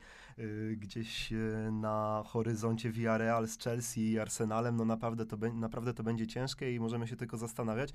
gdzieś 0.77 1.31
y, 1.31 1.69
na 1.71 2.23
horyzoncie 2.25 2.91
Villarreal 2.91 3.47
z 3.47 3.59
Chelsea 3.59 4.11
i 4.11 4.19
Arsenalem. 4.19 4.75
No 4.75 4.85
naprawdę 4.85 5.25
to, 5.25 5.38
naprawdę 5.38 5.93
to 5.93 6.03
będzie 6.03 6.27
ciężkie 6.27 6.75
i 6.75 6.79
możemy 6.79 7.07
się 7.07 7.15
tylko 7.15 7.38
zastanawiać, 7.38 7.93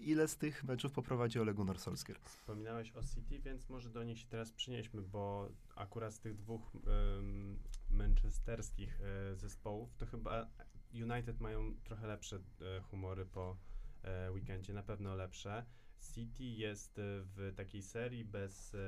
ile 0.00 0.28
z 0.28 0.36
tych 0.36 0.64
meczów 0.64 0.92
poprowadzi 0.92 1.40
Ole 1.40 1.54
Gunnar 1.54 1.78
Solskjaer. 1.78 2.20
Wspominałeś 2.20 2.92
o 2.92 3.02
City, 3.02 3.38
więc 3.38 3.68
może 3.68 3.90
do 3.90 4.04
nich 4.04 4.18
się 4.18 4.26
teraz 4.26 4.52
przynieśmy, 4.52 5.02
bo 5.02 5.48
akurat 5.76 6.14
z 6.14 6.20
tych 6.20 6.36
dwóch 6.36 6.72
manchesterskich 7.90 9.00
e, 9.00 9.36
zespołów, 9.36 9.94
to 9.96 10.06
chyba 10.06 10.46
United 10.94 11.40
mają 11.40 11.74
trochę 11.84 12.06
lepsze 12.06 12.36
e, 12.36 12.80
humory 12.80 13.26
po 13.26 13.56
e, 14.02 14.32
weekendzie, 14.32 14.72
na 14.72 14.82
pewno 14.82 15.14
lepsze. 15.14 15.64
City 16.00 16.44
jest 16.44 16.98
e, 16.98 17.02
w 17.04 17.52
takiej 17.56 17.82
serii 17.82 18.24
bez, 18.24 18.74
e, 18.74 18.78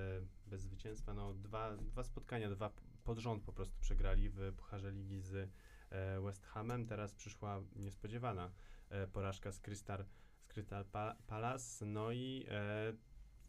bez 0.47 0.61
zwycięstwa. 0.61 1.15
No, 1.15 1.35
dwa, 1.35 1.77
dwa 1.77 2.03
spotkania, 2.03 2.51
dwa 2.51 2.71
pod 3.05 3.19
rząd 3.19 3.43
po 3.43 3.53
prostu 3.53 3.81
przegrali 3.81 4.31
w 4.31 4.53
Pucharze 4.57 4.93
Ligi 4.93 5.21
z 5.21 5.51
e, 5.91 6.21
West 6.21 6.47
Hamem. 6.47 6.87
Teraz 6.87 7.15
przyszła 7.15 7.63
niespodziewana 7.77 8.53
porażka 9.13 9.53
z 9.53 9.61
Crystal, 9.61 10.05
z 10.41 10.47
Crystal 10.47 10.85
Pa- 10.85 11.17
Palace. 11.27 11.87
No 11.87 12.13
i 12.13 12.47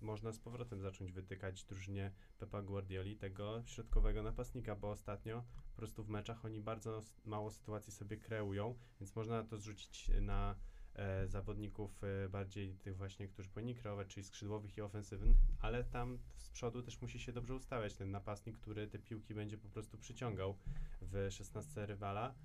można 0.02 0.32
z 0.32 0.40
powrotem 0.40 0.82
zacząć 0.82 1.12
wytykać 1.12 1.64
drużynie 1.64 2.12
Pepa 2.38 2.62
Guardioli, 2.62 3.18
tego 3.18 3.64
środkowego 3.66 4.24
napastnika, 4.24 4.76
bo 4.76 4.92
ostatnio 4.92 5.44
po 5.72 5.76
prostu 5.76 6.04
w 6.04 6.10
meczach 6.10 6.46
oni 6.46 6.62
bardzo 6.62 7.02
mało 7.26 7.52
sytuacji 7.52 7.94
sobie 7.94 8.18
kreują, 8.18 8.78
więc 9.00 9.16
można 9.16 9.44
to 9.44 9.58
zrzucić 9.58 10.12
na 10.22 10.56
e, 10.96 11.28
zawodników 11.28 12.04
e, 12.04 12.30
bardziej 12.30 12.76
tych 12.76 12.98
właśnie, 12.98 13.28
którzy 13.28 13.50
powinni 13.50 13.76
kreować, 13.76 14.08
czyli 14.08 14.24
skrzydłowych 14.24 14.78
i 14.78 14.82
ofensywnych, 14.82 15.38
ale 15.60 15.84
tam 15.84 16.20
z 16.38 16.50
przodu 16.50 16.82
też 16.82 17.02
musi 17.02 17.20
się 17.20 17.32
dobrze 17.32 17.56
ustawiać 17.56 17.96
ten 17.96 18.12
napastnik, 18.12 18.58
który 18.58 18.88
te 18.88 19.00
piłki 19.00 19.34
będzie 19.34 19.58
po 19.58 19.70
prostu 19.70 19.98
przyciągał 19.98 20.58
w 21.02 21.28
16 21.32 21.86
rywala. 21.86 22.36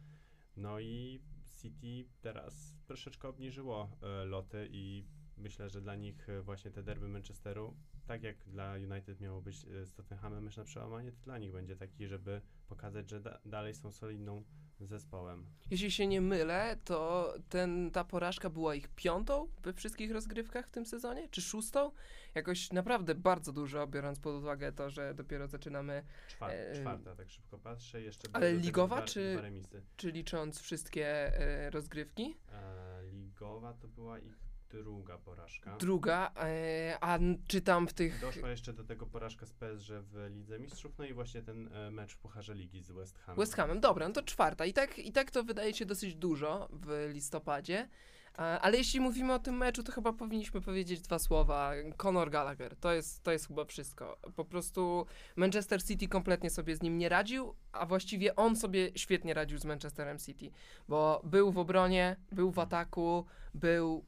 No 0.57 0.81
i 0.81 1.21
City 1.61 2.11
teraz 2.21 2.77
troszeczkę 2.87 3.29
obniżyło 3.29 3.91
e, 4.03 4.25
loty 4.25 4.69
i 4.71 5.05
myślę, 5.37 5.71
że 5.71 5.81
dla 5.81 5.97
nich 5.97 6.29
e, 6.29 6.43
właśnie 6.43 6.71
te 6.71 6.83
derby 6.83 7.09
Manchesteru, 7.09 7.77
tak 8.07 8.23
jak 8.23 8.49
dla 8.49 8.75
United 8.75 9.21
miało 9.21 9.43
być 9.43 9.65
e, 9.65 9.87
z 9.87 9.95
Tottenhamem 9.95 10.45
mecz 10.45 10.57
na 10.57 10.65
przełamanie, 10.65 11.13
to 11.13 11.23
dla 11.23 11.39
nich 11.39 11.53
będzie 11.53 11.77
taki, 11.77 12.07
żeby 12.07 12.41
pokazać, 12.69 13.11
że 13.11 13.21
da- 13.21 13.39
dalej 13.45 13.75
są 13.75 13.93
solidną 13.93 14.45
zespołem. 14.81 15.47
Jeśli 15.71 15.91
się 15.91 16.07
nie 16.07 16.21
mylę, 16.21 16.77
to 16.85 17.35
ten, 17.49 17.91
ta 17.91 18.05
porażka 18.05 18.51
była 18.51 18.75
ich 18.75 18.89
piątą 18.89 19.49
we 19.63 19.73
wszystkich 19.73 20.13
rozgrywkach 20.13 20.67
w 20.69 20.71
tym 20.71 20.87
sezonie, 20.87 21.29
czy 21.29 21.43
szóstą? 21.43 21.91
Jakoś 22.35 22.73
naprawdę 22.73 23.15
bardzo 23.15 23.53
dużo, 23.53 23.87
biorąc 23.87 24.21
pod 24.21 24.35
uwagę 24.35 24.73
to, 24.73 24.91
że 24.91 25.15
dopiero 25.15 25.49
zaczynamy, 25.49 26.03
Czwarta, 26.29 26.57
E, 26.57 26.81
czwarta 26.81 27.17
tak 27.17 27.31
szybko 27.31 27.59
patrzę. 27.59 28.03
Jeszcze 28.03 28.29
ale 28.33 28.53
ligowa, 28.53 28.97
dwa, 28.97 29.07
czy- 29.07 29.37
Dwa 29.39 29.81
czy 29.97 30.11
licząc 30.13 30.61
wszystkie 30.61 31.07
e, 31.39 31.71
rozgrywki. 31.71 32.37
E, 32.53 33.03
ligowa 33.13 33.75
to 33.75 33.89
była 33.89 34.19
ich 34.19 34.46
druga 34.71 35.19
porażka. 35.19 35.77
Druga, 35.77 36.33
e, 36.37 36.97
a 37.01 37.17
n- 37.17 37.39
czy 37.49 37.61
tam 37.61 37.89
w 37.89 37.93
tych... 37.93 38.21
Doszła 38.21 38.51
jeszcze 38.51 38.73
do 38.73 38.85
tego 38.85 39.07
porażka 39.07 39.47
z 39.47 39.53
PSG 39.53 39.89
w 39.91 40.27
Lidze 40.31 40.59
Mistrzów, 40.59 40.99
no 40.99 41.05
i 41.05 41.13
właśnie 41.13 41.43
ten 41.43 41.69
e, 41.75 41.91
mecz 41.91 42.13
w 42.15 42.19
Pucharze 42.19 42.55
Ligi 42.55 42.83
z 42.83 42.91
West 42.91 43.19
Hamem. 43.19 43.39
West 43.39 43.55
Hamem, 43.55 43.81
dobra, 43.81 44.09
no 44.09 44.15
to 44.15 44.23
czwarta. 44.23 44.65
I 44.65 44.73
tak, 44.73 44.99
I 44.99 45.13
tak 45.13 45.31
to 45.31 45.45
wydaje 45.45 45.75
się 45.75 45.87
dosyć 45.87 46.15
dużo 46.15 46.69
w 46.73 47.11
listopadzie. 47.13 47.89
A, 48.35 48.61
Ale 48.61 48.79
jeśli 48.79 49.01
mówimy 49.01 49.33
o 49.35 49.39
tym 49.39 49.57
meczu, 49.57 49.83
to 49.83 49.93
chyba 49.93 50.13
powinniśmy 50.13 50.61
powiedzieć 50.61 51.01
dwa 51.01 51.19
słowa. 51.19 51.73
Conor 51.97 52.31
Gallagher, 52.31 52.77
to 52.77 52.93
jest, 52.93 53.23
to 53.23 53.33
jest 53.33 53.49
chyba 53.49 53.65
wszystko. 53.65 54.19
Po 54.37 54.45
prostu 54.45 55.07
Manchester 55.37 55.83
City 55.85 56.09
kompletnie 56.09 56.51
sobie 56.51 56.77
z 56.77 56.83
nim 56.83 56.99
nie 56.99 57.09
radził, 57.09 57.55
a 57.73 57.87
właściwie 57.87 58.37
on 58.37 58.57
sobie 58.57 58.91
świetnie 58.97 59.35
radził 59.35 59.59
z 59.59 59.65
Manchesterem 59.65 60.19
City, 60.19 60.51
bo 60.89 61.21
był 61.25 61.53
w 61.53 61.59
obronie, 61.59 62.17
był 62.33 62.51
w 62.51 62.59
ataku, 62.59 63.25
był 63.55 64.05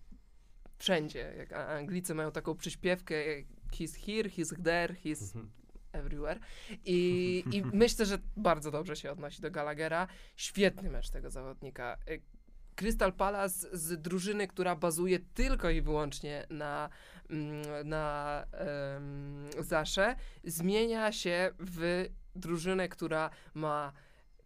wszędzie. 0.78 1.34
Jak 1.38 1.52
Anglicy 1.52 2.14
mają 2.14 2.32
taką 2.32 2.54
przyśpiewkę, 2.54 3.14
he's 3.72 4.06
here, 4.06 4.28
he's 4.28 4.62
there, 4.64 4.94
he's 5.04 5.22
Mhm. 5.22 5.50
everywhere. 5.92 6.40
I, 6.84 7.44
I 7.52 7.62
myślę, 7.84 8.06
że 8.06 8.18
bardzo 8.36 8.70
dobrze 8.70 8.96
się 8.96 9.10
odnosi 9.10 9.42
do 9.42 9.50
Gallaghera. 9.50 10.08
Świetny 10.36 10.90
mecz 10.90 11.10
tego 11.10 11.30
zawodnika. 11.30 11.96
Y, 12.10 12.20
Crystal 12.74 13.12
Palace 13.12 13.68
z 13.72 14.02
drużyny, 14.02 14.48
która 14.48 14.76
bazuje 14.76 15.18
tylko 15.34 15.70
i 15.70 15.82
wyłącznie 15.82 16.46
na, 16.50 16.88
mm, 17.30 17.88
na 17.88 18.44
um, 18.94 19.46
Zasze, 19.58 20.16
zmienia 20.44 21.12
się 21.12 21.50
w 21.58 22.08
drużynę, 22.36 22.88
która 22.88 23.30
ma 23.54 23.92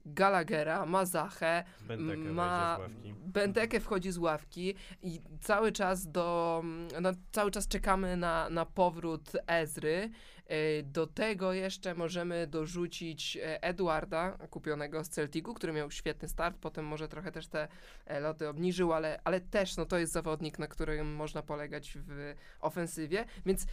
Gallaghera, 0.07 0.87
ma 0.87 1.05
Zachę, 1.05 1.65
Benteke 1.89 2.19
ma. 2.19 2.79
Benteke 3.27 3.81
wchodzi 3.81 4.13
z 4.13 4.19
ławki 4.19 4.75
i 5.03 5.21
cały 5.41 5.73
czas 5.73 6.11
do, 6.11 6.63
no, 7.01 7.11
cały 7.33 7.51
czas 7.51 7.69
czekamy 7.69 8.17
na, 8.17 8.51
na 8.51 8.67
powrót 8.67 9.33
Ezry. 9.47 10.11
E, 10.47 10.83
Do 10.83 11.07
tego 11.07 11.53
jeszcze 11.53 11.95
możemy 11.95 12.47
dorzucić 12.47 13.37
e, 13.37 13.63
Eduarda, 13.63 14.39
kupionego 14.51 15.05
z 15.05 15.09
Celticu, 15.09 15.55
który 15.55 15.73
miał 15.73 15.91
świetny 15.91 16.29
start, 16.29 16.57
potem 16.61 16.87
może 16.87 17.09
trochę 17.09 17.33
też 17.33 17.47
te 17.47 17.69
e, 18.07 18.21
loty 18.21 18.49
obniżył, 18.49 18.93
ale, 18.93 19.21
ale 19.25 19.41
też 19.41 19.77
no, 19.77 19.87
to 19.87 19.99
jest 19.99 20.13
zawodnik, 20.13 20.59
na 20.59 20.67
którym 20.67 21.15
można 21.15 21.43
polegać 21.43 21.99
w 22.07 22.35
ofensywie, 22.61 23.25
więc 23.47 23.67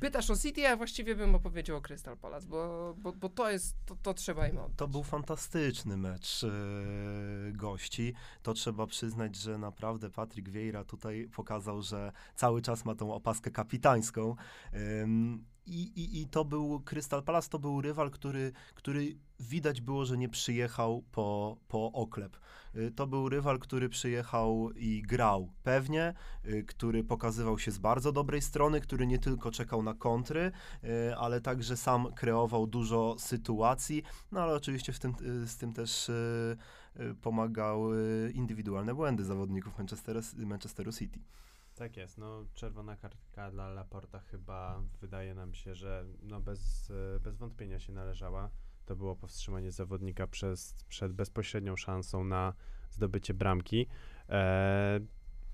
pytasz 0.00 0.30
o 0.30 0.36
City, 0.36 0.68
a 0.68 0.76
właściwie 0.76 1.16
bym 1.16 1.34
opowiedział 1.34 1.76
o 1.76 1.80
Crystal 1.80 2.16
Palace, 2.16 2.46
bo, 2.46 2.94
bo, 2.98 3.12
bo 3.12 3.28
to 3.28 3.50
jest, 3.50 3.76
to, 3.86 3.96
to 4.02 4.14
trzeba 4.14 4.48
im 4.48 4.58
oddać. 4.58 4.76
To 4.76 4.88
był 4.88 5.02
fantastyczny 5.02 5.96
mecz 5.96 6.44
e, 6.44 6.48
gości. 7.52 8.14
To 8.42 8.54
trzeba 8.54 8.86
przyznać, 8.86 9.36
że 9.36 9.58
naprawdę 9.58 10.10
Patryk 10.10 10.48
Vieira 10.48 10.84
tutaj 10.84 11.28
pokazał, 11.36 11.82
że 11.82 12.12
cały 12.34 12.62
czas 12.62 12.84
ma 12.84 12.94
tą 12.94 13.14
opaskę 13.14 13.50
kapitańską. 13.50 14.36
Ym, 14.74 15.44
i, 15.66 16.00
i, 16.00 16.20
I 16.22 16.26
to 16.26 16.44
był 16.44 16.80
Crystal 16.80 17.22
Palace, 17.22 17.48
to 17.48 17.58
był 17.58 17.80
rywal, 17.80 18.10
który, 18.10 18.52
który 18.74 19.16
widać 19.40 19.80
było, 19.80 20.04
że 20.04 20.18
nie 20.18 20.28
przyjechał 20.28 21.02
po, 21.12 21.56
po 21.68 21.92
oklep. 21.92 22.36
Y, 22.76 22.90
To 22.90 23.06
był 23.06 23.28
rywal, 23.28 23.58
który 23.58 23.88
przyjechał 23.88 24.72
i 24.72 25.02
grał 25.02 25.50
pewnie, 25.62 26.14
y, 26.44 26.64
który 26.64 27.04
pokazywał 27.04 27.58
się 27.58 27.70
z 27.70 27.78
bardzo 27.78 28.12
dobrej 28.12 28.42
strony, 28.42 28.80
który 28.80 29.06
nie 29.06 29.18
tylko 29.18 29.50
czekał 29.50 29.82
na 29.82 29.94
kontry, 29.94 30.52
y, 30.84 31.16
ale 31.16 31.40
także 31.40 31.76
sam 31.76 32.12
kreował 32.12 32.66
dużo 32.66 33.16
sytuacji, 33.18 34.02
no 34.32 34.40
ale 34.40 34.54
oczywiście 34.54 34.92
w 34.92 34.98
tym, 34.98 35.14
z 35.46 35.56
tym 35.56 35.72
też 35.72 36.10
pomagały 37.22 38.32
indywidualne 38.34 38.94
błędy 38.94 39.24
zawodników 39.24 39.78
Manchester, 39.78 40.20
Manchesteru 40.36 40.92
City. 40.92 41.20
Tak 41.76 41.96
jest, 41.96 42.18
no 42.18 42.44
czerwona 42.54 42.96
kartka 42.96 43.50
dla 43.50 43.68
Laporta 43.68 44.20
chyba 44.20 44.82
wydaje 45.00 45.34
nam 45.34 45.54
się, 45.54 45.74
że 45.74 46.04
no 46.22 46.40
bez, 46.40 46.90
e, 47.16 47.20
bez 47.20 47.36
wątpienia 47.36 47.78
się 47.78 47.92
należała. 47.92 48.50
To 48.86 48.96
było 48.96 49.16
powstrzymanie 49.16 49.72
zawodnika 49.72 50.26
przez, 50.26 50.84
przed 50.88 51.12
bezpośrednią 51.12 51.76
szansą 51.76 52.24
na 52.24 52.52
zdobycie 52.90 53.34
bramki. 53.34 53.86
E, 54.28 55.00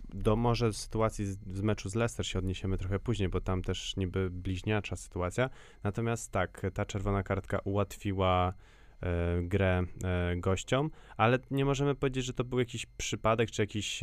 do 0.08 0.36
może 0.36 0.72
sytuacji 0.72 1.26
z, 1.26 1.38
z 1.52 1.60
meczu 1.60 1.88
z 1.88 1.94
Leicester 1.94 2.26
się 2.26 2.38
odniesiemy 2.38 2.78
trochę 2.78 2.98
później, 2.98 3.28
bo 3.28 3.40
tam 3.40 3.62
też 3.62 3.96
niby 3.96 4.30
bliźniacza 4.30 4.96
sytuacja. 4.96 5.50
Natomiast 5.82 6.32
tak, 6.32 6.62
ta 6.74 6.86
czerwona 6.86 7.22
kartka 7.22 7.58
ułatwiła 7.58 8.54
e, 9.00 9.42
grę 9.42 9.82
e, 10.04 10.36
gościom, 10.36 10.90
ale 11.16 11.38
nie 11.50 11.64
możemy 11.64 11.94
powiedzieć, 11.94 12.24
że 12.24 12.32
to 12.32 12.44
był 12.44 12.58
jakiś 12.58 12.86
przypadek, 12.86 13.50
czy 13.50 13.62
jakiś 13.62 14.00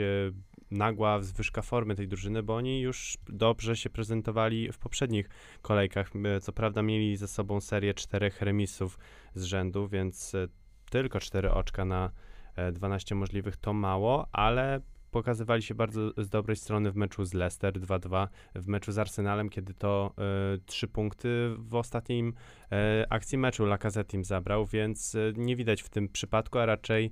nagła 0.71 1.21
zwyżka 1.21 1.61
formy 1.61 1.95
tej 1.95 2.07
drużyny, 2.07 2.43
bo 2.43 2.55
oni 2.55 2.81
już 2.81 3.17
dobrze 3.29 3.75
się 3.75 3.89
prezentowali 3.89 4.71
w 4.71 4.77
poprzednich 4.77 5.29
kolejkach. 5.61 6.11
E, 6.25 6.39
Co 6.39 6.53
prawda 6.53 6.81
mieli 6.81 7.17
ze 7.17 7.27
sobą 7.27 7.61
serię 7.61 7.93
czterech 7.93 8.41
remisów 8.41 8.99
z 9.35 9.43
rzędu, 9.43 9.87
więc 9.87 10.35
e, 10.35 10.47
tylko 10.89 11.19
cztery 11.19 11.51
oczka 11.51 11.85
na 11.85 12.11
e, 12.55 12.71
12 12.71 13.15
możliwych 13.15 13.57
to 13.57 13.73
mało, 13.73 14.27
ale 14.31 14.81
pokazywali 15.11 15.61
się 15.61 15.75
bardzo 15.75 16.11
z 16.17 16.29
dobrej 16.29 16.57
strony 16.57 16.91
w 16.91 16.95
meczu 16.95 17.25
z 17.25 17.33
Leicester 17.33 17.73
2-2, 17.73 18.27
w 18.55 18.67
meczu 18.67 18.91
z 18.91 18.97
Arsenalem, 18.97 19.49
kiedy 19.49 19.73
to 19.73 20.13
e, 20.17 20.57
trzy 20.65 20.87
punkty 20.87 21.55
w 21.57 21.75
ostatnim 21.75 22.33
e, 22.71 23.05
akcji 23.09 23.37
meczu 23.37 23.65
Lacazette 23.65 24.17
im 24.17 24.23
zabrał, 24.23 24.65
więc 24.65 25.15
e, 25.15 25.33
nie 25.35 25.55
widać 25.55 25.81
w 25.81 25.89
tym 25.89 26.09
przypadku, 26.09 26.59
a 26.59 26.65
raczej 26.65 27.11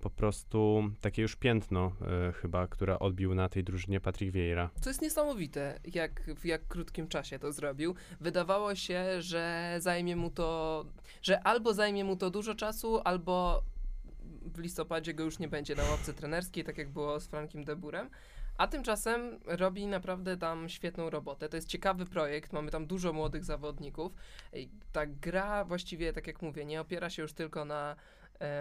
po 0.00 0.10
prostu 0.10 0.82
takie 1.00 1.22
już 1.22 1.36
piętno 1.36 1.92
chyba, 2.34 2.66
które 2.66 2.98
odbił 2.98 3.34
na 3.34 3.48
tej 3.48 3.64
drużynie 3.64 4.00
Patrick 4.00 4.32
Vieira. 4.32 4.70
To 4.82 4.90
jest 4.90 5.02
niesamowite, 5.02 5.80
jak 5.94 6.22
w 6.36 6.44
jak 6.44 6.68
krótkim 6.68 7.08
czasie 7.08 7.38
to 7.38 7.52
zrobił. 7.52 7.94
Wydawało 8.20 8.74
się, 8.74 9.22
że 9.22 9.74
zajmie 9.78 10.16
mu 10.16 10.30
to, 10.30 10.84
że 11.22 11.42
albo 11.42 11.74
zajmie 11.74 12.04
mu 12.04 12.16
to 12.16 12.30
dużo 12.30 12.54
czasu, 12.54 13.00
albo 13.04 13.62
w 14.42 14.58
listopadzie 14.58 15.14
go 15.14 15.24
już 15.24 15.38
nie 15.38 15.48
będzie 15.48 15.74
na 15.74 15.82
ławce 15.82 16.14
trenerskiej, 16.14 16.64
tak 16.64 16.78
jak 16.78 16.90
było 16.90 17.20
z 17.20 17.26
Frankiem 17.26 17.64
Deburem. 17.64 18.10
A 18.58 18.66
tymczasem 18.66 19.40
robi 19.44 19.86
naprawdę 19.86 20.36
tam 20.36 20.68
świetną 20.68 21.10
robotę. 21.10 21.48
To 21.48 21.56
jest 21.56 21.68
ciekawy 21.68 22.06
projekt, 22.06 22.52
mamy 22.52 22.70
tam 22.70 22.86
dużo 22.86 23.12
młodych 23.12 23.44
zawodników. 23.44 24.12
Ta 24.92 25.06
gra 25.06 25.64
właściwie, 25.64 26.12
tak 26.12 26.26
jak 26.26 26.42
mówię, 26.42 26.64
nie 26.64 26.80
opiera 26.80 27.10
się 27.10 27.22
już 27.22 27.32
tylko 27.32 27.64
na, 27.64 27.96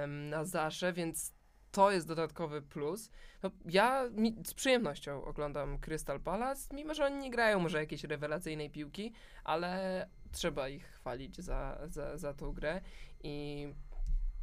na 0.08 0.46
Zasze, 0.46 0.94
więc 0.94 1.34
to 1.72 1.92
jest 1.92 2.08
dodatkowy 2.08 2.62
plus. 2.62 3.10
No, 3.44 3.52
ja 3.66 4.10
mi, 4.10 4.36
z 4.46 4.54
przyjemnością 4.54 5.24
oglądam 5.26 5.80
Crystal 5.80 6.20
Palace, 6.20 6.76
mimo 6.76 6.94
że 6.94 7.06
oni 7.06 7.18
nie 7.18 7.32
grają 7.32 7.60
może 7.60 7.78
jakiejś 7.78 8.04
rewelacyjnej 8.04 8.70
piłki, 8.70 9.14
ale 9.44 10.10
trzeba 10.32 10.70
ich 10.70 10.86
chwalić 10.86 11.38
za, 11.38 11.80
za, 11.88 12.18
za 12.18 12.34
tą 12.34 12.52
grę 12.52 12.82
i 13.24 13.68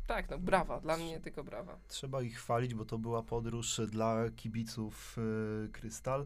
tak, 0.07 0.31
no 0.31 0.39
brawa, 0.39 0.81
dla 0.81 0.97
mnie 0.97 1.21
tylko 1.21 1.45
brawa. 1.45 1.79
Trzeba 1.89 2.23
ich 2.23 2.37
chwalić, 2.37 2.75
bo 2.75 2.85
to 2.85 2.99
była 2.99 3.23
podróż 3.23 3.81
dla 3.89 4.31
kibiców 4.37 5.17
y, 5.67 5.69
Krystal. 5.73 6.25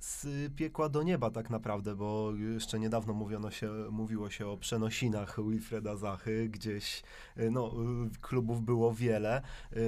z 0.00 0.26
piekła 0.54 0.88
do 0.88 1.02
nieba 1.02 1.30
tak 1.30 1.50
naprawdę, 1.50 1.94
bo 1.96 2.32
jeszcze 2.34 2.78
niedawno 2.78 3.12
mówiono 3.14 3.50
się, 3.50 3.70
mówiło 3.90 4.30
się 4.30 4.46
o 4.46 4.56
przenosinach 4.56 5.36
Wilfreda 5.48 5.96
Zachy, 5.96 6.48
gdzieś 6.48 7.02
no, 7.50 7.74
klubów 8.20 8.62
było 8.62 8.94
wiele, 8.94 9.42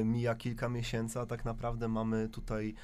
mija 0.05 0.35
kilka 0.35 0.69
miesięcy, 0.69 1.21
a 1.21 1.27
tak 1.27 1.45
naprawdę 1.45 1.89
mamy 1.89 2.29
tutaj 2.29 2.75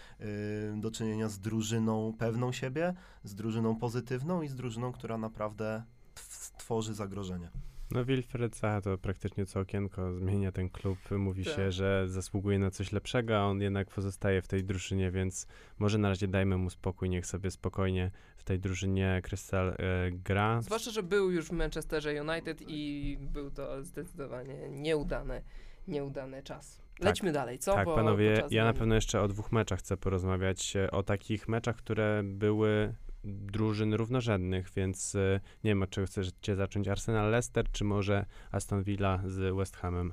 do 0.76 0.90
czynienia 0.90 1.28
z 1.28 1.38
drużyną 1.38 2.12
pewną 2.18 2.52
siebie, 2.52 2.94
z 3.24 3.34
drużyną 3.34 3.76
pozytywną 3.76 4.42
i 4.42 4.48
z 4.48 4.54
drużyną, 4.54 4.92
która 4.92 5.18
naprawdę 5.18 5.82
tw- 6.14 6.56
tworzy 6.56 6.94
zagrożenie. 6.94 7.50
No 7.90 8.04
Wilfred 8.04 8.56
Zaha 8.56 8.80
to 8.80 8.98
praktycznie 8.98 9.46
co 9.46 9.60
okienko 9.60 10.14
zmienia 10.14 10.52
ten 10.52 10.70
klub. 10.70 10.98
Mówi 11.10 11.44
Tak. 11.44 11.54
się, 11.54 11.72
że 11.72 12.08
zasługuje 12.08 12.58
na 12.58 12.70
coś 12.70 12.92
lepszego, 12.92 13.38
a 13.38 13.44
on 13.44 13.60
jednak 13.60 13.90
pozostaje 13.90 14.42
w 14.42 14.48
tej 14.48 14.64
drużynie, 14.64 15.10
więc 15.10 15.46
może 15.78 15.98
na 15.98 16.08
razie 16.08 16.28
dajmy 16.28 16.56
mu 16.56 16.70
spokój, 16.70 17.10
niech 17.10 17.26
sobie 17.26 17.50
spokojnie 17.50 18.10
w 18.36 18.44
tej 18.44 18.58
drużynie 18.58 19.20
Crystal 19.24 19.68
e, 19.68 19.76
gra. 20.10 20.62
Zwłaszcza, 20.62 20.90
że 20.90 21.02
był 21.02 21.30
już 21.30 21.46
w 21.46 21.52
Manchesterze 21.52 22.22
United 22.22 22.62
i 22.68 23.16
był 23.20 23.50
to 23.50 23.84
zdecydowanie 23.84 24.68
nieudany, 24.70 25.42
nieudany 25.88 26.42
czas. 26.42 26.84
Lećmy 27.00 27.32
dalej, 27.32 27.58
co? 27.58 27.74
tak, 27.74 27.84
Bo- 27.84 27.94
panowie, 27.94 28.38
bo 28.40 28.46
ja 28.50 28.64
na 28.64 28.72
pewno 28.72 28.94
jeszcze 28.94 29.20
o 29.20 29.28
dwóch 29.28 29.52
meczach 29.52 29.78
chcę 29.78 29.96
porozmawiać, 29.96 30.76
e, 30.76 30.90
o 30.90 31.02
takich 31.02 31.48
meczach, 31.48 31.76
które 31.76 32.22
były 32.24 32.94
drużyn 33.24 33.94
równorzędnych, 33.94 34.70
więc 34.76 35.14
e, 35.14 35.40
nie 35.64 35.70
wiem, 35.70 35.84
czego 35.90 36.06
chcecie 36.06 36.56
zacząć, 36.56 36.88
Arsenal-Leicester, 36.88 37.64
czy 37.72 37.84
może 37.84 38.26
Aston 38.52 38.82
Villa 38.82 39.22
z 39.26 39.56
West 39.56 39.76
Hamem? 39.76 40.12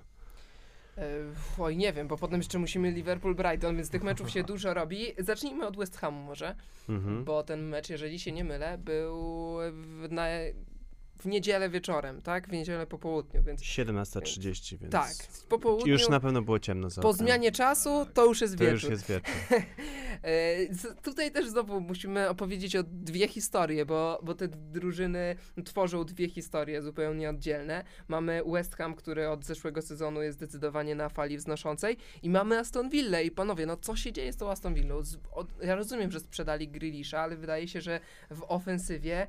E, 0.98 1.04
Oj, 1.60 1.78
nie 1.78 1.94
wiem, 1.94 2.08
bo 2.08 2.18
potem 2.18 2.38
jeszcze 2.40 2.60
musimy 2.60 2.92
Liverpool-Brighton, 2.92 3.76
więc 3.76 3.90
tych 3.90 4.04
meczów 4.04 4.30
się 4.32 4.44
dużo 4.44 4.74
robi. 4.74 5.06
Zacznijmy 5.18 5.68
od 5.68 5.78
West 5.78 5.98
Hamu 5.98 6.22
może, 6.24 6.56
Mhm. 6.90 7.24
bo 7.24 7.44
ten 7.44 7.68
mecz, 7.68 7.90
jeżeli 7.90 8.20
się 8.20 8.32
nie 8.32 8.44
mylę, 8.44 8.78
był 8.78 9.58
na, 10.10 10.26
w 11.22 11.26
niedzielę 11.26 11.70
wieczorem, 11.70 12.22
tak? 12.22 12.48
W 12.48 12.52
niedzielę 12.52 12.88
po 12.88 12.98
południu, 12.98 13.44
więc 13.44 13.62
17.30, 13.62 14.78
więc 14.78 14.92
tak, 14.92 15.14
po 15.50 15.60
południu, 15.60 15.92
już 15.92 16.10
na 16.10 16.20
pewno 16.20 16.42
było 16.42 16.60
ciemno 16.60 16.90
za 16.90 17.02
po 17.02 17.14
zmianie 17.14 17.52
czasu 17.52 18.06
to 18.14 18.26
już 18.26 18.42
jest 18.42 18.58
To 18.58 18.64
wieczór. 18.64 18.74
już 18.74 18.84
jest 18.84 19.08
wieczór. 19.08 19.34
E, 20.24 20.94
Tutaj 21.04 21.32
też 21.32 21.48
znowu 21.48 21.82
musimy 21.82 22.30
opowiedzieć 22.30 22.76
o 22.76 22.84
dwie 22.84 23.28
historie, 23.28 23.86
bo, 23.86 24.20
bo 24.24 24.36
te 24.36 24.48
drużyny 24.48 25.36
tworzą 25.66 26.04
dwie 26.06 26.30
historie 26.30 26.82
zupełnie 26.82 27.30
oddzielne. 27.30 27.84
Mamy 28.08 28.42
West 28.52 28.76
Ham, 28.76 28.96
który 28.96 29.30
od 29.30 29.46
zeszłego 29.46 29.82
sezonu 29.82 30.22
jest 30.22 30.38
zdecydowanie 30.38 30.96
na 30.96 31.10
fali 31.10 31.38
wznoszącej 31.38 31.98
i 32.22 32.30
mamy 32.30 32.58
Aston 32.60 32.90
Villa 32.90 33.22
i 33.22 33.32
panowie, 33.32 33.66
no 33.66 33.78
co 33.78 33.96
się 33.96 34.12
dzieje 34.12 34.34
z 34.34 34.38
tą 34.38 34.52
Aston 34.52 34.74
Villą? 34.74 35.02
Z, 35.04 35.18
od, 35.32 35.64
ja 35.64 35.76
rozumiem, 35.76 36.12
że 36.12 36.20
sprzedali 36.20 36.68
Grealisha, 36.68 37.20
ale 37.20 37.36
wydaje 37.36 37.68
się, 37.68 37.82
że 37.82 38.00
w 38.32 38.44
ofensywie 38.48 39.28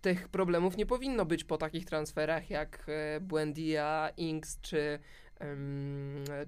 tych 0.00 0.28
problemów 0.28 0.76
nie 0.76 0.86
powinno 0.86 1.24
być 1.24 1.44
po 1.44 1.58
takich 1.58 1.84
transferach 1.84 2.50
jak 2.50 2.86
e, 2.88 3.20
Buendia, 3.20 4.10
Inks 4.16 4.60
czy, 4.60 4.98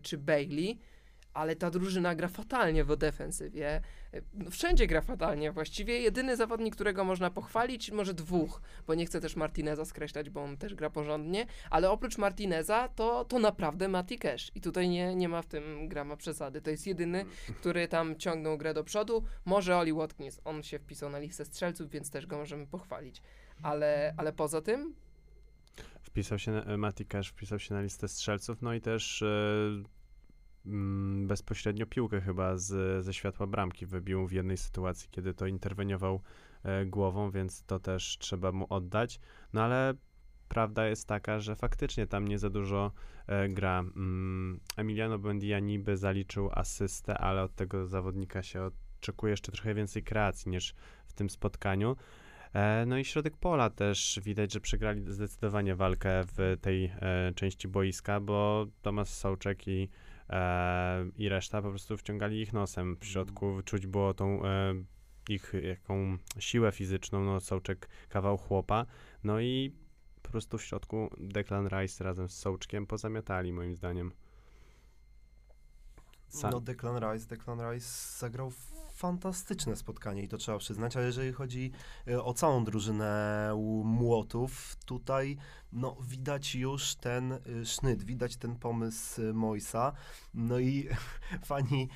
czy 0.02 0.18
Bailey 0.18 0.78
ale 1.34 1.56
ta 1.56 1.70
drużyna 1.70 2.14
gra 2.14 2.28
fatalnie 2.28 2.84
w 2.84 2.96
defensywie. 2.96 3.82
E, 4.12 4.22
No, 4.34 4.50
wszędzie 4.50 4.86
gra 4.86 5.00
fatalnie 5.00 5.52
właściwie. 5.52 6.00
Jedyny 6.00 6.36
zawodnik, 6.36 6.74
którego 6.74 7.04
można 7.04 7.30
pochwalić, 7.30 7.90
może 7.90 8.14
dwóch, 8.14 8.62
bo 8.86 8.94
nie 8.94 9.06
chcę 9.06 9.20
też 9.20 9.36
Martineza 9.36 9.84
skreślać, 9.84 10.30
bo 10.30 10.42
on 10.42 10.56
też 10.56 10.74
gra 10.74 10.90
porządnie, 10.90 11.46
ale 11.70 11.90
oprócz 11.90 12.18
Martineza 12.18 12.88
to, 12.88 13.24
to 13.24 13.38
naprawdę 13.38 13.88
Mati 13.88 14.18
Cash. 14.18 14.50
I 14.54 14.60
tutaj 14.60 14.88
nie, 14.88 15.14
nie 15.14 15.28
ma 15.28 15.42
w 15.42 15.46
tym 15.46 15.88
grama 15.88 16.16
przesady. 16.16 16.60
To 16.60 16.70
jest 16.70 16.86
jedyny, 16.86 17.24
który 17.60 17.88
tam 17.88 18.16
ciągnął 18.16 18.58
grę 18.58 18.74
do 18.74 18.84
przodu. 18.84 19.24
Może 19.44 19.76
Oli 19.76 19.92
Watkins, 19.92 20.40
on 20.44 20.62
się 20.62 20.78
wpisał 20.78 21.10
na 21.10 21.18
listę 21.18 21.44
strzelców, 21.44 21.90
więc 21.90 22.10
też 22.10 22.26
go 22.26 22.36
możemy 22.38 22.66
pochwalić. 22.66 23.22
Ale, 23.62 24.14
ale 24.16 24.32
poza 24.32 24.60
tym 24.60 24.94
Wpisał 26.02 26.38
się, 26.38 26.62
Mati 26.78 27.06
Cash 27.06 27.28
wpisał 27.28 27.58
się 27.58 27.74
na 27.74 27.80
listę 27.80 28.08
strzelców, 28.08 28.62
no 28.62 28.74
i 28.74 28.80
też 28.80 29.22
mm, 29.22 29.84
bezpośrednio 31.26 31.86
piłkę 31.86 32.20
chyba 32.20 32.56
z, 32.56 33.04
ze 33.04 33.14
światła 33.14 33.46
bramki 33.46 33.86
wybił 33.86 34.26
w 34.26 34.32
jednej 34.32 34.56
sytuacji, 34.56 35.08
kiedy 35.10 35.34
to 35.34 35.46
interweniował 35.46 36.20
e, 36.62 36.86
głową, 36.86 37.30
więc 37.30 37.64
to 37.64 37.80
też 37.80 38.18
trzeba 38.18 38.52
mu 38.52 38.66
oddać. 38.68 39.20
No 39.52 39.62
ale 39.62 39.94
prawda 40.48 40.86
jest 40.86 41.08
taka, 41.08 41.40
że 41.40 41.56
faktycznie 41.56 42.06
tam 42.06 42.28
nie 42.28 42.38
za 42.38 42.50
dużo 42.50 42.92
e, 43.26 43.48
gra. 43.48 43.80
Mm, 43.80 44.60
Emiliano 44.76 45.18
Buendia 45.18 45.58
niby 45.58 45.96
zaliczył 45.96 46.50
asystę, 46.52 47.18
ale 47.18 47.42
od 47.42 47.54
tego 47.54 47.86
zawodnika 47.86 48.42
się 48.42 48.70
oczekuje 49.00 49.30
jeszcze 49.30 49.52
trochę 49.52 49.74
więcej 49.74 50.02
kreacji 50.02 50.50
niż 50.50 50.74
w 51.06 51.12
tym 51.12 51.30
spotkaniu. 51.30 51.96
E, 52.52 52.86
No 52.86 52.98
i 52.98 53.04
środek 53.04 53.36
pola 53.36 53.70
też 53.70 54.20
widać, 54.24 54.52
że 54.52 54.60
przegrali 54.60 55.12
zdecydowanie 55.12 55.74
walkę 55.74 56.24
w 56.36 56.56
tej 56.60 56.92
części 57.34 57.68
boiska, 57.68 58.20
bo 58.20 58.66
Tomasz 58.82 59.08
Sołczek 59.08 59.68
i, 59.68 59.88
e, 60.32 61.04
i 61.16 61.28
reszta 61.28 61.62
po 61.62 61.68
prostu 61.70 61.96
wciągali 61.96 62.40
ich 62.40 62.52
nosem 62.52 62.96
w 63.00 63.04
środku. 63.06 63.62
Czuć 63.64 63.86
było 63.86 64.14
tą 64.14 64.44
e, 64.44 64.74
ich 65.28 65.52
jaką 65.62 66.18
siłę 66.38 66.72
fizyczną, 66.72 67.24
no 67.24 67.40
Sołczek 67.40 67.88
kawał 68.08 68.38
chłopa, 68.38 68.86
no 69.24 69.40
i 69.40 69.72
po 70.22 70.30
prostu 70.30 70.58
w 70.58 70.62
środku 70.62 71.10
Declan 71.18 71.68
Rice 71.68 72.04
razem 72.04 72.28
z 72.28 72.38
Sołczkiem 72.38 72.86
pozamiatali 72.86 73.52
moim 73.52 73.74
zdaniem. 73.76 74.12
Sa- 76.30 76.50
No 76.50 76.60
Declan 76.60 76.96
Rice, 77.12 77.26
Declan 77.26 77.60
Rice 77.72 77.86
zagrał 78.18 78.52
fantastyczne 79.02 79.76
spotkanie 79.76 80.22
i 80.22 80.28
to 80.28 80.38
trzeba 80.38 80.58
przyznać, 80.58 80.96
ale 80.96 81.06
jeżeli 81.06 81.32
chodzi 81.32 81.72
e, 82.08 82.24
o 82.24 82.34
całą 82.34 82.64
drużynę 82.64 83.52
Młotów, 83.84 84.76
tutaj 84.86 85.36
no, 85.72 85.96
widać 86.00 86.54
już 86.54 86.94
ten 86.94 87.32
e, 87.32 87.38
sznyt, 87.64 88.02
widać 88.02 88.36
ten 88.36 88.56
pomysł 88.56 89.22
e, 89.22 89.32
Moisa, 89.32 89.92
no 90.34 90.58
i 90.58 90.88
fani 91.44 91.88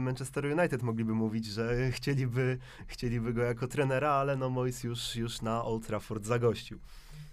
Manchester 0.00 0.46
United 0.46 0.82
mogliby 0.82 1.14
mówić, 1.14 1.46
że 1.46 1.90
chcieliby, 1.90 2.58
chcieliby 2.86 3.32
go 3.32 3.42
jako 3.42 3.68
trenera, 3.68 4.10
ale 4.10 4.36
no 4.36 4.50
Mois 4.50 4.84
już, 4.84 5.16
już 5.16 5.42
na 5.42 5.64
Old 5.64 5.86
Trafford 5.86 6.24
zagościł. 6.24 6.78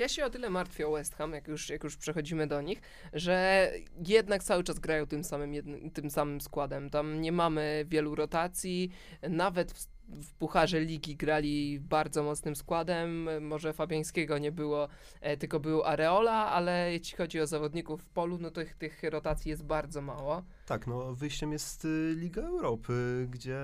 Ja 0.02 0.08
się 0.08 0.26
o 0.26 0.30
tyle 0.30 0.50
martwię 0.50 0.88
o 0.88 0.92
West 0.92 1.16
Ham, 1.16 1.34
jak 1.34 1.48
już, 1.48 1.70
jak 1.70 1.84
już 1.84 1.98
przechodzimy 1.98 2.48
do 2.48 2.62
nich, 2.62 2.82
że 3.14 3.68
jednak 4.08 4.44
cały 4.44 4.64
czas 4.64 4.80
grają 4.80 5.08
tym 5.08 5.24
samym, 5.24 5.54
jednym, 5.54 5.92
tym 5.92 6.10
samym 6.10 6.42
składem. 6.42 6.90
Tam 6.90 7.22
nie 7.22 7.32
mamy 7.32 7.86
wielu 7.88 8.16
rotacji, 8.16 8.92
nawet 9.30 9.72
w, 9.72 9.88
w 10.08 10.34
Pucharze 10.34 10.80
Ligi 10.80 11.16
grali 11.16 11.80
bardzo 11.80 12.24
mocnym 12.24 12.56
składem. 12.56 13.30
Może 13.42 13.74
Fabiańskiego 13.74 14.38
nie 14.38 14.52
było, 14.52 14.88
e, 15.22 15.38
tylko 15.38 15.60
był 15.60 15.84
Areola, 15.84 16.52
ale 16.52 16.94
jeśli 16.94 17.18
chodzi 17.18 17.40
o 17.42 17.48
zawodników 17.48 18.04
w 18.04 18.10
polu, 18.10 18.38
no 18.38 18.52
to 18.52 18.62
tych, 18.62 18.76
tych 18.76 19.04
rotacji 19.04 19.50
jest 19.50 19.64
bardzo 19.64 20.02
mało. 20.02 20.44
Tak, 20.72 20.88
no 20.88 21.16
wyjściem 21.16 21.52
jest 21.52 21.86
y, 21.86 22.16
Liga 22.18 22.42
Europy, 22.42 23.28
gdzie 23.30 23.60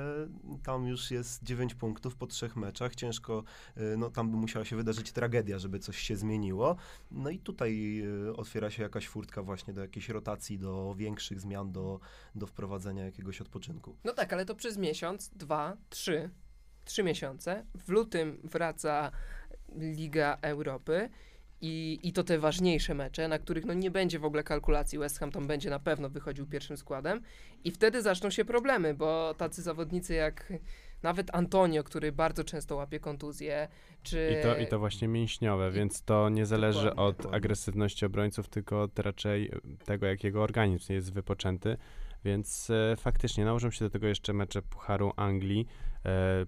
tam 0.63 0.87
już 0.87 1.11
jest 1.11 1.43
9 1.43 1.75
punktów 1.75 2.15
po 2.15 2.27
trzech 2.27 2.55
meczach. 2.55 2.95
Ciężko, 2.95 3.43
y, 3.77 3.97
no 3.97 4.09
tam 4.09 4.31
by 4.31 4.37
musiała 4.37 4.65
się 4.65 4.75
wydarzyć 4.75 5.11
tragedia, 5.11 5.59
żeby 5.59 5.79
coś 5.79 5.97
się 5.97 6.15
zmieniło. 6.15 6.75
No 7.11 7.29
i 7.29 7.39
tutaj 7.39 8.01
y, 8.29 8.35
otwiera 8.35 8.69
się 8.69 8.83
jakaś 8.83 9.07
furtka 9.07 9.43
właśnie 9.43 9.73
do 9.73 9.81
jakiejś 9.81 10.09
rotacji, 10.09 10.59
do 10.59 10.95
większych 10.97 11.39
zmian, 11.39 11.71
do, 11.71 11.99
do 12.35 12.47
wprowadzenia 12.47 13.05
jakiegoś 13.05 13.41
odpoczynku. 13.41 13.95
No 14.03 14.13
tak, 14.13 14.33
ale 14.33 14.45
to 14.45 14.55
przez 14.55 14.77
miesiąc, 14.77 15.29
dwa, 15.29 15.77
trzy, 15.89 16.29
trzy 16.85 17.03
miesiące. 17.03 17.65
W 17.75 17.89
lutym 17.89 18.41
wraca 18.43 19.11
Liga 19.75 20.37
Europy 20.41 21.09
i, 21.61 21.99
i 22.03 22.13
to 22.13 22.23
te 22.23 22.39
ważniejsze 22.39 22.93
mecze, 22.93 23.27
na 23.27 23.39
których 23.39 23.65
no 23.65 23.73
nie 23.73 23.91
będzie 23.91 24.19
w 24.19 24.25
ogóle 24.25 24.43
kalkulacji. 24.43 24.99
West 24.99 25.19
Ham 25.19 25.31
tam 25.31 25.47
będzie 25.47 25.69
na 25.69 25.79
pewno 25.79 26.09
wychodził 26.09 26.47
pierwszym 26.47 26.77
składem 26.77 27.21
i 27.63 27.71
wtedy 27.71 28.01
zaczną 28.01 28.29
się 28.29 28.45
problemy, 28.45 28.93
bo 28.93 29.33
tacy 29.37 29.61
zawodnicy 29.61 30.13
jak 30.13 30.53
nawet 31.03 31.35
Antonio, 31.35 31.83
który 31.83 32.11
bardzo 32.11 32.43
często 32.43 32.75
łapie 32.75 32.99
kontuzje, 32.99 33.67
czy... 34.03 34.37
I 34.39 34.43
to, 34.43 34.57
I 34.57 34.67
to 34.67 34.79
właśnie 34.79 35.07
mięśniowe, 35.07 35.71
więc 35.71 36.03
to 36.03 36.29
nie 36.29 36.45
zależy 36.45 36.85
Dokładnie, 36.85 37.25
od 37.25 37.33
agresywności 37.33 38.05
obrońców, 38.05 38.49
tylko 38.49 38.81
od 38.81 38.99
raczej 38.99 39.51
tego, 39.85 40.05
jak 40.05 40.23
jego 40.23 40.43
organizm 40.43 40.93
jest 40.93 41.13
wypoczęty. 41.13 41.77
Więc 42.25 42.69
e, 42.69 42.95
faktycznie 42.95 43.45
nałożą 43.45 43.71
się 43.71 43.85
do 43.85 43.89
tego 43.89 44.07
jeszcze 44.07 44.33
mecze 44.33 44.61
Pucharu 44.61 45.13
Anglii, 45.15 45.67
e, 45.95 45.96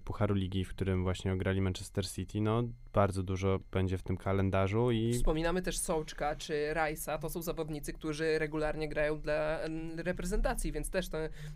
Pucharu 0.04 0.34
Ligi, 0.34 0.64
w 0.64 0.68
którym 0.68 1.02
właśnie 1.02 1.32
ograli 1.32 1.60
Manchester 1.60 2.08
City. 2.08 2.40
No, 2.40 2.62
bardzo 2.92 3.22
dużo 3.22 3.60
będzie 3.72 3.98
w 3.98 4.02
tym 4.02 4.16
kalendarzu 4.16 4.90
i 4.90 5.14
Wspominamy 5.14 5.62
też 5.62 5.78
Sołczka 5.78 6.36
czy 6.36 6.52
Rice'a, 6.74 7.18
to 7.18 7.30
są 7.30 7.42
zawodnicy, 7.42 7.92
którzy 7.92 8.38
regularnie 8.38 8.88
grają 8.88 9.20
dla 9.20 9.58
reprezentacji, 9.96 10.72
więc 10.72 10.90
też 10.90 11.06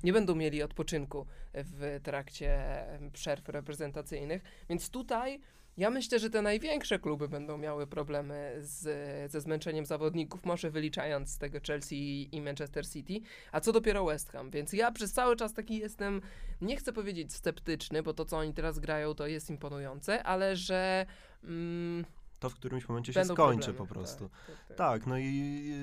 nie 0.04 0.12
będą 0.12 0.34
mieli 0.34 0.62
odpoczynku 0.62 1.26
w 1.54 2.00
trakcie 2.02 2.64
przerw 3.12 3.48
reprezentacyjnych. 3.48 4.42
Więc 4.68 4.90
tutaj 4.90 5.40
Ja 5.76 5.90
myślę, 5.90 6.18
że 6.18 6.30
te 6.30 6.42
największe 6.42 6.98
kluby 6.98 7.28
będą 7.28 7.58
miały 7.58 7.86
problemy 7.86 8.56
z, 8.60 8.82
ze 9.30 9.40
zmęczeniem 9.40 9.86
zawodników, 9.86 10.44
może 10.44 10.70
wyliczając 10.70 11.30
z 11.30 11.38
tego 11.38 11.58
Chelsea 11.66 12.28
i 12.32 12.40
Manchester 12.42 12.88
City, 12.88 13.20
a 13.52 13.60
co 13.60 13.72
dopiero 13.72 14.04
West 14.04 14.32
Ham. 14.32 14.50
Więc 14.50 14.72
ja 14.72 14.92
przez 14.92 15.12
cały 15.12 15.36
czas 15.36 15.52
taki 15.52 15.78
jestem, 15.78 16.20
nie 16.60 16.76
chcę 16.76 16.92
powiedzieć 16.92 17.32
sceptyczny, 17.32 18.02
bo 18.02 18.14
to 18.14 18.24
co 18.24 18.38
oni 18.38 18.54
teraz 18.54 18.78
grają 18.78 19.14
to 19.14 19.26
jest 19.26 19.50
imponujące, 19.50 20.22
ale 20.22 20.56
że 20.56 21.06
mm, 21.44 22.04
To 22.38 22.50
w 22.50 22.54
którymś 22.54 22.88
momencie 22.88 23.12
się 23.12 23.20
będą 23.20 23.34
skończy 23.34 23.64
problemy. 23.64 23.88
po 23.88 23.94
prostu. 23.94 24.28
Tak, 24.28 24.46
tak, 24.46 24.66
tak. 24.68 24.76
Tak, 24.76 25.06
no 25.06 25.18
i 25.18 25.74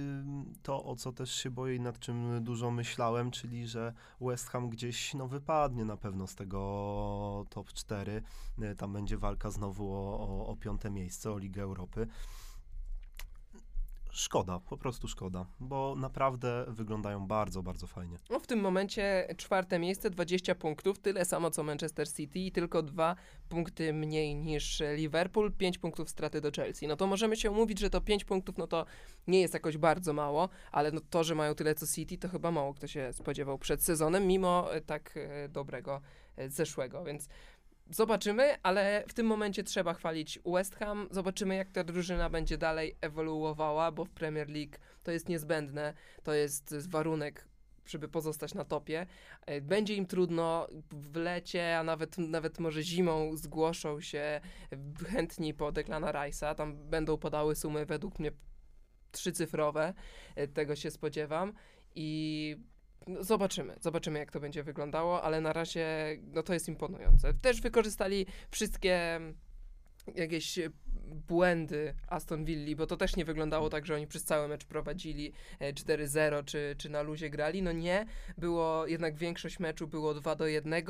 to, 0.64 0.84
o 0.84 0.96
co 0.96 1.12
też 1.12 1.36
się 1.36 1.52
boję 1.52 1.76
i 1.76 1.80
nad 1.80 2.00
czym 2.00 2.44
dużo 2.44 2.72
myślałem, 2.72 3.32
czyli 3.32 3.68
że 3.68 3.94
West 4.22 4.50
Ham 4.50 4.70
gdzieś 4.70 5.14
no, 5.14 5.28
wypadnie 5.28 5.86
na 5.86 5.98
pewno 5.98 6.28
z 6.28 6.36
tego 6.36 7.46
top 7.50 7.74
4. 7.74 8.22
Y, 8.64 8.76
Tam 8.76 8.94
będzie 8.94 9.18
walka 9.18 9.52
znowu 9.52 9.94
o, 9.94 10.20
o, 10.20 10.48
o 10.48 10.56
piąte 10.56 10.90
miejsce, 10.90 11.32
o 11.32 11.38
Ligę 11.38 11.62
Europy. 11.62 12.08
Szkoda, 14.14 14.60
po 14.60 14.78
prostu 14.78 15.08
szkoda, 15.08 15.46
bo 15.60 15.96
naprawdę 15.98 16.66
wyglądają 16.68 17.28
bardzo, 17.28 17.64
bardzo 17.64 17.88
fajnie. 17.88 18.18
No 18.30 18.40
w 18.40 18.48
tym 18.48 18.60
momencie 18.60 19.28
czwarte 19.38 19.80
miejsce, 19.80 20.10
20 20.10 20.56
punktów, 20.56 21.00
tyle 21.00 21.26
samo 21.26 21.52
co 21.52 21.64
Manchester 21.64 22.14
City 22.14 22.40
i 22.40 22.52
tylko 22.52 22.84
dwa 22.84 23.16
punkty 23.50 23.94
mniej 23.94 24.36
niż 24.36 24.82
Liverpool, 24.96 25.52
5 25.52 25.78
punktów 25.78 26.10
straty 26.10 26.42
do 26.42 26.52
Chelsea. 26.52 26.88
No 26.88 26.96
to 26.96 27.08
możemy 27.08 27.36
się 27.36 27.52
umówić, 27.52 27.80
że 27.80 27.90
to 27.90 28.02
5 28.02 28.26
punktów, 28.26 28.58
no 28.58 28.68
to 28.68 28.86
nie 29.28 29.42
jest 29.42 29.54
jakoś 29.54 29.78
bardzo 29.78 30.14
mało, 30.14 30.50
ale 30.72 30.92
no 30.92 31.02
to, 31.10 31.24
że 31.24 31.36
mają 31.36 31.56
tyle 31.56 31.76
co 31.76 31.88
City, 31.88 32.18
to 32.18 32.30
chyba 32.30 32.52
mało 32.52 32.74
kto 32.74 32.88
się 32.88 33.14
spodziewał 33.14 33.58
przed 33.58 33.84
sezonem, 33.84 34.28
mimo 34.28 34.74
e, 34.74 34.82
tak 34.82 35.14
e, 35.18 35.50
dobrego 35.50 36.02
e, 36.36 36.50
zeszłego, 36.50 37.04
więc 37.04 37.30
zobaczymy, 37.92 38.58
ale 38.64 39.04
w 39.08 39.14
tym 39.14 39.26
momencie 39.26 39.64
trzeba 39.64 39.94
chwalić 39.94 40.40
West 40.46 40.76
Ham, 40.76 41.08
zobaczymy 41.12 41.56
jak 41.56 41.72
ta 41.72 41.84
drużyna 41.84 42.30
będzie 42.30 42.58
dalej 42.58 42.96
ewoluowała, 43.02 43.92
bo 43.92 44.06
w 44.06 44.10
Premier 44.10 44.50
League 44.50 44.76
to 45.04 45.12
jest 45.12 45.30
niezbędne, 45.30 45.94
to 46.24 46.34
jest 46.34 46.88
warunek 46.90 47.52
żeby 47.86 48.08
pozostać 48.08 48.54
na 48.54 48.66
topie. 48.66 49.06
E, 49.46 49.62
Będzie 49.62 49.96
im 49.96 50.06
trudno. 50.06 50.68
W 50.92 51.16
lecie, 51.16 51.78
a 51.78 51.84
nawet, 51.84 52.18
nawet 52.18 52.60
może 52.60 52.84
zimą 52.84 53.38
zgłoszą 53.38 54.02
się 54.02 54.42
chętni 55.08 55.54
po 55.54 55.72
Declana 55.72 56.12
Rice'a. 56.12 56.56
Tam 56.56 56.76
będą 56.90 57.18
podały 57.18 57.56
sumy 57.56 57.86
według 57.86 58.20
mnie 58.20 58.32
trzycyfrowe, 59.12 59.94
e, 60.36 60.48
tego 60.48 60.76
się 60.76 60.92
spodziewam. 60.92 61.54
I 61.96 62.58
no, 63.08 63.24
zobaczymy, 63.24 63.76
zobaczymy 63.82 64.20
jak 64.20 64.32
to 64.32 64.40
będzie 64.40 64.64
wyglądało, 64.64 65.24
ale 65.24 65.42
na 65.42 65.54
razie 65.54 65.88
no 66.34 66.44
to 66.44 66.54
jest 66.54 66.68
imponujące. 66.68 67.34
Też 67.34 67.62
wykorzystali 67.62 68.26
wszystkie 68.52 69.20
jakieś 70.16 70.60
e, 70.60 70.70
błędy 71.28 71.94
Aston 72.08 72.46
Villa, 72.46 72.76
bo 72.76 72.88
to 72.88 72.98
też 72.98 73.16
nie 73.16 73.26
wyglądało 73.26 73.70
tak, 73.70 73.86
że 73.86 73.96
oni 73.96 74.08
przez 74.08 74.24
cały 74.24 74.48
mecz 74.48 74.66
prowadzili 74.66 75.34
e, 75.60 75.74
4-0 75.74 76.46
czy, 76.46 76.76
czy 76.78 76.90
na 76.90 77.02
luzie 77.02 77.30
grali. 77.30 77.62
No 77.62 77.72
nie, 77.72 78.06
było 78.38 78.88
jednak 78.88 79.16
większość 79.16 79.60
meczu 79.60 79.88
było 79.88 80.14
2 80.14 80.36
do 80.36 80.48
1. 80.48 80.84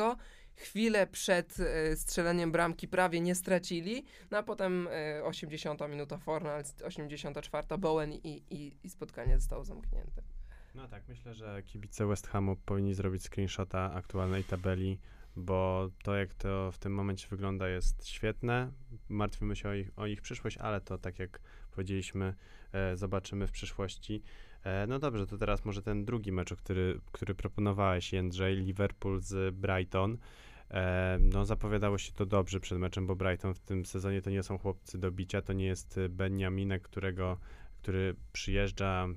Chwilę 0.55 1.07
przed 1.07 1.59
e, 1.59 1.95
strzeleniem 1.95 2.51
bramki 2.51 2.87
prawie 2.87 3.21
nie 3.21 3.35
stracili, 3.35 4.05
no 4.31 4.37
a 4.37 4.43
potem 4.43 4.87
e, 4.91 5.23
80 5.23 5.81
minuta 5.89 6.17
Fornals, 6.17 6.81
84 6.81 7.77
Bowen 7.77 8.13
i, 8.13 8.43
i, 8.49 8.77
i 8.83 8.89
spotkanie 8.89 9.39
zostało 9.39 9.63
zamknięte. 9.63 10.30
No 10.75 10.87
tak, 10.87 11.03
myślę, 11.07 11.33
że 11.33 11.63
kibice 11.63 12.05
West 12.05 12.27
Hamu 12.27 12.55
powinni 12.55 12.93
zrobić 12.93 13.23
screenshota 13.23 13.93
aktualnej 13.93 14.43
tabeli, 14.43 14.99
bo 15.35 15.89
to 16.03 16.15
jak 16.15 16.33
to 16.33 16.71
w 16.71 16.77
tym 16.77 16.93
momencie 16.93 17.27
wygląda 17.27 17.69
jest 17.69 18.07
świetne. 18.07 18.71
Martwimy 19.09 19.55
się 19.55 19.69
o 19.69 19.73
ich, 19.73 19.91
o 19.95 20.07
ich 20.07 20.21
przyszłość, 20.21 20.57
ale 20.57 20.81
to 20.81 20.97
tak 20.97 21.19
jak 21.19 21.39
powiedzieliśmy, 21.71 22.33
e, 22.73 22.97
zobaczymy 22.97 23.47
w 23.47 23.51
przyszłości. 23.51 24.23
E, 24.63 24.87
no 24.87 24.99
dobrze, 24.99 25.27
to 25.27 25.37
teraz 25.37 25.65
może 25.65 25.81
ten 25.81 26.05
drugi 26.05 26.31
mecz, 26.31 26.53
który, 26.53 26.99
który 27.11 27.35
proponowałeś, 27.35 28.13
Jędrzej, 28.13 28.55
Liverpool 28.55 29.21
z 29.21 29.55
Brighton. 29.55 30.17
E, 30.71 31.17
no 31.21 31.45
zapowiadało 31.45 31.97
się 31.97 32.11
to 32.11 32.25
dobrze 32.25 32.59
przed 32.59 32.79
meczem, 32.79 33.07
bo 33.07 33.15
Brighton 33.15 33.53
w 33.53 33.59
tym 33.59 33.85
sezonie 33.85 34.21
to 34.21 34.29
nie 34.29 34.43
są 34.43 34.57
chłopcy 34.57 34.97
do 34.97 35.11
bicia, 35.11 35.41
to 35.41 35.53
nie 35.53 35.65
jest 35.65 35.99
Benjaminek, 36.09 36.81
którego, 36.81 37.37
który 37.81 38.15
przyjeżdża 38.33 39.07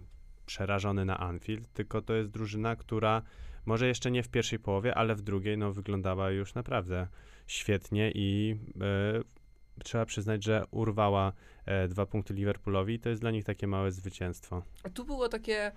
przerażony 0.46 1.04
na 1.04 1.18
Anfield, 1.18 1.72
tylko 1.72 2.02
to 2.02 2.14
jest 2.14 2.30
drużyna, 2.30 2.76
która 2.76 3.22
może 3.66 3.88
jeszcze 3.88 4.10
nie 4.10 4.22
w 4.22 4.28
pierwszej 4.28 4.58
połowie, 4.58 4.94
ale 4.94 5.14
w 5.14 5.22
drugiej 5.22 5.58
no, 5.58 5.72
wyglądała 5.72 6.30
już 6.30 6.54
naprawdę 6.54 7.06
świetnie 7.46 8.12
i 8.14 8.56
e, 8.80 9.84
trzeba 9.84 10.06
przyznać, 10.06 10.44
że 10.44 10.64
urwała 10.70 11.32
e, 11.66 11.88
dwa 11.88 12.06
punkty 12.06 12.34
Liverpoolowi 12.34 12.94
i 12.94 12.98
to 12.98 13.08
jest 13.08 13.20
dla 13.22 13.30
nich 13.30 13.44
takie 13.44 13.66
małe 13.66 13.92
zwycięstwo. 13.92 14.62
Tu 14.94 15.04
było 15.04 15.28
takie, 15.28 15.72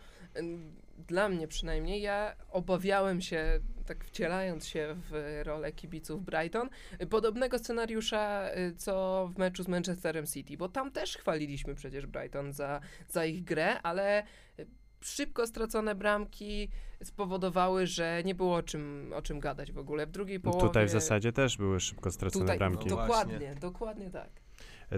dla 0.97 1.29
mnie 1.29 1.47
przynajmniej, 1.47 2.01
ja 2.01 2.35
obawiałem 2.51 3.21
się, 3.21 3.59
tak 3.85 4.05
wcielając 4.05 4.67
się 4.67 4.95
w 5.09 5.41
rolę 5.43 5.71
kibiców 5.71 6.25
Brighton, 6.25 6.69
podobnego 7.09 7.59
scenariusza, 7.59 8.49
y, 8.57 8.75
co 8.75 9.27
w 9.33 9.37
meczu 9.37 9.63
z 9.63 9.67
Manchesterem 9.67 10.25
City, 10.25 10.57
bo 10.57 10.69
tam 10.69 10.91
też 10.91 11.17
chwaliliśmy 11.17 11.75
przecież 11.75 12.05
Brighton 12.05 12.53
za, 12.53 12.79
za 13.09 13.25
ich 13.25 13.43
grę, 13.43 13.81
ale 13.81 14.23
y, 14.59 14.67
szybko 15.01 15.47
stracone 15.47 15.95
bramki 15.95 16.69
spowodowały, 17.03 17.87
że 17.87 18.21
nie 18.25 18.35
było 18.35 18.55
o 18.55 18.63
czym, 18.63 19.13
o 19.15 19.21
czym 19.21 19.39
gadać 19.39 19.71
w 19.71 19.77
ogóle. 19.77 20.07
W 20.07 20.11
drugiej 20.11 20.39
No 20.43 20.51
połowie... 20.51 20.67
Tutaj 20.67 20.85
w 20.85 20.89
zasadzie 20.89 21.31
też 21.31 21.57
były 21.57 21.79
szybko 21.79 22.11
stracone 22.11 22.45
Tutaj, 22.45 22.57
bramki. 22.57 22.89
No 22.89 22.95
dokładnie, 22.95 23.37
właśnie. 23.37 23.55
dokładnie 23.55 24.09
tak. 24.09 24.29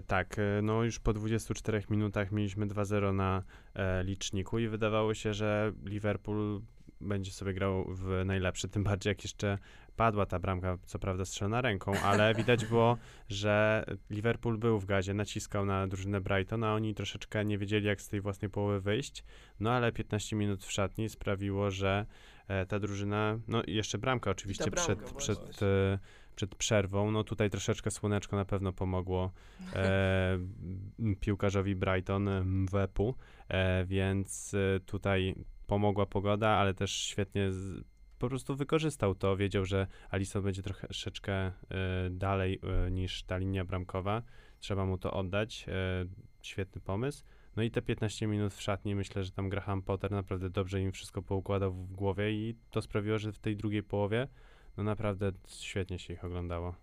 Tak, 0.08 0.40
e, 0.40 0.62
no 0.62 0.84
już 0.84 1.00
po 1.00 1.14
24 1.14 1.84
minutach 1.90 2.32
mieliśmy 2.32 2.68
2-0 2.68 3.14
na 3.14 3.44
e, 3.74 4.04
liczniku 4.04 4.60
i 4.60 4.68
wydawało 4.68 5.14
się, 5.14 5.34
że 5.34 5.72
Liverpool 5.86 6.62
będzie 7.02 7.32
sobie 7.32 7.54
grał 7.54 7.86
w 7.90 8.22
najlepszy, 8.26 8.70
tym 8.70 8.84
bardziej 8.84 9.12
jak 9.12 9.24
jeszcze 9.24 9.58
padła 9.96 10.26
ta 10.26 10.40
bramka, 10.40 10.78
co 10.86 11.00
prawda 11.00 11.26
strzelona 11.26 11.62
ręką, 11.62 11.94
ale 12.04 12.34
widać 12.36 12.66
było, 12.66 12.98
że 13.30 13.86
Liverpool 14.10 14.58
był 14.58 14.80
w 14.80 14.86
gazie, 14.86 15.14
naciskał 15.14 15.66
na 15.66 15.88
drużynę 15.88 16.22
Brighton, 16.22 16.64
a 16.64 16.74
oni 16.74 16.96
troszeczkę 16.96 17.46
nie 17.46 17.58
wiedzieli, 17.58 17.88
jak 17.88 18.02
z 18.02 18.10
tej 18.10 18.22
własnej 18.22 18.52
połowy 18.52 18.82
wyjść, 18.82 19.24
no 19.60 19.72
ale 19.72 19.92
15 19.92 20.36
minut 20.36 20.66
w 20.66 20.72
szatni 20.72 21.10
sprawiło, 21.10 21.72
że 21.72 22.06
e, 22.48 22.66
ta 22.66 22.80
drużyna, 22.80 23.40
no 23.48 23.64
i 23.64 23.76
jeszcze 23.76 23.98
bramka 23.98 24.32
oczywiście 24.32 24.72
bramka 24.72 24.96
przed, 24.96 25.40
przed, 25.40 25.64
e, 25.64 26.00
przed 26.40 26.56
przerwą, 26.56 27.12
no 27.12 27.24
tutaj 27.24 27.50
troszeczkę 27.50 27.92
słoneczko 27.92 28.36
na 28.36 28.46
pewno 28.46 28.74
pomogło 28.74 29.32
e, 29.76 30.40
piłkarzowi 31.20 31.76
Brighton 31.76 32.30
Mwepu, 32.46 33.16
e, 33.48 33.86
więc 33.86 34.54
e, 34.54 34.80
tutaj 34.80 35.36
pomogła 35.68 36.06
pogoda, 36.06 36.50
ale 36.50 36.74
też 36.74 36.92
świetnie 36.92 37.52
z, 37.52 37.84
po 38.20 38.28
prostu 38.30 38.56
wykorzystał 38.56 39.16
to, 39.16 39.38
wiedział, 39.38 39.66
że 39.66 39.88
Alisson 40.10 40.44
będzie 40.44 40.62
troszeczkę 40.62 41.34
e, 41.34 41.52
dalej 42.12 42.60
e, 42.64 42.92
niż 42.92 43.24
ta 43.24 43.38
linia 43.38 43.66
bramkowa, 43.66 44.24
trzeba 44.60 44.86
mu 44.86 44.98
to 44.98 45.14
oddać, 45.14 45.66
e, 45.68 46.06
świetny 46.42 46.82
pomysł. 46.82 47.24
No 47.56 47.64
i 47.64 47.72
te 47.72 47.82
15 47.82 48.28
minut 48.28 48.54
w 48.54 48.62
szatni, 48.62 48.96
myślę, 48.96 49.24
że 49.24 49.32
tam 49.32 49.50
Graham 49.50 49.82
Potter 49.82 50.12
naprawdę 50.12 50.50
dobrze 50.50 50.82
im 50.82 50.92
wszystko 50.92 51.22
poukładał 51.22 51.74
w 51.74 51.94
głowie 51.94 52.32
i 52.32 52.56
to 52.72 52.82
sprawiło, 52.82 53.18
że 53.18 53.32
w 53.32 53.40
tej 53.40 53.58
drugiej 53.58 53.84
połowie 53.84 54.28
no 54.80 54.84
naprawdę 54.84 55.32
świetnie 55.48 56.00
się 56.00 56.14
ich 56.14 56.24
oglądało. 56.24 56.76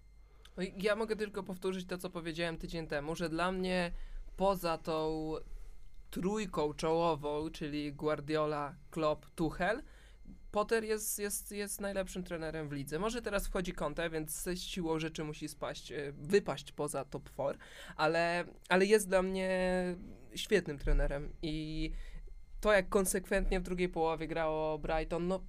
No 0.57 0.63
Ja 0.77 0.97
mogę 0.97 1.17
tylko 1.17 1.43
powtórzyć 1.43 1.87
to, 1.87 1.99
co 1.99 2.11
powiedziałem 2.11 2.57
tydzień 2.57 2.87
temu, 2.87 3.15
że 3.15 3.29
dla 3.29 3.53
mnie 3.53 3.93
poza 4.37 4.79
tą 4.79 5.33
trójką 6.11 6.75
czołową, 6.75 7.51
czyli 7.51 7.93
Guardiola, 7.93 8.75
Klopp, 8.91 9.27
Tuchel, 9.35 9.83
Potter 10.51 10.85
jest, 10.85 11.19
jest, 11.19 11.53
jest 11.53 11.81
najlepszym 11.81 12.25
trenerem 12.25 12.69
w 12.69 12.73
lidze. 12.73 12.99
Może 12.99 13.23
teraz 13.23 13.47
wchodzi 13.47 13.73
Conte, 13.73 14.11
więc 14.11 14.43
z 14.43 14.59
siłą 14.59 14.99
rzeczy 14.99 15.25
musi 15.25 15.49
spaść, 15.49 15.93
e, 15.93 16.13
wypaść 16.13 16.73
poza 16.73 17.05
top 17.05 17.31
4, 17.31 17.59
ale, 17.97 18.45
ale 18.69 18.87
jest 18.87 19.09
dla 19.09 19.23
mnie 19.23 19.51
świetnym 20.35 20.79
trenerem 20.79 21.33
i 21.43 21.91
to, 22.67 22.73
jak 22.73 22.89
konsekwentnie 22.89 23.61
w 23.61 23.63
drugiej 23.63 23.89
połowie 23.89 24.29
grało 24.29 24.79
Brighton, 24.79 25.29
no 25.29 25.41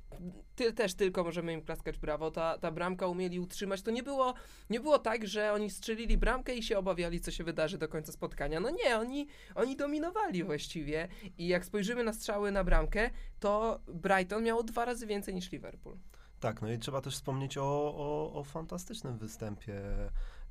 ty, 0.56 0.74
też 0.74 0.94
tylko 0.94 1.24
możemy 1.24 1.54
im 1.54 1.62
klaskać 1.62 1.98
brawo. 1.98 2.32
Ta, 2.32 2.58
ta 2.58 2.72
bramka 2.72 3.08
umieli 3.08 3.40
utrzymać. 3.40 3.82
To 3.82 3.92
nie 3.92 4.04
było, 4.04 4.34
nie 4.70 4.80
było 4.80 5.00
tak, 5.00 5.28
że 5.28 5.54
oni 5.54 5.70
strzelili 5.70 6.18
bramkę 6.18 6.56
i 6.56 6.64
się 6.64 6.78
obawiali, 6.78 7.22
co 7.22 7.32
się 7.32 7.44
wydarzy 7.44 7.78
do 7.78 7.88
końca 7.88 8.12
spotkania. 8.12 8.60
No 8.60 8.70
nie, 8.70 8.98
oni, 8.98 9.28
oni 9.56 9.76
dominowali 9.76 10.44
właściwie 10.44 11.08
i 11.38 11.48
jak 11.48 11.66
spojrzymy 11.66 12.04
na 12.04 12.14
strzały 12.14 12.52
na 12.52 12.64
bramkę, 12.64 13.10
to 13.40 13.80
Brighton 13.88 14.44
miało 14.44 14.64
dwa 14.64 14.86
razy 14.86 15.08
więcej 15.08 15.36
niż 15.36 15.52
Liverpool. 15.52 15.98
Tak, 16.40 16.62
no 16.62 16.72
i 16.72 16.80
trzeba 16.80 17.02
też 17.02 17.14
wspomnieć 17.16 17.58
o, 17.58 17.64
o, 17.98 18.34
o 18.34 18.44
fantastycznym 18.44 19.18
występie 19.18 19.82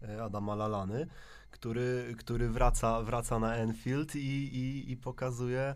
e, 0.03 0.23
Adama 0.23 0.55
Lalany, 0.55 1.07
który, 1.51 2.15
który 2.19 2.49
wraca, 2.49 3.03
wraca 3.03 3.39
na 3.39 3.57
Enfield 3.57 4.17
i, 4.17 4.19
i, 4.19 4.93
i 4.93 4.97
pokazuje, 4.97 5.75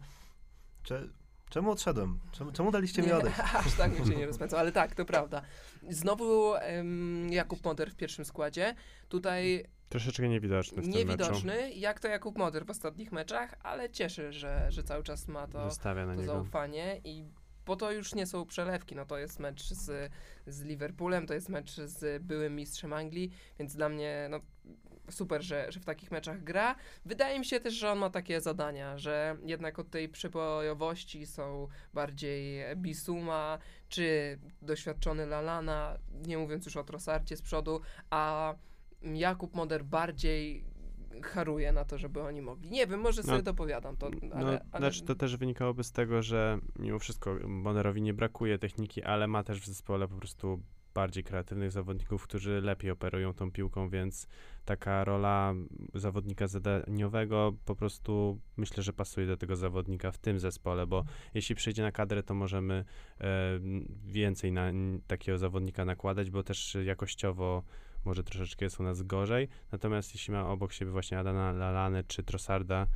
cze, 0.83 1.09
czemu 1.51 1.71
odszedłem, 1.71 2.19
czemu, 2.33 2.53
czemu 2.53 2.71
daliście 2.71 3.03
mi 3.03 3.13
odejść. 3.13 3.39
Aż 3.55 3.75
tak 3.75 4.01
mi 4.01 4.07
się 4.07 4.17
nie 4.17 4.27
rozpędzał, 4.27 4.61
ale 4.61 4.73
tak, 4.73 4.95
to 4.95 5.05
prawda. 5.05 5.43
Znowu 5.89 6.55
em, 6.55 7.33
Jakub 7.33 7.65
Moder 7.65 7.91
w 7.91 7.97
pierwszym 7.97 8.25
składzie. 8.25 8.75
Tutaj 9.09 9.65
Troszeczkę 9.89 10.29
niewidoczny 10.29 10.83
w 10.83 10.85
tym 10.85 10.93
meczu. 10.93 10.99
Niewidoczny, 10.99 11.73
jak 11.73 12.01
to 12.01 12.09
Jakub 12.09 12.39
Moder 12.39 12.67
w 12.67 12.71
ostatnich 12.71 13.13
meczach, 13.13 13.55
ale 13.63 13.91
cieszy, 13.91 14.33
że, 14.33 14.67
że 14.69 14.83
cały 14.83 15.03
czas 15.03 15.29
ma 15.29 15.47
to, 15.47 15.69
to 15.83 15.95
niego. 15.95 16.25
zaufanie 16.25 17.01
i 17.05 17.25
bo 17.67 17.77
to 17.77 17.93
już 17.93 18.15
nie 18.15 18.27
są 18.27 18.47
przelewki, 18.47 18.97
no 18.97 19.07
to 19.07 19.19
jest 19.19 19.39
mecz 19.39 19.63
z, 19.63 20.13
z 20.47 20.63
Liverpoolem, 20.63 21.27
to 21.27 21.35
jest 21.35 21.49
mecz 21.49 21.77
z 21.77 22.23
byłym 22.23 22.57
mistrzem 22.57 22.93
Anglii, 22.93 23.31
więc 23.59 23.77
dla 23.77 23.89
mnie 23.89 24.27
no, 24.31 24.41
super, 25.11 25.43
że, 25.43 25.73
że 25.73 25.81
w 25.81 25.85
takich 25.85 26.11
meczach 26.11 26.45
gra. 26.45 26.75
Wydaje 27.05 27.39
mi 27.39 27.45
się 27.45 27.61
też, 27.61 27.75
że 27.75 27.91
on 27.91 27.99
ma 27.99 28.11
takie 28.11 28.41
zadania, 28.41 28.99
że 28.99 29.37
jednak 29.45 29.79
od 29.79 29.91
tej 29.91 30.09
przebojowości 30.09 31.27
są 31.27 31.69
bardziej 31.95 32.63
Bisuma 32.77 33.59
czy 33.89 34.39
doświadczony 34.63 35.27
Lalana, 35.27 35.99
nie 36.27 36.39
mówiąc 36.39 36.65
już 36.65 36.77
o 36.77 36.85
Trossardzie 36.85 37.37
z 37.37 37.43
przodu, 37.43 37.81
a 38.11 38.55
Jakub 39.03 39.55
Moder 39.55 39.85
bardziej 39.85 40.65
haruje 41.23 41.73
na 41.73 41.85
to, 41.85 41.99
żeby 41.99 42.23
oni 42.23 42.43
mogli. 42.43 42.71
Nie 42.71 42.87
wiem, 42.87 43.01
może 43.01 43.23
sobie 43.23 43.37
No, 43.37 43.43
dopowiadam 43.43 43.97
to, 43.97 44.11
no, 44.23 44.37
ale, 44.37 44.65
ale 44.73 44.91
znaczy 44.91 45.05
to 45.05 45.15
też 45.15 45.37
wynikałoby 45.37 45.85
z 45.85 45.93
tego, 45.93 46.23
że 46.23 46.59
mimo 46.79 46.99
wszystko 46.99 47.37
Moderowi 47.45 48.03
nie 48.03 48.15
brakuje 48.15 48.59
techniki, 48.59 49.03
ale 49.03 49.27
ma 49.27 49.45
też 49.45 49.61
w 49.61 49.67
zespole 49.67 50.09
po 50.09 50.15
prostu 50.15 50.63
bardziej 50.95 51.25
kreatywnych 51.25 51.73
zawodników, 51.73 52.23
którzy 52.23 52.61
lepiej 52.61 52.91
operują 52.91 53.35
tą 53.35 53.53
piłką, 53.53 53.89
więc 53.89 54.27
taka 54.65 55.05
rola 55.05 55.55
zawodnika 55.95 56.47
zadaniowego 56.47 57.53
po 57.65 57.75
prostu 57.75 58.41
myślę, 58.57 58.83
że 58.83 58.93
pasuje 58.93 59.27
do 59.27 59.37
tego 59.37 59.57
zawodnika 59.57 60.13
w 60.13 60.19
tym 60.19 60.41
zespole, 60.41 60.87
bo 60.87 61.05
jeśli 61.35 61.55
przyjdzie 61.55 61.83
na 61.83 61.93
kadrę, 61.93 62.23
to 62.23 62.35
możemy 62.35 62.85
e, 63.21 63.25
więcej 64.07 64.53
na 64.53 64.73
takiego 65.07 65.39
zawodnika 65.39 65.85
nakładać, 65.85 66.31
bo 66.31 66.43
też 66.43 66.77
jakościowo 66.85 67.63
może 68.05 68.25
troszeczkę 68.25 68.65
jest 68.65 68.81
u 68.81 68.83
nas 68.83 69.03
gorzej. 69.03 69.49
Natomiast 69.73 70.15
jeśli 70.15 70.33
ma 70.33 70.49
obok 70.49 70.73
siebie 70.73 70.91
właśnie 70.91 71.19
Adana 71.19 71.53
Lalane 71.53 72.05
czy 72.05 72.23
Trossarda, 72.23 72.87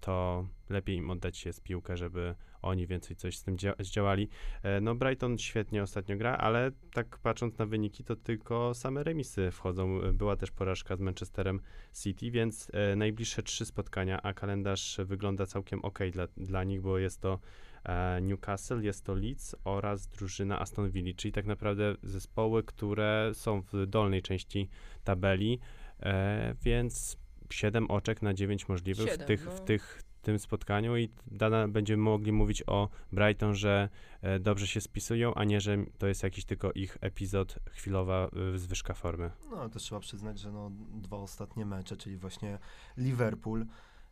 to 0.00 0.46
lepiej 0.70 0.96
im 0.96 1.10
oddać 1.10 1.36
się 1.36 1.52
z 1.52 1.60
piłkę, 1.60 1.96
żeby 1.96 2.34
oni 2.62 2.86
więcej 2.86 3.16
coś 3.16 3.36
z 3.36 3.42
tym 3.42 3.56
dzia- 3.56 3.74
zdziałali. 3.78 4.28
E, 4.62 4.80
no 4.80 4.94
Brighton 4.94 5.38
świetnie 5.38 5.82
ostatnio 5.82 6.16
gra, 6.16 6.36
ale 6.36 6.70
tak 6.92 7.18
patrząc 7.18 7.58
na 7.58 7.66
wyniki, 7.66 8.04
to 8.04 8.16
tylko 8.16 8.74
same 8.74 9.04
remisy 9.04 9.50
wchodzą. 9.50 10.02
E, 10.02 10.12
Była 10.12 10.36
też 10.36 10.50
porażka 10.50 10.96
z 10.96 11.00
Manchesterem 11.00 11.60
City, 12.02 12.30
więc 12.30 12.70
e, 12.72 12.96
najbliższe 12.96 13.42
trzy 13.42 13.64
spotkania, 13.66 14.22
a 14.22 14.32
kalendarz 14.34 15.00
wygląda 15.04 15.46
całkiem 15.46 15.84
ok 15.84 15.98
dla, 16.12 16.26
dla 16.36 16.64
nich, 16.64 16.80
bo 16.80 16.98
jest 16.98 17.20
to 17.20 17.38
e, 17.84 18.20
Newcastle, 18.22 18.80
jest 18.80 19.04
to 19.04 19.14
Leeds 19.14 19.56
oraz 19.64 20.06
drużyna 20.06 20.60
Aston 20.60 20.90
Villa, 20.90 21.12
czyli 21.16 21.32
tak 21.32 21.46
naprawdę 21.46 21.94
zespoły, 22.02 22.62
które 22.62 23.30
są 23.34 23.62
w 23.62 23.86
dolnej 23.86 24.22
części 24.22 24.68
tabeli, 25.04 25.58
e, 26.00 26.54
więc 26.62 27.18
7 27.52 27.90
oczek 27.90 28.22
na 28.22 28.34
9 28.34 28.68
możliwych 28.68 29.14
w, 29.14 29.24
tych, 29.24 29.44
no. 29.44 29.50
w 29.50 29.60
tych 29.60 30.02
tym 30.22 30.38
spotkaniu 30.38 30.96
i 30.96 31.08
dana 31.26 31.68
będziemy 31.68 32.02
mogli 32.02 32.32
mówić 32.32 32.62
o 32.66 32.88
Brighton, 33.12 33.54
że 33.54 33.88
e, 34.22 34.38
dobrze 34.38 34.66
się 34.66 34.80
spisują, 34.80 35.34
a 35.34 35.44
nie, 35.44 35.60
że 35.60 35.76
to 35.98 36.06
jest 36.06 36.22
jakiś 36.22 36.44
tylko 36.44 36.72
ich 36.72 36.98
epizod, 37.00 37.58
chwilowa 37.70 38.30
y, 38.54 38.58
zwyżka 38.58 38.94
formy. 38.94 39.30
No, 39.50 39.68
też 39.68 39.82
trzeba 39.82 40.00
przyznać, 40.00 40.38
że 40.38 40.52
no, 40.52 40.70
dwa 40.92 41.16
ostatnie 41.16 41.66
mecze, 41.66 41.96
czyli 41.96 42.16
właśnie 42.16 42.58
Liverpool, 42.96 43.66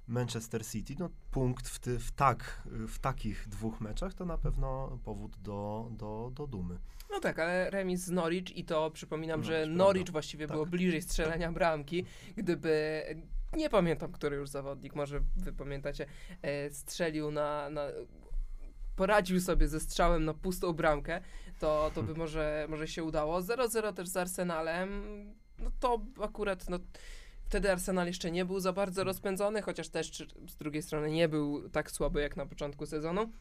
Manchester 0.08 0.66
City, 0.66 0.94
no 0.98 1.10
punkt 1.30 1.68
w, 1.68 1.78
ty, 1.78 1.98
w, 1.98 2.10
tak, 2.12 2.62
w 2.88 2.98
takich 2.98 3.48
dwóch 3.48 3.80
meczach 3.80 4.14
to 4.14 4.24
na 4.24 4.38
pewno 4.38 4.98
powód 5.04 5.36
do, 5.42 5.88
do, 5.90 6.30
do 6.34 6.46
dumy. 6.46 6.78
No 7.10 7.20
tak, 7.20 7.38
ale 7.38 7.70
remis 7.70 8.00
z 8.00 8.10
Norwich 8.10 8.56
i 8.56 8.64
to 8.64 8.90
przypominam, 8.90 9.44
że 9.44 9.66
Norwich, 9.66 10.02
prawda. 10.02 10.12
właściwie 10.12 10.46
Tak. 10.46 10.54
było 10.54 10.66
bliżej 10.66 11.02
strzelenia 11.02 11.52
bramki, 11.52 12.04
gdyby 12.36 13.02
nie 13.56 13.70
pamiętam, 13.70 14.12
który 14.12 14.36
już 14.36 14.48
zawodnik, 14.48 14.94
może 14.94 15.20
wy 15.36 15.52
pamiętacie, 15.52 16.06
e, 16.42 16.70
strzelił 16.70 17.30
na, 17.30 17.70
na 17.70 17.82
poradził 18.96 19.40
sobie 19.40 19.68
ze 19.68 19.80
strzałem 19.80 20.24
na 20.24 20.34
pustą 20.34 20.72
bramkę, 20.72 21.20
to, 21.58 21.90
to 21.94 22.02
by 22.02 22.14
może, 22.14 22.66
może 22.68 22.88
się 22.88 23.04
udało. 23.04 23.40
0-0 23.40 23.92
też 23.92 24.08
z 24.08 24.16
Arsenalem, 24.16 24.90
no 25.58 25.70
to 25.80 26.00
akurat 26.22 26.68
no, 26.68 26.78
wtedy 27.48 27.72
Arsenal 27.72 28.06
jeszcze 28.06 28.30
nie 28.30 28.44
był 28.44 28.60
za 28.60 28.72
bardzo 28.72 29.04
rozpędzony, 29.04 29.62
chociaż 29.62 29.88
też 29.88 30.26
z 30.48 30.56
drugiej 30.56 30.82
strony 30.82 31.10
nie 31.10 31.28
był 31.28 31.68
tak 31.68 31.90
słaby 31.90 32.20
jak 32.20 32.36
na 32.36 32.46
początku 32.46 32.86
sezonu. 32.86 33.32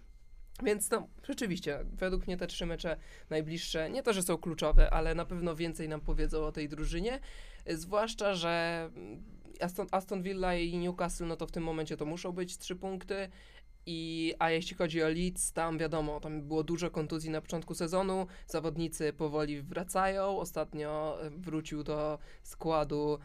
Więc 0.64 0.92
no, 0.92 1.08
rzeczywiście, 1.24 1.86
według 1.94 2.28
mnie 2.28 2.38
te 2.38 2.48
trzy 2.48 2.66
mecze 2.66 2.98
najbliższe, 3.30 3.90
nie 3.90 4.04
to, 4.04 4.14
że 4.14 4.24
są 4.24 4.38
kluczowe, 4.38 4.94
ale 4.94 5.16
na 5.16 5.26
pewno 5.26 5.56
więcej 5.56 5.90
nam 5.90 6.02
powiedzą 6.02 6.46
o 6.46 6.52
tej 6.52 6.70
drużynie. 6.70 7.20
Zwłaszcza, 7.68 8.34
że 8.34 8.90
Aston, 9.62 9.88
Aston 9.92 10.24
Villa 10.24 10.56
i 10.56 10.78
Newcastle, 10.78 11.28
no 11.28 11.36
to 11.36 11.48
w 11.48 11.52
tym 11.52 11.64
momencie 11.64 11.98
to 11.98 12.06
muszą 12.06 12.32
być 12.32 12.58
trzy 12.58 12.76
punkty. 12.76 13.30
I, 13.90 14.34
a 14.40 14.50
jeśli 14.50 14.78
chodzi 14.78 15.04
o 15.04 15.08
Leeds, 15.08 15.54
tam 15.54 15.78
wiadomo, 15.78 16.20
tam 16.20 16.42
było 16.42 16.64
dużo 16.64 16.92
kontuzji 16.92 17.30
na 17.30 17.42
początku 17.42 17.76
sezonu, 17.76 18.28
zawodnicy 18.48 19.14
powoli 19.14 19.62
wracają, 19.62 20.40
ostatnio 20.40 21.18
wrócił 21.38 21.84
do 21.84 22.20
składu 22.44 23.20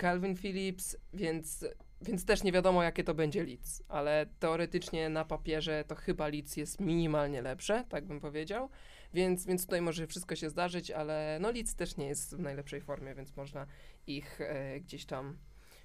Calvin 0.00 0.36
Phillips, 0.36 0.96
więc, 1.12 1.64
więc 2.02 2.24
też 2.24 2.42
nie 2.42 2.52
wiadomo 2.52 2.82
jakie 2.82 3.04
to 3.04 3.14
będzie 3.14 3.44
Leeds, 3.44 3.82
ale 3.88 4.26
teoretycznie 4.38 5.08
na 5.08 5.24
papierze 5.24 5.84
to 5.86 5.94
chyba 5.94 6.28
Leeds 6.28 6.56
jest 6.56 6.80
minimalnie 6.80 7.42
lepsze, 7.42 7.84
tak 7.88 8.06
bym 8.06 8.20
powiedział, 8.20 8.70
więc, 9.14 9.46
więc 9.46 9.64
tutaj 9.64 9.82
może 9.82 10.06
wszystko 10.06 10.36
się 10.36 10.50
zdarzyć, 10.50 10.90
ale 10.90 11.38
no 11.40 11.50
Leeds 11.50 11.74
też 11.74 11.96
nie 11.96 12.06
jest 12.06 12.36
w 12.36 12.40
najlepszej 12.40 12.80
formie, 12.80 13.14
więc 13.14 13.36
można 13.36 13.66
ich 14.06 14.40
e, 14.40 14.80
gdzieś 14.80 15.06
tam 15.06 15.38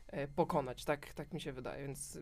e, 0.07 0.27
pokonać, 0.27 0.85
tak, 0.85 1.13
tak 1.13 1.33
mi 1.33 1.41
się 1.41 1.53
wydaje, 1.53 1.83
więc 1.83 2.19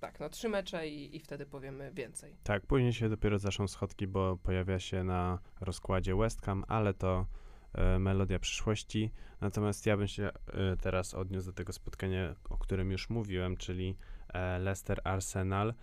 tak, 0.00 0.20
no 0.20 0.28
trzy 0.28 0.48
mecze 0.48 0.88
i, 0.88 1.16
i 1.16 1.20
wtedy 1.20 1.46
powiemy 1.46 1.92
więcej. 1.92 2.36
Tak, 2.42 2.66
później 2.66 2.92
się 2.92 3.08
dopiero 3.08 3.38
zaczną 3.38 3.68
schodki, 3.68 4.06
bo 4.06 4.36
pojawia 4.36 4.78
się 4.78 5.04
na 5.04 5.38
rozkładzie 5.60 6.16
West 6.16 6.42
Ham, 6.42 6.64
ale 6.68 6.94
to 6.94 7.26
melodia 7.98 8.38
przyszłości. 8.38 9.10
Natomiast 9.40 9.86
ja 9.86 9.96
bym 9.96 10.08
się 10.08 10.24
e, 10.24 10.76
teraz 10.76 11.14
odniósł 11.14 11.46
do 11.46 11.52
tego 11.52 11.72
spotkania, 11.72 12.34
o 12.50 12.58
którym 12.58 12.90
już 12.90 13.10
mówiłem, 13.10 13.56
czyli 13.56 13.96
e, 14.28 14.58
Leicester-Arsenal 14.60 15.74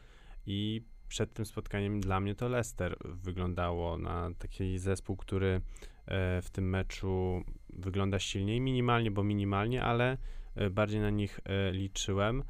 i 0.45 0.81
przed 1.07 1.33
tym 1.33 1.45
spotkaniem 1.45 2.01
dla 2.01 2.19
mnie 2.19 2.35
to 2.35 2.49
Leicester 2.49 2.97
wyglądało 3.05 3.97
na 3.97 4.29
taki 4.37 4.79
zespół, 4.79 5.15
który 5.17 5.61
e, 6.05 6.41
w 6.41 6.49
tym 6.49 6.69
meczu 6.69 7.43
wygląda 7.69 8.19
silniej, 8.19 8.61
minimalnie, 8.61 9.11
bo 9.11 9.23
minimalnie, 9.23 9.83
ale 9.83 10.17
e, 10.55 10.69
bardziej 10.69 10.99
na 10.99 11.09
nich 11.09 11.39
e, 11.45 11.71
liczyłem, 11.71 12.43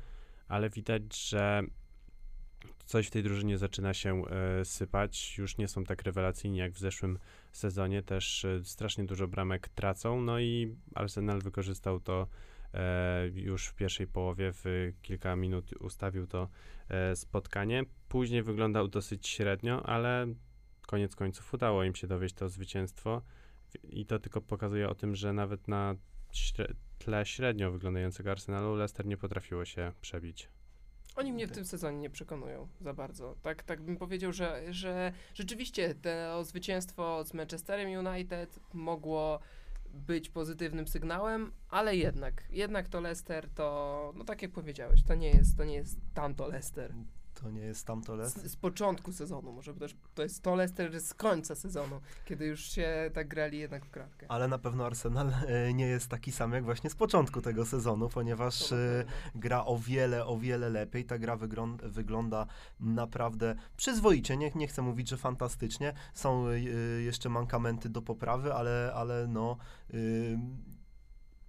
ale 0.48 0.70
widać, 0.70 1.30
że 1.30 1.64
coś 2.86 3.08
w 3.08 3.12
tej 3.12 3.24
drużynie 3.24 3.58
zaczyna 3.58 3.94
się 3.94 4.24
e, 4.26 4.66
sypać. 4.66 5.38
Już 5.38 5.58
nie 5.58 5.68
są 5.68 5.84
tak 5.84 6.02
rewelacyjni 6.02 6.58
jak 6.58 6.72
w 6.72 6.80
zeszłym 6.80 7.20
sezonie. 7.58 8.04
Też 8.04 8.46
e, 8.46 8.64
strasznie 8.64 9.04
dużo 9.04 9.28
bramek 9.28 9.70
tracą. 9.70 10.22
No 10.22 10.40
i 10.40 10.76
Arsenal 10.96 11.42
wykorzystał 11.42 12.00
to 12.00 12.28
e, 12.74 13.28
już 13.34 13.68
w 13.68 13.74
pierwszej 13.74 14.08
połowie. 14.08 14.52
W 14.54 14.92
kilka 15.02 15.36
minut 15.36 15.74
ustawił 15.80 16.28
to 16.28 16.50
e, 16.90 17.16
spotkanie. 17.16 17.84
Później 18.10 18.44
wyglądał 18.44 18.88
dosyć 18.88 19.28
średnio, 19.28 19.86
ale 19.86 20.28
koniec 20.88 21.16
końców 21.16 21.54
udało 21.54 21.84
im 21.84 21.96
się 21.96 22.08
dowieść 22.08 22.36
to 22.36 22.50
zwycięstwo. 22.50 23.22
I 23.84 24.06
to 24.06 24.20
tylko 24.20 24.42
pokazuje 24.42 24.90
o 24.90 24.96
tym, 24.96 25.16
że 25.16 25.34
nawet 25.34 25.68
na 25.68 25.96
śre- 26.34 26.74
tle 26.98 27.26
średnio 27.26 27.72
wyglądającego 27.72 28.32
Arsenalu 28.32 28.76
Leicester 28.76 29.06
nie 29.06 29.18
potrafiło 29.18 29.66
się 29.66 29.92
przebić. 30.02 30.50
Oni 31.22 31.34
mnie 31.34 31.48
w 31.48 31.52
tym 31.52 31.66
sezonie 31.66 31.98
nie 31.98 32.10
przekonują 32.10 32.68
za 32.82 32.94
bardzo. 32.94 33.36
Tak, 33.42 33.64
tak 33.64 33.82
bym 33.82 33.98
powiedział, 33.98 34.34
że, 34.34 34.64
że 34.70 35.14
rzeczywiście 35.34 35.96
to 35.96 36.44
zwycięstwo 36.44 37.24
z 37.24 37.34
Manchesterem 37.34 38.08
United 38.08 38.60
mogło 38.74 39.40
być 39.94 40.30
pozytywnym 40.30 40.88
sygnałem, 40.88 41.52
ale 41.70 41.96
jednak, 41.96 42.44
jednak 42.50 42.88
to 42.88 43.02
Leicester 43.02 43.50
to, 43.50 44.14
no 44.16 44.24
tak 44.24 44.42
jak 44.42 44.52
powiedziałeś, 44.52 45.04
to 45.04 45.16
nie 45.16 45.30
jest, 45.30 45.58
to 45.58 45.64
nie 45.64 45.76
jest 45.76 46.00
tamto 46.14 46.48
Leicester. 46.48 46.94
To 47.42 47.52
nie 47.52 47.62
jest 47.62 47.88
tamto 47.88 48.16
Leicester. 48.16 48.50
Z, 48.50 48.52
z 48.52 48.56
początku 48.56 49.12
sezonu, 49.12 49.52
może 49.52 49.74
też 49.74 49.96
to 50.14 50.24
jest 50.24 50.44
to 50.44 50.56
Leicester 50.56 51.02
z 51.02 51.14
końca 51.14 51.56
sezonu, 51.56 52.02
kiedy 52.26 52.46
już 52.46 52.62
się 52.62 53.12
tak 53.14 53.28
grali 53.28 53.58
jednak 53.58 53.86
w 53.86 53.90
kratkę. 53.90 54.26
Ale 54.30 54.48
na 54.48 54.58
pewno 54.58 54.86
Arsenal 54.86 55.32
e, 55.48 55.74
nie 55.74 55.88
jest 55.88 56.08
taki 56.08 56.32
sam 56.32 56.54
jak 56.54 56.64
właśnie 56.64 56.90
z 56.90 56.96
początku 56.96 57.42
tego 57.42 57.66
sezonu, 57.66 58.10
ponieważ 58.10 58.72
e, 58.72 59.06
gra 59.36 59.66
o 59.66 59.78
wiele, 59.78 60.26
o 60.26 60.38
wiele 60.38 60.70
lepiej. 60.70 61.06
Ta 61.06 61.18
gra 61.18 61.36
wygląda, 61.36 61.90
wygląda 61.90 62.48
naprawdę 62.80 63.56
przyzwoicie. 63.78 64.38
Nie, 64.38 64.52
nie 64.56 64.68
chcę 64.68 64.82
mówić, 64.82 65.10
że 65.10 65.18
fantastycznie. 65.18 65.94
Są 66.14 66.48
e, 66.48 66.60
jeszcze 67.02 67.30
mankamenty 67.30 67.90
do 67.90 68.02
poprawy, 68.02 68.54
ale, 68.54 68.92
ale 68.96 69.28
no. 69.28 69.58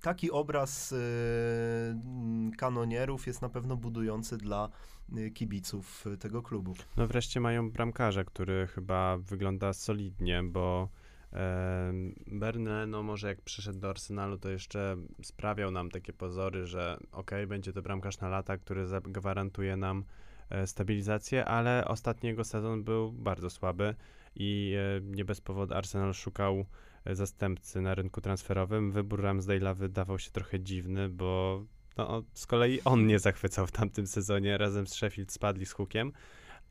Taki 0.03 0.31
obraz 0.31 0.95
mm, 0.95 2.53
kanonierów 2.53 3.27
jest 3.27 3.43
na 3.43 3.49
pewno 3.49 3.77
budujący 3.77 4.39
dla 4.39 4.69
y, 5.17 5.31
kibiców 5.31 6.07
y, 6.07 6.19
tego 6.19 6.43
klubu. 6.43 6.75
No 6.97 7.07
wreszcie 7.07 7.41
mają 7.41 7.71
bramkarza, 7.71 8.25
który 8.25 8.67
chyba 8.67 9.17
wygląda 9.19 9.73
solidnie, 9.73 10.43
bo 10.43 10.89
Em, 11.33 12.15
Bernal, 12.27 12.89
no 12.89 13.03
może 13.03 13.29
jak 13.29 13.41
przyszedł 13.41 13.79
do 13.79 13.91
Arsenalu, 13.91 14.39
to 14.39 14.51
jeszcze 14.51 14.97
sprawiał 15.23 15.71
nam 15.71 15.91
takie 15.91 16.13
pozory, 16.13 16.67
że 16.67 16.97
okej, 17.13 17.47
będzie 17.47 17.73
to 17.73 17.83
bramkarz 17.83 18.21
na 18.21 18.29
lata, 18.29 18.59
który 18.59 18.87
zagwarantuje 18.87 19.77
nam 19.77 20.05
e, 20.51 20.67
stabilizację, 20.67 21.45
ale 21.45 21.85
ostatni 21.85 22.29
jego 22.29 22.45
sezon 22.45 22.85
był 22.85 23.13
bardzo 23.13 23.51
słaby 23.51 23.95
i 24.37 24.75
e, 24.79 25.01
nie 25.01 25.25
bez 25.25 25.41
powodu 25.41 25.75
Arsenal 25.75 26.15
szukał 26.15 26.55
e, 26.59 26.65
zastępcy 27.07 27.81
na 27.81 27.95
rynku 27.95 28.21
transferowym. 28.21 28.93
Wybór 28.93 29.23
Ramsdale'a 29.23 29.77
wydawał 29.77 30.19
się 30.19 30.31
trochę 30.31 30.61
dziwny, 30.61 31.09
bo 31.09 31.63
no, 31.97 32.23
z 32.33 32.47
kolei 32.47 32.81
on 32.85 33.07
nie 33.07 33.19
zachwycał 33.19 33.67
w 33.67 33.73
tamtym 33.73 34.07
sezonie, 34.07 34.59
razem 34.59 34.87
z 34.87 34.95
Sheffield 34.95 35.33
spadli 35.33 35.67
z 35.67 35.73
hukiem, 35.73 36.13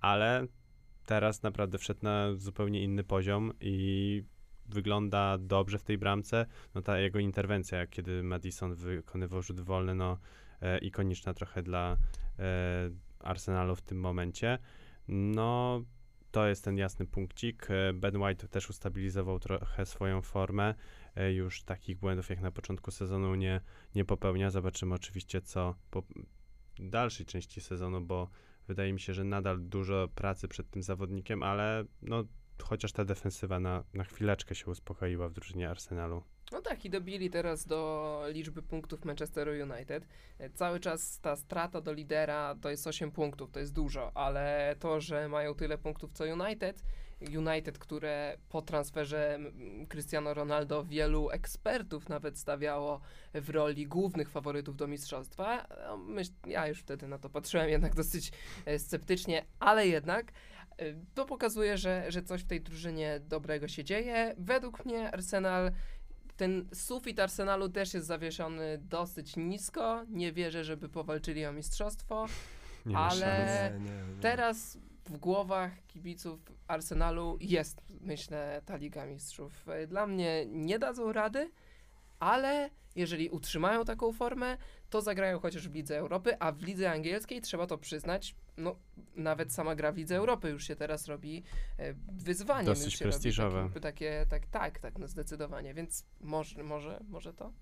ale 0.01 0.47
teraz 1.05 1.43
naprawdę 1.43 1.77
wszedł 1.77 1.99
na 2.03 2.35
zupełnie 2.35 2.83
inny 2.83 3.03
poziom 3.03 3.53
i 3.61 4.23
wygląda 4.69 5.37
dobrze 5.37 5.79
w 5.79 5.83
tej 5.83 5.97
bramce. 5.97 6.45
No 6.75 6.81
ta 6.81 6.99
jego 6.99 7.19
interwencja, 7.19 7.87
kiedy 7.87 8.23
Madison 8.23 8.75
wykonywał 8.75 9.41
rzut 9.41 9.59
wolny, 9.59 9.95
no 9.95 10.17
e, 10.61 10.77
ikoniczna 10.77 11.33
trochę 11.33 11.63
dla 11.63 11.97
e, 12.39 12.89
Arsenalu 13.19 13.75
w 13.75 13.81
tym 13.81 13.99
momencie. 13.99 14.57
No 15.07 15.81
to 16.31 16.47
jest 16.47 16.63
ten 16.63 16.77
jasny 16.77 17.05
punkcik. 17.05 17.67
E, 17.71 17.93
Ben 17.93 18.17
White 18.17 18.47
też 18.47 18.69
ustabilizował 18.69 19.39
trochę 19.39 19.85
swoją 19.85 20.21
formę. 20.21 20.75
E, 21.15 21.33
już 21.33 21.63
takich 21.63 21.97
błędów 21.97 22.29
jak 22.29 22.41
na 22.41 22.51
początku 22.51 22.91
sezonu 22.91 23.35
nie, 23.35 23.61
nie 23.95 24.05
popełnia. 24.05 24.51
Zobaczymy 24.51 24.95
oczywiście 24.95 25.41
co 25.41 25.75
po 25.91 26.03
dalszej 26.79 27.25
części 27.25 27.61
sezonu, 27.61 28.01
bo 28.01 28.29
wydaje 28.67 28.93
mi 28.93 28.99
się, 28.99 29.13
że 29.13 29.23
nadal 29.23 29.59
dużo 29.59 30.07
pracy 30.15 30.47
przed 30.47 30.69
tym 30.69 30.83
zawodnikiem, 30.83 31.43
ale 31.43 31.85
no 32.01 32.23
chociaż 32.63 32.91
ta 32.91 33.05
defensywa 33.05 33.59
na, 33.59 33.83
na 33.93 34.03
chwileczkę 34.03 34.55
się 34.55 34.71
uspokoiła 34.71 35.29
w 35.29 35.33
drużynie 35.33 35.69
Arsenalu. 35.69 36.23
No 36.51 36.61
tak, 36.61 36.85
i 36.85 36.89
dobili 36.89 37.29
teraz 37.29 37.65
do 37.65 38.21
liczby 38.27 38.61
punktów 38.61 39.05
Manchester 39.05 39.47
United. 39.47 40.07
E, 40.39 40.49
Cały 40.49 40.79
czas 40.79 41.19
ta 41.19 41.35
strata 41.35 41.81
do 41.81 41.93
lidera 41.93 42.55
to 42.61 42.69
jest 42.69 42.87
8 42.87 43.11
punktów, 43.11 43.51
to 43.51 43.59
jest 43.59 43.73
dużo, 43.73 44.11
ale 44.13 44.75
to, 44.79 45.01
że 45.01 45.29
mają 45.29 45.55
tyle 45.55 45.77
punktów 45.77 46.13
co 46.13 46.23
United, 46.23 46.83
United, 47.21 47.77
które 47.77 48.37
po 48.49 48.61
transferze 48.61 49.39
Cristiano 49.89 50.33
Ronaldo 50.33 50.83
wielu 50.83 51.29
ekspertów 51.29 52.09
nawet 52.09 52.37
stawiało 52.37 53.01
w 53.33 53.49
roli 53.49 53.87
głównych 53.87 54.29
faworytów 54.29 54.75
do 54.77 54.87
mistrzostwa. 54.87 55.67
no, 55.87 56.21
ja 56.45 56.67
już 56.67 56.79
wtedy 56.79 57.07
na 57.07 57.17
to 57.17 57.29
patrzyłem 57.29 57.69
jednak 57.69 57.95
dosyć 57.95 58.31
e, 58.65 58.79
sceptycznie, 58.79 59.45
ale 59.59 59.87
jednak 59.87 60.31
e, 60.77 60.85
to 61.13 61.25
pokazuje, 61.25 61.77
że, 61.77 62.05
że 62.11 62.23
coś 62.23 62.41
w 62.41 62.47
tej 62.47 62.61
drużynie 62.61 63.19
dobrego 63.23 63.67
się 63.67 63.83
dzieje. 63.83 64.35
Według 64.37 64.85
mnie 64.85 65.11
Arsenal 65.11 65.71
ten 66.41 66.65
sufit 66.73 67.19
Arsenalu 67.19 67.69
też 67.69 67.93
jest 67.93 68.07
zawieszony 68.07 68.77
dosyć 68.77 69.35
nisko. 69.35 70.05
Nie 70.09 70.33
wierzę, 70.33 70.63
żeby 70.63 70.89
powalczyli 70.89 71.45
o 71.45 71.53
mistrzostwo. 71.53 72.25
Nie 72.85 72.97
Ale-. 72.97 73.73
Nie, 73.79 73.85
nie. 73.85 74.21
Teraz 74.21 74.77
w 75.05 75.17
głowach 75.17 75.71
kibiców 75.87 76.39
Arsenalu 76.67 77.37
jest, 77.41 77.81
myślę, 78.01 78.61
ta 78.65 78.75
Liga 78.75 79.05
Mistrzów. 79.05 79.65
Dla 79.87 80.07
mnie 80.07 80.45
nie 80.45 80.79
dadzą 80.79 81.13
rady, 81.13 81.51
ale 82.19 82.69
jeżeli 82.95 83.29
utrzymają 83.29 83.85
taką 83.85 84.13
formę, 84.13 84.57
to 84.91 85.01
zagrają 85.01 85.39
chociaż 85.39 85.69
w 85.69 85.73
Lidze 85.73 85.97
Europy, 85.97 86.39
a 86.39 86.51
w 86.51 86.61
Lidze 86.61 86.91
Angielskiej 86.91 87.41
trzeba 87.41 87.67
to 87.67 87.77
przyznać, 87.77 88.35
no 88.57 88.75
nawet 89.15 89.53
sama 89.53 89.75
gra 89.75 89.91
w 89.91 89.97
Lidze 89.97 90.15
Europy 90.15 90.49
już 90.49 90.67
się 90.67 90.75
teraz 90.75 91.07
robi 91.07 91.43
e, 91.77 91.93
wyzwaniem. 92.11 92.65
Dosyć 92.65 92.97
prestiżowe. 92.97 93.69
Takie, 93.73 93.79
takie, 93.79 94.25
tak, 94.29 94.45
tak, 94.47 94.79
tak, 94.79 94.99
no 94.99 95.07
zdecydowanie, 95.07 95.73
więc 95.73 96.05
może, 96.21 96.63
może, 96.63 96.99
może 97.09 97.33
to? 97.33 97.53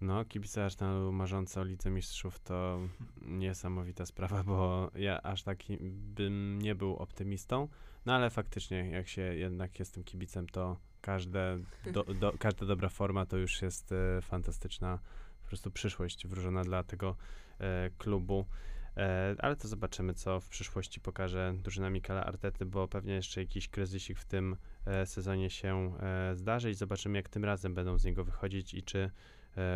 No, 0.00 0.24
kibice 0.24 0.64
Arsenalu 0.64 1.12
marzące 1.12 1.60
o 1.60 1.64
Lidze 1.64 1.90
Mistrzów 1.90 2.40
to 2.40 2.80
niesamowita 3.22 4.06
sprawa, 4.06 4.42
bo 4.42 4.90
ja 4.94 5.22
aż 5.22 5.42
taki 5.42 5.78
bym 5.90 6.58
nie 6.62 6.74
był 6.74 6.96
optymistą, 6.96 7.68
no 8.06 8.14
ale 8.14 8.30
faktycznie, 8.30 8.90
jak 8.90 9.08
się 9.08 9.22
jednak 9.22 9.78
jestem 9.78 10.04
kibicem, 10.04 10.46
to 10.46 10.76
każde 11.00 11.58
do, 11.92 12.04
do, 12.04 12.32
każda 12.38 12.66
dobra 12.66 12.88
forma 12.88 13.26
to 13.26 13.36
już 13.36 13.62
jest 13.62 13.92
e, 13.92 14.22
fantastyczna 14.22 14.98
prostu 15.50 15.70
przyszłość 15.70 16.26
wróżona 16.26 16.64
dla 16.64 16.82
tego 16.82 17.16
e, 17.58 17.90
klubu. 17.98 18.46
E, 18.96 19.34
ale 19.38 19.56
to 19.56 19.68
zobaczymy, 19.68 20.14
co 20.14 20.40
w 20.40 20.48
przyszłości 20.48 21.00
pokaże 21.00 21.54
drużyna 21.62 21.90
Mikela 21.90 22.24
Artety, 22.24 22.66
bo 22.66 22.88
pewnie 22.88 23.14
jeszcze 23.14 23.40
jakiś 23.40 23.68
kryzysik 23.68 24.18
w 24.18 24.24
tym 24.24 24.56
e, 24.86 25.06
sezonie 25.06 25.50
się 25.50 25.94
e, 26.00 26.36
zdarzy 26.36 26.70
i 26.70 26.74
zobaczymy, 26.74 27.18
jak 27.18 27.28
tym 27.28 27.44
razem 27.44 27.74
będą 27.74 27.98
z 27.98 28.04
niego 28.04 28.24
wychodzić 28.24 28.74
i 28.74 28.82
czy 28.82 29.10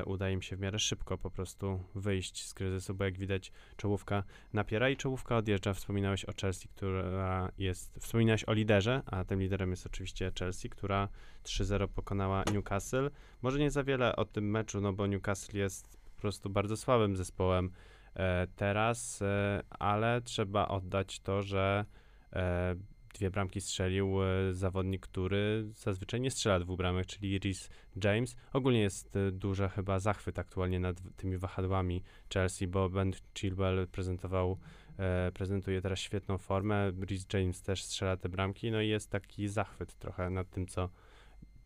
uda 0.07 0.31
im 0.31 0.43
się 0.43 0.57
w 0.57 0.61
miarę 0.61 0.79
szybko 0.79 1.19
po 1.19 1.31
prostu 1.31 1.81
wyjść 1.95 2.47
z 2.47 2.55
kryzysu, 2.55 2.95
bo 2.95 3.05
jak 3.05 3.19
widać 3.19 3.53
czołówka 3.77 4.23
napiera 4.53 4.91
i 4.91 4.97
czołówka 4.97 5.37
odjeżdża. 5.37 5.75
Wspominałeś 5.75 6.25
o 6.25 6.33
Chelsea, 6.41 6.69
która 6.69 7.53
jest, 7.59 7.99
wspominałeś 8.01 8.45
o 8.45 8.53
liderze, 8.53 9.03
a 9.07 9.25
tym 9.25 9.41
liderem 9.41 9.71
jest 9.71 9.87
oczywiście 9.87 10.33
Chelsea, 10.39 10.69
która 10.69 11.09
3-0 11.45 11.89
pokonała 11.89 12.45
Newcastle. 12.53 13.11
Może 13.43 13.59
nie 13.59 13.71
za 13.71 13.85
wiele 13.85 14.17
o 14.17 14.25
tym 14.25 14.51
meczu, 14.51 14.81
no 14.81 14.93
bo 14.93 15.07
Newcastle 15.07 15.59
jest 15.59 15.97
po 16.15 16.21
prostu 16.21 16.51
bardzo 16.51 16.77
słabym 16.77 17.17
zespołem 17.17 17.71
e, 18.15 18.47
teraz, 18.57 19.23
e, 19.23 19.63
ale 19.71 20.21
trzeba 20.23 20.69
oddać 20.69 21.21
to, 21.21 21.43
że 21.43 21.85
e, 22.33 22.75
dwie 23.15 23.31
bramki 23.31 23.61
strzelił 23.61 24.23
e, 24.23 24.55
zawodnik, 24.55 25.07
który 25.07 25.65
zazwyczaj 25.74 26.20
nie 26.20 26.31
strzela 26.31 26.61
dwóch 26.61 26.78
bramek, 26.78 27.07
czyli 27.07 27.39
Rhys 27.39 27.70
James. 28.05 28.36
Ogólnie 28.53 28.81
jest 28.81 29.16
e, 29.16 29.32
duży 29.32 29.69
chyba 29.69 29.99
zachwyt 29.99 30.39
aktualnie 30.39 30.81
nad 30.81 30.97
tymi 31.16 31.39
wahadłami 31.39 32.03
Chelsea, 32.35 32.66
bo 32.66 32.89
Ben 32.89 33.12
Chilwell 33.35 33.89
prezentował, 33.93 34.59
e, 34.99 35.32
prezentuje 35.32 35.81
teraz 35.81 35.99
świetną 35.99 36.39
formę, 36.39 36.91
Rhys 36.91 37.27
James 37.32 37.62
też 37.62 37.85
strzela 37.85 38.16
te 38.16 38.28
bramki, 38.28 38.70
no 38.70 38.81
i 38.81 38.89
jest 38.89 39.11
taki 39.11 39.49
zachwyt 39.49 39.95
trochę 39.95 40.31
nad 40.31 40.51
tym, 40.51 40.66
co 40.66 40.89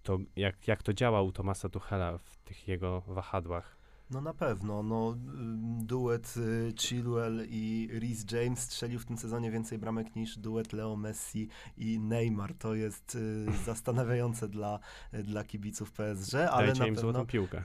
to, 0.03 0.19
jak, 0.37 0.69
jak 0.69 0.83
to 0.83 0.93
działa 0.93 1.23
u 1.23 1.33
Tomasa 1.33 1.69
Tuchela 1.69 2.19
w 2.19 2.37
tych 2.37 2.69
jego 2.69 3.01
wahadłach. 3.01 3.78
No 4.11 4.21
na 4.21 4.35
pewno, 4.35 4.83
no 4.83 5.11
ym, 5.13 5.87
duet 5.87 6.35
y, 6.37 6.73
Chilwell 6.77 7.47
i 7.49 7.89
Reece 7.93 8.37
James 8.37 8.59
strzelił 8.59 8.99
w 9.01 9.05
tym 9.07 9.19
sezonie 9.19 9.51
więcej 9.51 9.79
bramek 9.79 10.17
niż 10.17 10.39
duet 10.39 10.73
Leo 10.73 10.97
Messi 10.97 11.49
i 11.77 12.01
Neymar. 12.01 12.55
To 12.55 12.75
jest 12.75 13.15
y, 13.15 13.47
zastanawiające 13.67 14.49
dla, 14.49 14.79
y, 15.15 15.23
dla 15.23 15.45
kibiców 15.45 15.93
PSG, 15.93 16.35
ale 16.35 16.67
Dajcie 16.67 16.81
na 16.81 16.87
im 16.87 16.95
pewno 16.95 17.13
złotą 17.13 17.27
piłkę. 17.33 17.63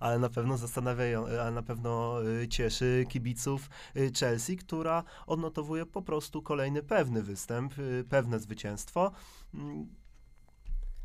ale 0.00 0.18
na 0.18 0.28
pewno 0.28 0.56
zastanawiają, 0.56 1.26
ale 1.26 1.50
na 1.50 1.62
pewno 1.62 2.18
y, 2.42 2.48
cieszy 2.48 3.04
kibiców 3.08 3.70
y, 3.96 4.12
Chelsea, 4.20 4.56
która 4.56 5.04
odnotowuje 5.26 5.86
po 5.86 6.02
prostu 6.02 6.42
kolejny 6.42 6.82
pewny 6.82 7.22
występ, 7.22 7.78
y, 7.78 8.04
pewne 8.08 8.40
zwycięstwo. 8.40 9.12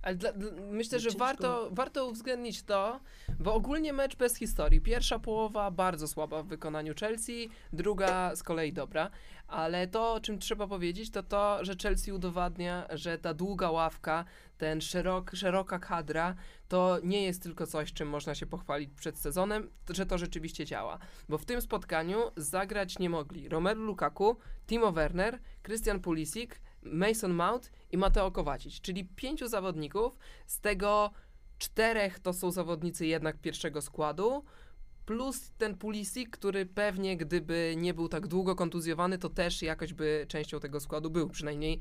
Ale 0.07 0.15
dla, 0.15 0.33
dla, 0.33 0.51
myślę, 0.71 0.99
że 0.99 1.09
Ciężko- 1.09 1.19
warto, 1.19 1.69
warto 1.71 2.07
uwzględnić 2.07 2.63
to, 2.63 2.99
bo 3.39 3.53
ogólnie 3.53 3.93
mecz 3.93 4.15
bez 4.15 4.35
historii. 4.35 4.81
Pierwsza 4.81 5.19
połowa 5.19 5.71
bardzo 5.71 6.07
słaba 6.07 6.43
w 6.43 6.47
wykonaniu 6.47 6.93
Chelsea, 6.99 7.49
druga 7.73 8.35
z 8.35 8.43
kolei 8.43 8.73
dobra. 8.73 9.09
Ale 9.47 9.87
to, 9.87 10.13
o 10.13 10.19
czym 10.19 10.39
trzeba 10.39 10.67
powiedzieć, 10.67 11.11
to 11.11 11.23
to, 11.23 11.65
że 11.65 11.75
Chelsea 11.83 12.11
udowadnia, 12.11 12.87
że 12.93 13.17
ta 13.17 13.33
długa 13.33 13.71
ławka, 13.71 14.25
ten 14.57 14.81
szerok, 14.81 15.31
szeroka 15.33 15.79
kadra, 15.79 16.35
to 16.67 16.99
nie 17.03 17.23
jest 17.23 17.43
tylko 17.43 17.67
coś, 17.67 17.93
czym 17.93 18.07
można 18.09 18.35
się 18.35 18.45
pochwalić 18.45 18.89
przed 18.95 19.17
sezonem, 19.19 19.69
że 19.89 20.05
to 20.05 20.17
rzeczywiście 20.17 20.65
działa. 20.65 20.99
Bo 21.29 21.37
w 21.37 21.45
tym 21.45 21.61
spotkaniu 21.61 22.17
zagrać 22.37 22.99
nie 22.99 23.09
mogli 23.09 23.49
Romelu 23.49 23.83
Lukaku, 23.83 24.37
Timo 24.67 24.91
Werner, 24.91 25.39
Christian 25.63 25.99
Pulisic, 25.99 26.51
Mason 26.91 27.33
Mount 27.33 27.71
i 27.91 27.97
Mateo 27.97 28.31
Kowacic, 28.31 28.81
czyli 28.81 29.05
pięciu 29.05 29.47
zawodników, 29.47 30.17
z 30.45 30.59
tego 30.59 31.11
czterech 31.57 32.19
to 32.19 32.33
są 32.33 32.51
zawodnicy 32.51 33.05
jednak 33.05 33.37
pierwszego 33.37 33.81
składu, 33.81 34.43
plus 35.05 35.51
ten 35.57 35.77
Pulisic, 35.77 36.29
który 36.29 36.65
pewnie 36.65 37.17
gdyby 37.17 37.73
nie 37.77 37.93
był 37.93 38.09
tak 38.09 38.27
długo 38.27 38.55
kontuzjowany, 38.55 39.17
to 39.17 39.29
też 39.29 39.61
jakoś 39.61 39.93
by 39.93 40.25
częścią 40.27 40.59
tego 40.59 40.79
składu 40.79 41.09
był, 41.09 41.29
przynajmniej 41.29 41.79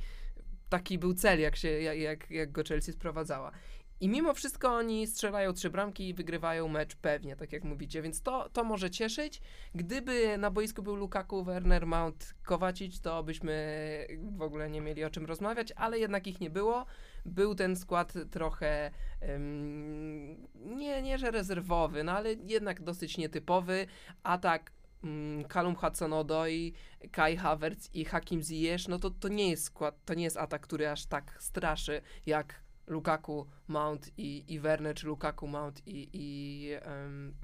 taki 0.69 0.99
był 0.99 1.15
cel, 1.15 1.41
jak, 1.41 1.57
się, 1.57 1.69
jak- 1.71 2.31
jak, 2.31 2.53
go 2.53 2.63
Chelsea 2.69 2.93
sprowadzała. 2.93 3.53
I 4.01 4.09
mimo 4.09 4.35
wszystko 4.35 4.75
oni 4.75 5.07
strzelają 5.07 5.53
trzy 5.53 5.71
bramki 5.71 6.09
i 6.09 6.15
wygrywają 6.15 6.69
mecz 6.69 6.97
pewnie, 6.97 7.37
tak 7.37 7.53
jak 7.53 7.65
mówicie, 7.65 8.03
więc 8.03 8.23
to, 8.23 8.49
to 8.49 8.65
może 8.65 8.91
cieszyć. 8.91 9.41
Gdyby 9.75 10.39
na 10.39 10.51
boisku 10.51 10.83
był 10.83 10.97
Lukaku, 10.97 11.45
Werner, 11.45 11.87
Mount, 11.87 12.35
Kowacic, 12.43 13.01
to 13.01 13.23
byśmy 13.23 14.07
w 14.37 14.43
ogóle 14.43 14.71
nie 14.71 14.81
mieli 14.81 15.05
o 15.05 15.11
czym 15.11 15.27
rozmawiać, 15.27 15.73
ale 15.77 15.99
jednak 15.99 16.27
ich 16.27 16.41
nie 16.41 16.51
było. 16.51 16.87
Był 17.27 17.55
ten 17.55 17.77
skład 17.77 18.15
trochę 18.31 18.91
em, 19.21 20.47
nie, 20.55 21.03
nie, 21.03 21.19
że 21.19 21.31
rezerwowy, 21.31 22.05
no 22.05 22.13
ale 22.13 22.33
jednak 22.33 22.83
dosyć 22.83 23.19
nietypowy. 23.19 23.87
Atak 24.23 24.73
mm, 25.05 25.45
Callum 25.45 25.75
Hudson-Odoi, 25.77 26.73
Kai 27.13 27.37
Havertz 27.37 27.91
i 27.95 28.05
Hakim 28.05 28.43
Ziyech, 28.43 28.89
no 28.89 28.99
to, 28.99 29.11
to 29.11 29.29
nie 29.29 29.51
jest 29.51 29.65
skład, 29.65 29.95
to 30.05 30.15
nie 30.15 30.25
jest 30.25 30.37
atak, 30.37 30.63
który 30.63 30.89
aż 30.91 31.07
tak 31.07 31.37
straszy 31.41 32.03
jak 32.27 32.55
Lukaku, 32.87 33.47
Mount 33.69 34.11
i, 34.19 34.45
i 34.55 34.61
Werner, 34.61 34.95
czy 34.95 35.07
Lukaku, 35.07 35.47
Mount 35.47 35.83
i, 35.87 36.09
i 36.13 36.71
em, 36.83 37.35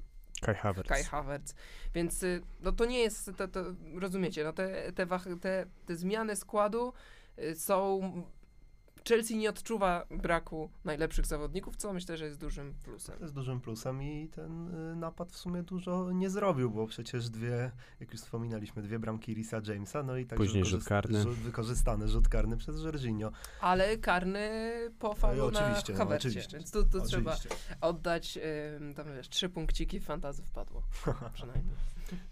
Kai 0.41 0.55
Havertz. 0.55 0.89
Kai 0.89 1.03
Havertz. 1.03 1.53
Więc 1.93 2.23
y, 2.23 2.41
no 2.61 2.71
to 2.71 2.85
nie 2.85 2.99
jest, 2.99 3.31
to, 3.37 3.47
to, 3.47 3.63
rozumiecie, 3.95 4.43
no 4.43 4.53
te, 4.53 4.91
te, 4.91 5.05
wach- 5.05 5.39
te, 5.39 5.65
te 5.85 5.95
zmiany 5.95 6.35
składu 6.35 6.93
y, 7.39 7.55
są... 7.55 8.01
Chelsea 9.07 9.37
nie 9.37 9.49
odczuwa 9.49 10.05
braku 10.11 10.69
najlepszych 10.85 11.25
zawodników, 11.25 11.75
co 11.75 11.93
myślę, 11.93 12.17
że 12.17 12.25
jest 12.25 12.39
dużym 12.39 12.73
plusem. 12.83 13.15
To 13.17 13.23
jest 13.23 13.35
dużym 13.35 13.61
plusem 13.61 14.03
i 14.03 14.29
ten 14.29 14.67
y, 14.91 14.95
napad 14.95 15.31
w 15.31 15.37
sumie 15.37 15.63
dużo 15.63 16.11
nie 16.11 16.29
zrobił, 16.29 16.71
bo 16.71 16.87
przecież 16.87 17.29
dwie, 17.29 17.71
jak 17.99 18.11
już 18.11 18.21
wspominaliśmy, 18.21 18.81
dwie 18.81 18.99
bramki 18.99 19.33
Risa 19.33 19.61
Jamesa, 19.67 20.03
no 20.03 20.17
i 20.17 20.25
także 20.25 20.45
Później 20.45 20.65
rzut 20.65 20.83
karny. 20.83 21.23
rzut- 21.23 21.33
wykorzystany 21.33 22.07
rzut 22.07 22.27
karny 22.29 22.57
przez 22.57 22.83
Jorginho. 22.83 23.31
Ale 23.61 23.97
karny 23.97 24.49
po 24.99 25.13
faulu 25.13 25.51
na 25.51 25.59
oczywiście, 25.65 25.93
no, 25.93 25.99
Havercie, 25.99 26.27
oczywiście. 26.27 26.57
więc 26.57 26.71
tu, 26.71 26.83
tu 26.85 27.01
trzeba 27.01 27.37
oddać, 27.81 28.39
ym, 28.81 28.93
tam 28.93 29.05
wiesz, 29.15 29.29
trzy 29.29 29.49
punkciki 29.49 29.99
w 29.99 30.05
fantazy 30.05 30.43
wpadło, 30.43 30.83
przynajmniej. 31.33 31.75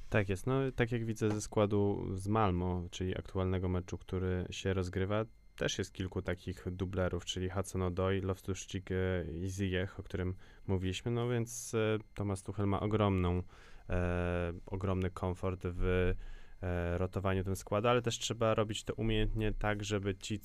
Tak 0.09 0.29
jest. 0.29 0.47
No, 0.47 0.53
tak 0.75 0.91
jak 0.91 1.05
widzę 1.05 1.29
ze 1.31 1.41
składu 1.41 2.05
z 2.13 2.27
Malmo, 2.27 2.83
czyli 2.91 3.17
aktualnego 3.17 3.69
meczu, 3.69 3.97
który 3.97 4.45
się 4.49 4.73
rozgrywa, 4.73 5.25
też 5.55 5.77
jest 5.77 5.93
kilku 5.93 6.21
takich 6.21 6.65
dublerów, 6.71 7.25
czyli 7.25 7.49
Hudson 7.49 7.81
Odoi, 7.81 8.21
Loftus-Cheek 8.21 8.91
e, 8.91 9.31
i 9.31 9.49
Ziyech, 9.49 9.99
o 9.99 10.03
którym 10.03 10.35
mówiliśmy, 10.67 11.11
no 11.11 11.29
więc 11.29 11.73
e, 11.73 11.97
Thomas 12.15 12.43
Tuchel 12.43 12.67
ma 12.67 12.79
ogromną, 12.79 13.43
e, 13.89 14.53
ogromny 14.65 15.09
komfort 15.09 15.61
w 15.63 16.13
e, 16.61 16.97
rotowaniu 16.97 17.43
ten 17.43 17.55
składu, 17.55 17.87
ale 17.87 18.01
też 18.01 18.19
trzeba 18.19 18.53
robić 18.53 18.83
to 18.83 18.93
umiejętnie 18.93 19.53
tak, 19.53 19.83
żeby 19.83 20.15
ci, 20.15 20.39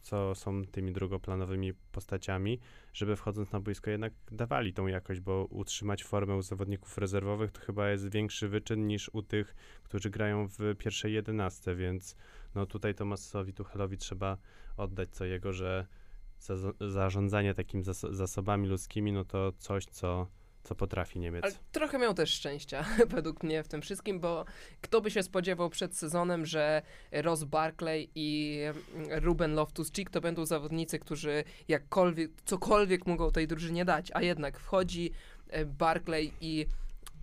co 0.00 0.34
są 0.34 0.64
tymi 0.64 0.92
drugoplanowymi 0.92 1.74
postaciami, 1.92 2.60
żeby 2.92 3.16
wchodząc 3.16 3.52
na 3.52 3.60
boisko 3.60 3.90
jednak 3.90 4.12
dawali 4.32 4.72
tą 4.72 4.86
jakość, 4.86 5.20
bo 5.20 5.44
utrzymać 5.44 6.04
formę 6.04 6.36
u 6.36 6.42
zawodników 6.42 6.98
rezerwowych 6.98 7.52
to 7.52 7.60
chyba 7.60 7.90
jest 7.90 8.12
większy 8.12 8.48
wyczyn 8.48 8.86
niż 8.86 9.10
u 9.12 9.22
tych, 9.22 9.54
którzy 9.82 10.10
grają 10.10 10.48
w 10.48 10.58
pierwszej 10.78 11.12
jedenastce, 11.12 11.74
więc 11.74 12.16
no 12.54 12.66
tutaj 12.66 12.94
Tomasowi 12.94 13.52
Tuchelowi 13.52 13.98
trzeba 13.98 14.36
oddać 14.76 15.08
co 15.10 15.24
jego, 15.24 15.52
że 15.52 15.86
za, 16.38 16.56
zarządzanie 16.80 17.54
takimi 17.54 17.84
zas- 17.84 18.14
zasobami 18.14 18.68
ludzkimi, 18.68 19.12
no 19.12 19.24
to 19.24 19.52
coś, 19.52 19.84
co, 19.84 20.26
co 20.62 20.74
potrafi 20.74 21.18
Niemiec. 21.18 21.44
Ale 21.44 21.54
trochę 21.72 21.98
miał 21.98 22.14
też 22.14 22.30
szczęścia, 22.30 22.84
według 23.16 23.42
mnie, 23.42 23.62
w 23.62 23.68
tym 23.68 23.82
wszystkim, 23.82 24.20
bo 24.20 24.44
kto 24.80 25.00
by 25.00 25.10
się 25.10 25.22
spodziewał 25.22 25.70
przed 25.70 25.96
sezonem, 25.96 26.46
że 26.46 26.82
Ross 27.12 27.44
Barkley 27.44 28.10
i 28.14 28.58
mm, 28.94 29.24
Ruben 29.24 29.54
Loftus-Cheek 29.54 30.10
to 30.10 30.20
będą 30.20 30.46
zawodnicy, 30.46 30.98
którzy 30.98 31.44
jakkolwiek, 31.68 32.30
cokolwiek 32.44 33.06
mogą 33.06 33.30
tej 33.30 33.46
drużynie 33.46 33.84
dać, 33.84 34.10
a 34.14 34.22
jednak 34.22 34.58
wchodzi 34.58 35.12
e, 35.48 35.64
Barkley 35.64 36.32
i 36.40 36.66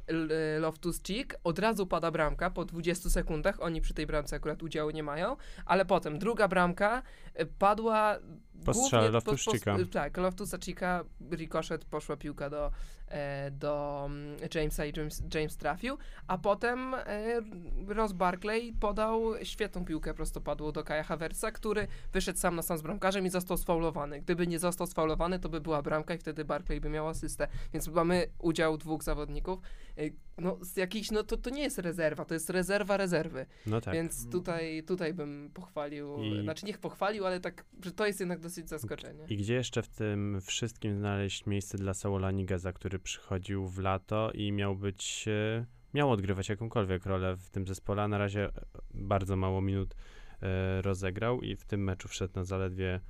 E, 0.08 0.60
Loftus-Cheek, 0.60 1.36
od 1.44 1.60
razu 1.60 1.86
pada 1.88 2.12
bramka 2.12 2.50
po 2.50 2.66
20 2.66 3.10
sekundach, 3.10 3.62
oni 3.62 3.82
przy 3.82 3.94
tej 3.94 4.06
bramce 4.06 4.36
akurat 4.36 4.64
udziału 4.64 4.92
nie 4.92 5.04
mają, 5.04 5.38
ale 5.66 5.86
potem 5.86 6.20
druga 6.20 6.48
bramka 6.48 7.04
e, 7.34 7.46
padła 7.46 8.20
Po 8.66 8.74
strzale 8.74 9.10
Loftus-Cheeka. 9.12 9.78
Tak, 9.92 10.18
Loftusa-Cheeka, 10.18 11.04
ricochet, 11.32 11.86
poszła 11.86 12.18
piłka 12.18 12.50
do, 12.50 12.72
e, 13.08 13.52
do 13.52 14.04
mm, 14.06 14.38
Jamesa 14.56 14.86
i 14.86 14.94
James, 14.98 15.24
James 15.36 15.58
trafił, 15.58 15.98
a 16.28 16.38
potem 16.38 16.94
e, 16.96 17.42
Ross 17.88 18.12
Barkley 18.14 18.74
podał 18.74 19.22
świetną 19.44 19.86
piłkę 19.86 20.14
prostopadłą 20.14 20.72
do 20.72 20.84
Kaja 20.84 21.04
Havertza, 21.04 21.52
który 21.52 21.88
wyszedł 22.14 22.40
sam 22.40 22.56
na 22.56 22.62
sam 22.62 22.78
z 22.78 22.82
bramkarzem 22.82 23.26
i 23.26 23.30
został 23.30 23.58
sfaulowany. 23.58 24.22
Gdyby 24.22 24.48
nie 24.48 24.60
został 24.60 24.88
sfaulowany, 24.88 25.40
to 25.40 25.50
by 25.50 25.62
była 25.62 25.82
bramka 25.82 26.14
i 26.14 26.18
wtedy 26.18 26.46
Barkley 26.46 26.82
by 26.82 26.90
miał 26.90 27.08
asystę. 27.08 27.48
Więc 27.74 27.88
mamy 27.88 28.28
udział 28.40 28.78
dwóch 28.78 29.04
zawodników. 29.04 29.60
E, 29.98 30.02
No, 30.42 30.58
z 30.62 30.78
jakichś, 30.78 31.12
no 31.12 31.24
to, 31.24 31.38
to 31.38 31.50
nie 31.50 31.62
jest 31.62 31.78
rezerwa, 31.80 32.26
to 32.26 32.34
jest 32.34 32.50
rezerwa 32.50 32.98
rezerwy. 32.98 33.46
No 33.66 33.82
tak. 33.82 33.94
Więc 33.94 34.30
tutaj, 34.30 34.84
tutaj 34.84 35.14
bym 35.14 35.52
pochwalił, 35.54 36.18
I- 36.24 36.44
znaczy 36.44 36.66
niech 36.66 36.78
pochwalił, 36.78 37.26
ale 37.26 37.40
tak, 37.40 37.66
że 37.86 37.92
to 37.92 38.06
jest 38.08 38.20
jednak 38.20 38.40
dosyć 38.48 38.70
zaskoczenie. 38.70 39.26
I 39.30 39.38
gdzie 39.38 39.54
jeszcze 39.54 39.82
w 39.82 39.88
tym 39.88 40.42
wszystkim 40.42 40.98
znaleźć 40.98 41.46
miejsce 41.46 41.78
dla 41.78 41.94
Saula 41.94 42.32
Nigueza, 42.32 42.74
który 42.74 43.00
przychodził 43.00 43.68
w 43.68 43.80
lato 43.80 44.32
i 44.32 44.52
miał 44.52 44.76
być, 44.76 45.26
e, 45.28 45.66
miał 45.94 46.12
odgrywać 46.12 46.50
jakąkolwiek 46.50 47.06
rolę 47.06 47.36
w 47.36 47.50
tym 47.50 47.68
zespole, 47.68 48.04
a 48.04 48.08
na 48.08 48.18
razie 48.18 48.46
e, 48.46 48.52
bardzo 48.94 49.36
mało 49.36 49.62
minut 49.62 49.96
e, 50.42 50.82
rozegrał 50.82 51.42
i 51.42 51.56
w 51.56 51.66
tym 51.66 51.84
meczu 51.84 52.08
wszedł 52.08 52.34
na 52.36 52.44
zaledwie 52.44 53.02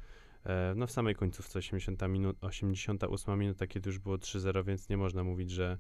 no 0.76 0.88
w 0.88 0.92
samej 0.92 1.16
końcówce 1.16 1.60
80 1.60 2.02
minut, 2.10 2.38
88 2.42 3.40
minuta, 3.40 3.68
kiedy 3.68 3.90
już 3.90 4.00
było 4.00 4.16
3-0, 4.16 4.66
więc 4.66 4.90
nie 4.90 4.98
można 4.98 5.24
mówić, 5.24 5.52
że 5.52 5.78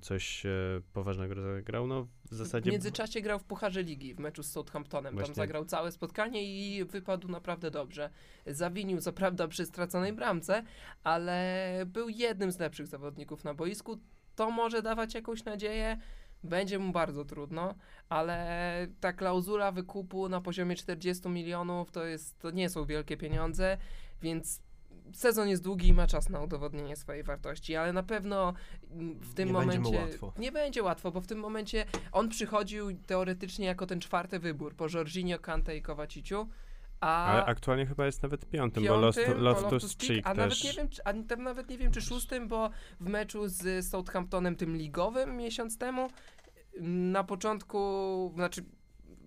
coś 0.00 0.46
e, 0.46 0.50
poważnego 0.92 1.34
rozegrał. 1.34 1.86
No 1.86 2.06
w 2.30 2.34
zasadzie 2.34 2.70
W 2.70 2.72
międzyczasie 2.72 3.20
grał 3.20 3.38
w 3.38 3.44
Pucharze 3.44 3.82
Ligi 3.82 4.14
w 4.14 4.18
meczu 4.18 4.42
z 4.42 4.50
Southamptonem. 4.50 5.14
Właśnie. 5.14 5.34
Tam 5.34 5.34
zagrał 5.34 5.64
całe 5.64 5.92
spotkanie 5.92 6.44
i 6.44 6.84
wypadł 6.84 7.28
naprawdę 7.28 7.70
dobrze. 7.70 8.10
Zawinił 8.46 9.00
co 9.00 9.12
prawda 9.12 9.48
przy 9.48 9.66
straconej 9.66 10.12
bramce, 10.12 10.62
ale 11.04 11.70
był 11.86 12.08
jednym 12.08 12.52
z 12.52 12.58
lepszych 12.58 12.86
zawodników 12.86 13.44
na 13.44 13.54
boisku. 13.54 13.98
To 14.34 14.50
może 14.50 14.82
dawać 14.82 15.14
jakąś 15.14 15.44
nadzieję. 15.44 15.98
Będzie 16.44 16.78
mu 16.78 16.92
bardzo 16.92 17.24
trudno, 17.24 17.74
ale 18.08 18.86
ta 19.00 19.12
klauzula 19.12 19.72
wykupu 19.72 20.28
na 20.28 20.40
poziomie 20.40 20.76
40 20.76 21.28
milionów 21.28 21.90
to, 21.90 22.04
jest, 22.04 22.38
to 22.38 22.50
nie 22.50 22.68
są 22.68 22.84
wielkie 22.84 23.16
pieniądze, 23.16 23.78
więc 24.22 24.62
sezon 25.12 25.48
jest 25.48 25.62
długi 25.62 25.88
i 25.88 25.94
ma 25.94 26.06
czas 26.06 26.28
na 26.28 26.40
udowodnienie 26.40 26.96
swojej 26.96 27.22
wartości, 27.22 27.76
ale 27.76 27.92
na 27.92 28.02
pewno 28.02 28.54
w 29.20 29.34
tym 29.34 29.48
Nie 29.48 29.54
będzie 29.54 29.78
momencie 29.80 30.00
łatwo. 30.00 30.32
nie 30.38 30.52
będzie 30.52 30.82
łatwo, 30.82 31.10
bo 31.10 31.20
w 31.20 31.26
tym 31.26 31.38
momencie 31.38 31.84
on 32.12 32.28
przychodził 32.28 32.98
teoretycznie 33.06 33.66
jako 33.66 33.86
ten 33.86 34.00
czwarty 34.00 34.38
wybór 34.38 34.74
po 34.74 34.86
Jorginho, 34.94 35.38
Kante 35.38 35.76
i 35.76 35.82
Kowaciciu, 35.82 36.48
a 37.00 37.26
ale 37.26 37.44
aktualnie 37.44 37.86
chyba 37.86 38.06
jest 38.06 38.22
nawet 38.22 38.46
piątym, 38.46 38.84
bo 38.84 39.00
piątym 39.00 39.24
po 39.24 39.40
Loftus 39.40 39.72
Loftus-Cheek, 39.72 40.06
Cheek 40.06 40.26
a 40.26 40.34
też... 40.34 40.38
nawet 40.38 40.64
nie 40.64 40.72
wiem, 40.72 40.88
czy, 40.88 41.04
a 41.04 41.12
tam 41.28 41.42
nawet 41.42 41.68
nie 41.68 41.78
wiem, 41.78 41.92
czy 41.92 42.00
szóstym, 42.00 42.48
bo 42.48 42.70
w 43.00 43.08
meczu 43.08 43.48
z 43.48 43.86
Southamptonem 43.86 44.56
tym 44.56 44.76
ligowym 44.76 45.36
miesiąc 45.36 45.78
temu 45.78 46.08
na 46.80 47.24
początku, 47.24 48.32
znaczy 48.34 48.64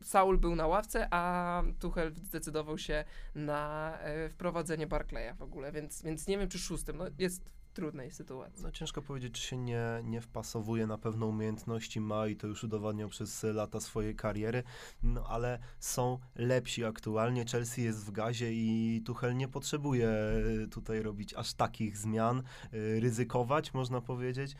Saul 0.08 0.38
był 0.38 0.56
na 0.56 0.68
ławce, 0.68 1.08
a 1.12 1.64
Tuchel 1.80 2.14
zdecydował 2.16 2.78
się 2.78 3.04
na 3.36 3.94
e, 4.00 4.30
wprowadzenie 4.30 4.88
Barclaya 4.88 5.34
w 5.38 5.42
ogóle, 5.42 5.72
więc, 5.72 6.02
więc 6.04 6.28
nie 6.28 6.38
wiem, 6.38 6.50
czy 6.50 6.60
szóstym, 6.60 6.98
no 6.98 7.06
jest 7.20 7.50
trudnej 7.74 8.12
sytuacji. 8.12 8.64
No 8.64 8.72
ciężko 8.72 9.02
powiedzieć, 9.02 9.34
czy 9.34 9.42
się 9.42 9.58
nie, 9.58 9.82
nie 10.04 10.22
wpasowuje, 10.22 10.88
na 10.88 10.98
pewno 10.98 11.26
umiejętności 11.26 12.02
ma 12.02 12.28
i 12.28 12.36
to 12.36 12.48
już 12.48 12.64
udowadniał 12.64 13.10
przez 13.10 13.44
lata 13.44 13.80
swojej 13.80 14.16
kariery, 14.16 14.64
no 15.04 15.24
ale 15.28 15.60
są 15.80 16.20
lepsi 16.36 16.86
aktualnie, 16.86 17.46
Chelsea 17.46 17.84
jest 17.84 18.06
w 18.06 18.12
gazie 18.12 18.54
i 18.54 19.02
Tuchel 19.06 19.36
nie 19.36 19.48
potrzebuje 19.48 20.10
e, 20.10 20.68
tutaj 20.72 21.02
robić 21.02 21.34
aż 21.34 21.54
takich 21.54 21.98
zmian, 21.98 22.40
e, 22.40 23.00
ryzykować 23.00 23.74
można 23.74 24.02
powiedzieć. 24.02 24.56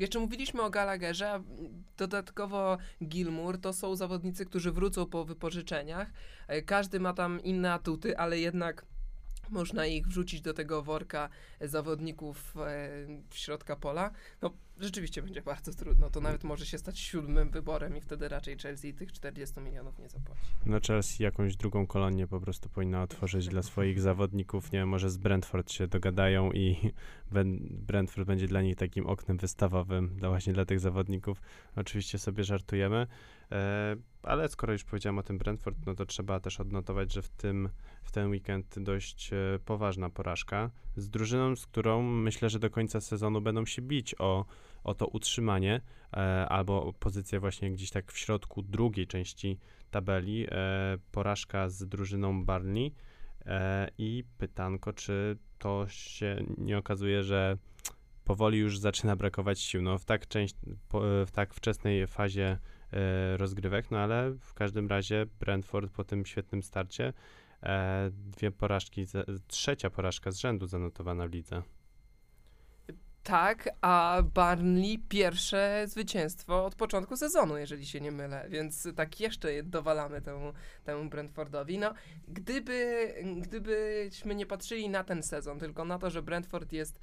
Jeszcze 0.00 0.18
mówiliśmy 0.18 0.62
o 0.62 0.70
Gallagherze, 0.70 1.30
a 1.30 1.40
dodatkowo 1.96 2.78
Gilmour 3.04 3.60
to 3.60 3.72
są 3.72 3.96
zawodnicy, 3.96 4.46
którzy 4.46 4.72
wrócą 4.72 5.06
po 5.06 5.24
wypożyczeniach. 5.24 6.12
E, 6.48 6.62
Każdy 6.62 7.00
ma 7.00 7.12
tam 7.12 7.40
inne 7.42 7.72
atuty, 7.72 8.18
ale 8.18 8.38
jednak 8.38 8.86
można 9.50 9.86
ich 9.86 10.06
wrzucić 10.06 10.40
do 10.40 10.54
tego 10.54 10.82
worka 10.82 11.28
zawodników 11.60 12.56
e, 12.56 12.60
w 13.30 13.36
środka 13.36 13.76
pola. 13.76 14.10
No, 14.42 14.50
rzeczywiście 14.80 15.22
będzie 15.22 15.42
bardzo 15.42 15.72
trudno. 15.72 16.10
To 16.10 16.20
nawet 16.20 16.44
może 16.44 16.66
się 16.66 16.78
stać 16.78 16.98
siódmym 16.98 17.50
wyborem 17.50 17.96
i 17.96 18.00
wtedy 18.00 18.28
raczej 18.28 18.58
Chelsea 18.58 18.94
tych 18.94 19.12
40 19.12 19.60
milionów 19.60 19.98
nie 19.98 20.08
zapłaci. 20.08 20.40
No 20.66 20.78
Chelsea 20.86 21.22
jakąś 21.22 21.56
drugą 21.56 21.86
kolonię 21.86 22.26
po 22.26 22.40
prostu 22.40 22.68
powinna 22.68 23.02
otworzyć 23.02 23.48
dla 23.48 23.62
swoich 23.62 24.00
zawodników, 24.00 24.72
nie 24.72 24.78
wiem, 24.78 24.88
może 24.88 25.10
z 25.10 25.16
Brentford 25.16 25.72
się 25.72 25.86
dogadają 25.86 26.52
i 26.52 26.92
Brentford 27.86 28.26
będzie 28.26 28.46
dla 28.46 28.62
nich 28.62 28.76
takim 28.76 29.06
oknem 29.06 29.36
wystawowym 29.36 30.16
dla 30.16 30.28
właśnie 30.28 30.52
dla 30.52 30.64
tych 30.64 30.80
zawodników. 30.80 31.42
Oczywiście 31.76 32.18
sobie 32.18 32.44
żartujemy, 32.44 33.06
e, 33.52 33.96
ale 34.22 34.48
skoro 34.48 34.72
już 34.72 34.84
powiedziałem 34.84 35.18
o 35.18 35.22
tym 35.22 35.38
Brentford, 35.38 35.76
no 35.86 35.94
to 35.94 36.06
trzeba 36.06 36.40
też 36.40 36.60
odnotować, 36.60 37.12
że 37.12 37.22
w 37.22 37.28
tym 37.28 37.68
w 38.02 38.12
ten 38.12 38.30
weekend 38.30 38.78
dość 38.78 39.32
e, 39.32 39.58
poważna 39.64 40.10
porażka 40.10 40.70
z 40.96 41.10
drużyną, 41.10 41.56
z 41.56 41.66
którą 41.66 42.02
myślę, 42.02 42.50
że 42.50 42.58
do 42.58 42.70
końca 42.70 43.00
sezonu 43.00 43.40
będą 43.40 43.66
się 43.66 43.82
bić 43.82 44.14
o, 44.18 44.44
o 44.84 44.94
to 44.94 45.06
utrzymanie 45.06 45.80
e, 46.12 46.16
albo 46.48 46.92
pozycję 46.92 47.40
właśnie 47.40 47.72
gdzieś 47.72 47.90
tak 47.90 48.12
w 48.12 48.18
środku 48.18 48.62
drugiej 48.62 49.06
części 49.06 49.58
tabeli. 49.90 50.46
E, 50.50 50.98
porażka 51.12 51.68
z 51.68 51.88
drużyną 51.88 52.44
Barney 52.44 52.94
e, 53.46 53.88
i 53.98 54.24
pytanko, 54.38 54.92
czy 54.92 55.36
to 55.58 55.88
się 55.88 56.44
nie 56.58 56.78
okazuje, 56.78 57.22
że 57.22 57.56
powoli 58.24 58.58
już 58.58 58.78
zaczyna 58.78 59.16
brakować 59.16 59.60
sił. 59.60 59.82
No 59.82 59.98
w 59.98 60.04
tak, 60.04 60.28
część, 60.28 60.54
w 61.26 61.30
tak 61.32 61.54
wczesnej 61.54 62.06
fazie 62.06 62.58
rozgrywek, 63.36 63.90
no 63.90 63.98
ale 63.98 64.30
w 64.40 64.54
każdym 64.54 64.88
razie 64.88 65.26
Brentford 65.40 65.92
po 65.92 66.04
tym 66.04 66.26
świetnym 66.26 66.62
starcie 66.62 67.12
dwie 68.10 68.50
porażki, 68.50 69.06
trzecia 69.46 69.90
porażka 69.90 70.30
z 70.30 70.38
rzędu 70.38 70.66
zanotowana 70.66 71.28
w 71.28 71.32
lidze. 71.32 71.62
Tak, 73.22 73.68
a 73.80 74.22
Barnley 74.34 74.98
pierwsze 75.08 75.84
zwycięstwo 75.86 76.64
od 76.64 76.74
początku 76.74 77.16
sezonu, 77.16 77.56
jeżeli 77.56 77.86
się 77.86 78.00
nie 78.00 78.12
mylę, 78.12 78.46
więc 78.48 78.88
tak 78.96 79.20
jeszcze 79.20 79.62
dowalamy 79.62 80.22
temu, 80.22 80.52
temu 80.84 81.10
Brentfordowi. 81.10 81.78
No, 81.78 81.94
gdyby, 82.28 83.14
gdybyśmy 83.36 84.34
nie 84.34 84.46
patrzyli 84.46 84.88
na 84.88 85.04
ten 85.04 85.22
sezon, 85.22 85.58
tylko 85.58 85.84
na 85.84 85.98
to, 85.98 86.10
że 86.10 86.22
Brentford 86.22 86.72
jest 86.72 87.00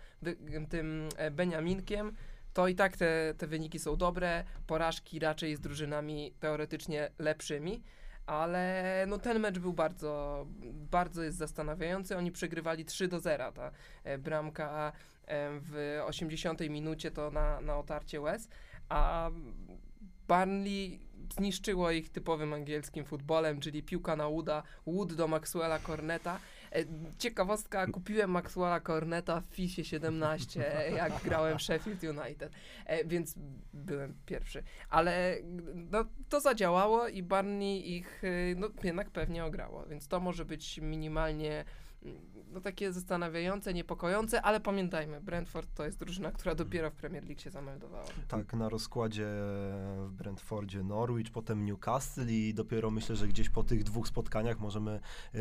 tym 0.70 1.10
e, 1.18 1.32
Beniaminkiem, 1.32 2.16
to 2.54 2.68
i 2.68 2.76
tak 2.76 2.98
te, 2.98 3.34
te 3.38 3.48
wyniki 3.48 3.80
są 3.80 3.96
dobre, 3.96 4.44
porażki 4.68 5.20
raczej 5.20 5.56
z 5.56 5.60
drużynami 5.60 6.34
teoretycznie 6.40 7.12
lepszymi, 7.20 7.84
ale 8.26 9.06
no 9.08 9.18
ten 9.18 9.40
mecz 9.40 9.60
był 9.60 9.74
bardzo, 9.74 10.46
bardzo 10.74 11.24
jest 11.24 11.38
zastanawiający. 11.38 12.18
Oni 12.18 12.32
przegrywali 12.32 12.86
3 12.86 13.08
do 13.08 13.20
0. 13.20 13.52
Ta 13.52 13.72
e, 14.04 14.18
bramka 14.18 14.92
w 15.30 16.02
80 16.06 16.60
minucie 16.60 17.12
to 17.12 17.32
na, 17.32 17.62
na 17.62 17.78
otarcie 17.78 18.22
łez, 18.22 18.50
a 18.90 19.32
Barnley 20.28 21.08
zniszczyło 21.36 21.92
ich 21.92 22.10
typowym 22.10 22.54
angielskim 22.54 23.06
futbolem, 23.06 23.60
czyli 23.60 23.84
piłka 23.84 24.16
na 24.16 24.30
Wooda, 24.30 24.64
Wood 24.88 25.14
do 25.14 25.28
Maxwella 25.28 25.80
Corneta. 25.80 26.40
E, 26.72 26.86
Ciekawostka, 27.18 27.88
kupiłem 27.88 28.32
Maxwella 28.32 28.80
Corneta 28.80 29.42
w 29.42 29.56
FISie 29.56 29.86
17, 29.86 30.72
jak 30.98 31.24
grałem 31.24 31.58
w 31.58 31.62
Sheffield 31.62 32.04
United, 32.04 32.52
e, 32.86 33.06
więc 33.06 33.36
byłem 33.74 34.14
pierwszy. 34.26 34.64
Ale 34.90 35.38
no, 35.74 36.06
to 36.30 36.40
zadziałało 36.40 37.08
i 37.08 37.24
Barney 37.24 37.96
ich 37.98 38.24
e, 38.24 38.56
no, 38.56 38.70
jednak 38.84 39.10
pewnie 39.10 39.46
ograło, 39.46 39.86
więc 39.86 40.08
to 40.08 40.20
może 40.20 40.46
być 40.46 40.78
minimalnie 40.78 41.66
no, 42.52 42.62
takie 42.62 42.94
zastanawiające, 42.94 43.74
niepokojące, 43.74 44.42
ale 44.42 44.60
pamiętajmy, 44.60 45.22
Brentford 45.22 45.74
to 45.74 45.86
jest 45.86 46.00
drużyna, 46.00 46.32
która 46.32 46.56
dopiero 46.56 46.92
w 46.92 46.94
Premier 46.94 47.24
League 47.24 47.42
się 47.42 47.50
zameldowała. 47.50 48.06
Tak, 48.28 48.54
na 48.54 48.70
rozkładzie 48.70 49.28
w 50.06 50.10
Brentfordzie 50.12 50.84
Norwich, 50.84 51.32
potem 51.32 51.66
Newcastle 51.66 52.28
i 52.28 52.54
dopiero 52.54 52.92
myślę, 52.92 53.16
że 53.16 53.28
gdzieś 53.28 53.50
po 53.50 53.64
tych 53.64 53.84
dwóch 53.84 54.08
spotkaniach 54.08 54.60
możemy 54.60 55.00
y, 55.36 55.40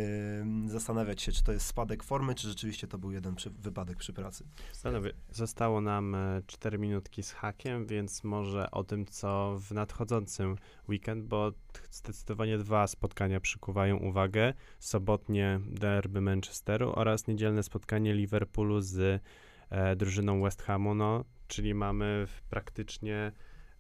zastanawiać 0.67 1.23
się, 1.23 1.33
czy 1.33 1.45
to 1.45 1.53
jest 1.53 1.67
spadek 1.67 2.03
formy, 2.03 2.35
czy 2.35 2.49
rzeczywiście 2.49 2.87
to 2.87 2.99
był 2.99 3.13
jeden 3.13 3.35
przy, 3.35 3.51
wypadek 3.51 3.97
przy 3.97 4.13
pracy. 4.13 4.45
Panowie, 4.83 5.13
zostało 5.31 5.81
nam 5.81 6.17
4 6.47 6.79
minutki 6.79 7.23
z 7.23 7.33
hakiem, 7.33 7.87
więc 7.87 8.25
może 8.25 8.71
o 8.71 8.85
tym, 8.85 9.07
co 9.07 9.59
w 9.59 9.71
nadchodzącym 9.73 10.57
weekend, 10.89 11.25
bo 11.25 11.53
zdecydowanie 11.91 12.59
dwa 12.59 12.87
spotkania 12.87 13.41
przykuwają 13.41 13.97
uwagę. 13.97 14.55
Sobotnie 14.79 15.61
derby 15.67 16.21
Manchesteru 16.47 16.93
oraz 16.97 17.27
niedzielne 17.27 17.63
spotkanie 17.63 18.15
Liverpoolu 18.15 18.81
z 18.81 19.23
e, 19.71 19.97
drużyną 19.97 20.43
West 20.43 20.63
Hamu, 20.63 20.95
no, 20.95 21.25
czyli 21.49 21.75
mamy 21.75 22.27
praktycznie 22.51 23.33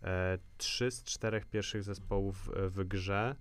e, 0.02 0.38
trzy 0.56 0.90
z 0.90 1.04
czterech 1.04 1.46
pierwszych 1.46 1.82
zespołów 1.82 2.50
w, 2.54 2.84
grze, 2.84 3.36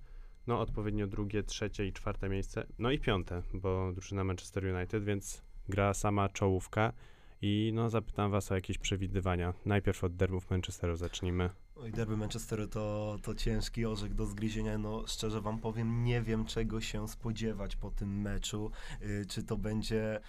no 0.48 0.60
odpowiednio 0.60 1.08
drugie, 1.08 1.44
trzecie 1.44 1.88
i 1.88 1.94
czwarte 1.94 2.30
miejsce, 2.30 2.68
no 2.80 2.92
i 2.92 3.00
piąte, 3.00 3.42
bo 3.54 3.92
drużyna 3.92 4.24
Manchester 4.24 4.76
United, 4.76 5.04
więc 5.04 5.42
gra 5.70 5.94
sama 5.94 6.30
czołówka 6.30 6.94
i 7.42 7.72
no 7.74 7.90
zapytam 7.90 8.32
was 8.32 8.52
o 8.52 8.56
jakieś 8.56 8.78
przewidywania. 8.78 9.54
Najpierw 9.66 10.04
od 10.04 10.16
derbów 10.16 10.50
Manchesteru 10.50 10.96
zacznijmy. 10.96 11.50
Oj, 11.76 11.92
derby 11.92 12.18
Manchesteru 12.18 12.68
to, 12.68 13.18
to 13.22 13.36
ciężki 13.36 13.86
orzech 13.86 14.14
do 14.14 14.26
zgryzienia. 14.26 14.78
No, 14.78 15.08
szczerze 15.08 15.42
wam 15.42 15.60
powiem, 15.60 16.04
nie 16.04 16.22
wiem 16.22 16.46
czego 16.46 16.82
się 16.82 17.08
spodziewać 17.08 17.76
po 17.76 17.92
tym 17.92 18.22
meczu. 18.22 18.72
Yy, 19.02 19.26
czy 19.26 19.44
to 19.44 19.58
będzie 19.58 20.20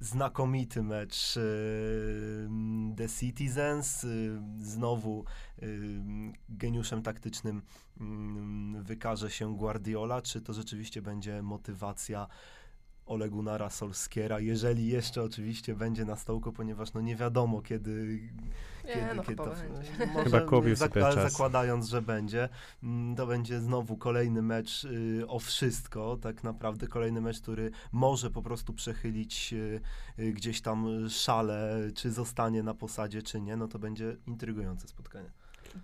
znakomity 0.00 0.82
mecz 0.82 1.36
yy, 1.36 2.48
The 2.96 3.08
Citizens, 3.08 4.02
yy, 4.02 4.42
znowu 4.58 5.24
yy, 5.62 5.68
geniuszem 6.48 7.02
taktycznym 7.02 7.62
yy, 8.00 8.82
wykaże 8.82 9.30
się 9.30 9.56
Guardiola, 9.56 10.22
czy 10.22 10.40
to 10.40 10.52
rzeczywiście 10.52 11.02
będzie 11.02 11.42
motywacja 11.42 12.28
Ole 13.06 13.28
Gunnara 13.28 13.70
Solskiera, 13.70 14.40
jeżeli 14.40 14.86
jeszcze 14.86 15.22
oczywiście 15.22 15.74
będzie 15.74 16.04
na 16.04 16.16
stołku, 16.16 16.52
ponieważ 16.52 16.92
no 16.92 17.00
nie 17.00 17.16
wiadomo 17.16 17.62
kiedy, 17.62 18.20
Nie, 18.84 18.92
kiedy, 18.94 19.14
no 19.14 19.22
kiedy 19.22 19.42
chyba 19.42 19.44
to 19.44 19.50
będzie. 19.50 20.06
może 20.06 20.30
Chyba 20.30 20.40
zak- 21.14 21.30
zakładając, 21.30 21.88
że 21.88 22.02
będzie, 22.02 22.48
mm, 22.82 23.16
to 23.16 23.26
będzie 23.26 23.60
znowu 23.60 23.96
kolejny 23.96 24.42
mecz 24.42 24.84
y, 24.84 25.24
o 25.28 25.38
wszystko, 25.38 26.16
tak 26.22 26.44
naprawdę 26.44 26.86
kolejny 26.86 27.20
mecz, 27.20 27.40
który 27.40 27.70
może 27.92 28.30
po 28.30 28.42
prostu 28.42 28.72
przechylić 28.72 29.52
y, 29.52 29.80
y, 30.18 30.32
gdzieś 30.32 30.60
tam 30.60 31.08
szale, 31.08 31.78
czy 31.94 32.12
zostanie 32.12 32.62
na 32.62 32.74
posadzie, 32.74 33.22
czy 33.22 33.40
nie, 33.40 33.56
no 33.56 33.68
to 33.68 33.78
będzie 33.78 34.16
intrygujące 34.26 34.88
spotkanie. 34.88 35.30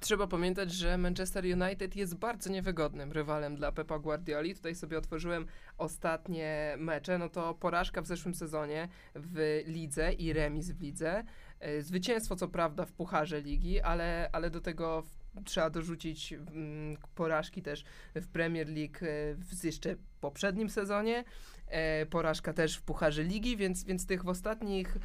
Trzeba 0.00 0.26
pamiętać, 0.26 0.72
że 0.72 0.98
Manchester 0.98 1.44
United 1.44 1.96
jest 1.96 2.14
bardzo 2.14 2.50
niewygodnym 2.50 3.12
rywalem 3.12 3.56
dla 3.56 3.72
Pepa 3.72 3.98
Guardioli. 3.98 4.54
Tutaj 4.54 4.74
sobie 4.74 4.98
otworzyłem 4.98 5.46
ostatnie 5.78 6.74
mecze. 6.78 7.18
No 7.18 7.28
to 7.28 7.54
porażka 7.54 8.02
w 8.02 8.06
zeszłym 8.06 8.34
sezonie 8.34 8.88
w 9.14 9.62
lidze 9.66 10.12
i 10.12 10.32
remis 10.32 10.70
w 10.70 10.80
lidze. 10.80 11.24
E, 11.60 11.82
Zwycięstwo 11.82 12.36
co 12.36 12.48
prawda 12.48 12.86
w 12.86 12.92
Pucharze 12.92 13.40
Ligi, 13.40 13.80
ale, 13.80 14.28
ale 14.32 14.50
do 14.50 14.60
tego 14.60 15.02
trzeba 15.44 15.70
dorzucić 15.70 16.32
mm, 16.32 16.96
porażki 17.14 17.62
też 17.62 17.84
w 18.14 18.28
Premier 18.28 18.68
League 18.68 18.98
e, 19.02 19.34
w 19.34 19.64
jeszcze 19.64 19.96
poprzednim 20.20 20.70
sezonie. 20.70 21.24
E, 21.66 22.06
porażka 22.06 22.52
też 22.52 22.76
w 22.76 22.82
Pucharze 22.82 23.22
Ligi, 23.22 23.56
więc, 23.56 23.84
więc 23.84 24.06
tych 24.06 24.24
w 24.24 24.28
ostatnich 24.28 24.96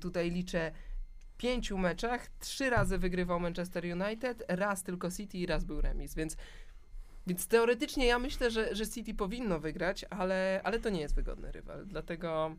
tutaj 0.00 0.30
liczę 0.30 0.72
pięciu 1.38 1.78
meczach 1.78 2.26
trzy 2.40 2.70
razy 2.70 2.98
wygrywał 2.98 3.40
Manchester 3.40 3.84
United, 3.84 4.44
raz 4.48 4.82
tylko 4.82 5.10
City 5.10 5.38
i 5.38 5.46
raz 5.46 5.64
był 5.64 5.80
remis, 5.80 6.14
więc, 6.14 6.36
więc 7.26 7.46
teoretycznie 7.46 8.06
ja 8.06 8.18
myślę, 8.18 8.50
że, 8.50 8.74
że 8.74 8.88
City 8.88 9.14
powinno 9.14 9.60
wygrać, 9.60 10.04
ale, 10.10 10.60
ale 10.64 10.80
to 10.80 10.90
nie 10.90 11.00
jest 11.00 11.14
wygodny 11.14 11.52
rywal, 11.52 11.86
dlatego 11.86 12.56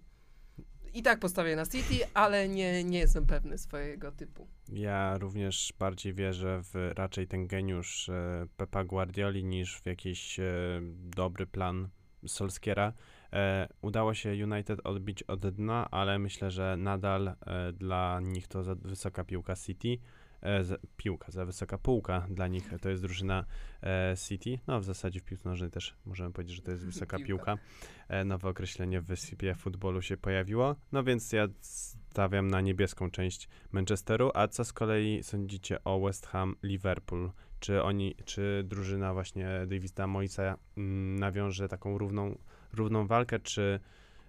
i 0.94 1.04
tak 1.04 1.20
postawię 1.20 1.56
na 1.56 1.66
City, 1.66 2.06
ale 2.14 2.50
nie, 2.50 2.84
nie 2.84 3.00
jestem 3.00 3.26
pewny 3.26 3.58
swojego 3.58 4.12
typu. 4.12 4.48
Ja 4.72 5.18
również 5.18 5.74
bardziej 5.80 6.14
wierzę 6.14 6.62
w 6.64 6.92
raczej 6.96 7.28
ten 7.28 7.48
geniusz 7.48 8.10
e, 8.10 8.48
Pepa 8.58 8.84
Guardioli 8.84 9.44
niż 9.44 9.82
w 9.82 9.86
jakiś 9.86 10.40
e, 10.40 10.44
dobry 11.16 11.48
plan 11.48 11.90
Solskiera. 12.28 12.94
E, 13.34 13.68
udało 13.82 14.14
się 14.14 14.44
United 14.44 14.80
odbić 14.84 15.24
od 15.24 15.50
dna, 15.50 15.92
ale 15.92 16.20
myślę, 16.20 16.52
że 16.52 16.78
nadal 16.78 17.28
e, 17.28 17.36
dla 17.74 18.20
nich 18.24 18.48
to 18.48 18.64
za 18.64 18.76
wysoka 18.76 19.24
piłka 19.24 19.56
City. 19.56 19.98
E, 20.42 20.64
za, 20.64 20.78
piłka, 20.98 21.32
za 21.32 21.46
wysoka 21.46 21.78
półka 21.78 22.28
dla 22.30 22.48
nich 22.48 22.72
to 22.82 22.90
jest 22.90 23.02
drużyna 23.02 23.46
City. 24.28 24.60
No 24.68 24.80
w 24.80 24.84
zasadzie 24.84 25.20
w 25.20 25.24
piłce 25.24 25.50
nożnej 25.50 25.70
też 25.70 25.96
możemy 26.06 26.34
powiedzieć, 26.34 26.56
że 26.56 26.62
to 26.62 26.72
jest 26.72 26.86
wysoka 26.86 27.18
Piłka. 27.28 27.58
nowe 28.26 28.50
określenie 28.50 29.02
w 29.02 29.06
wysypie 29.06 29.56
futbolu 29.56 30.02
się 30.02 30.18
pojawiło. 30.18 30.76
No 30.92 31.04
więc 31.04 31.32
ja 31.32 31.48
stawiam 31.62 32.48
na 32.48 32.62
niebieską 32.62 33.12
część 33.12 33.50
Manchesteru. 33.72 34.32
A 34.34 34.48
co 34.48 34.66
z 34.66 34.74
kolei 34.74 35.24
sądzicie 35.24 35.84
o 35.84 36.00
West 36.00 36.28
Ham 36.28 36.56
Liverpool? 36.64 37.32
Czy 37.60 37.84
oni, 37.84 38.16
czy 38.26 38.64
drużyna 38.68 39.14
właśnie 39.14 39.50
Davida 39.68 40.08
Moisa 40.08 40.58
mm, 40.78 41.20
nawiąże 41.20 41.68
taką 41.68 41.98
równą, 41.98 42.38
równą 42.74 43.08
walkę, 43.08 43.40
czy 43.40 43.80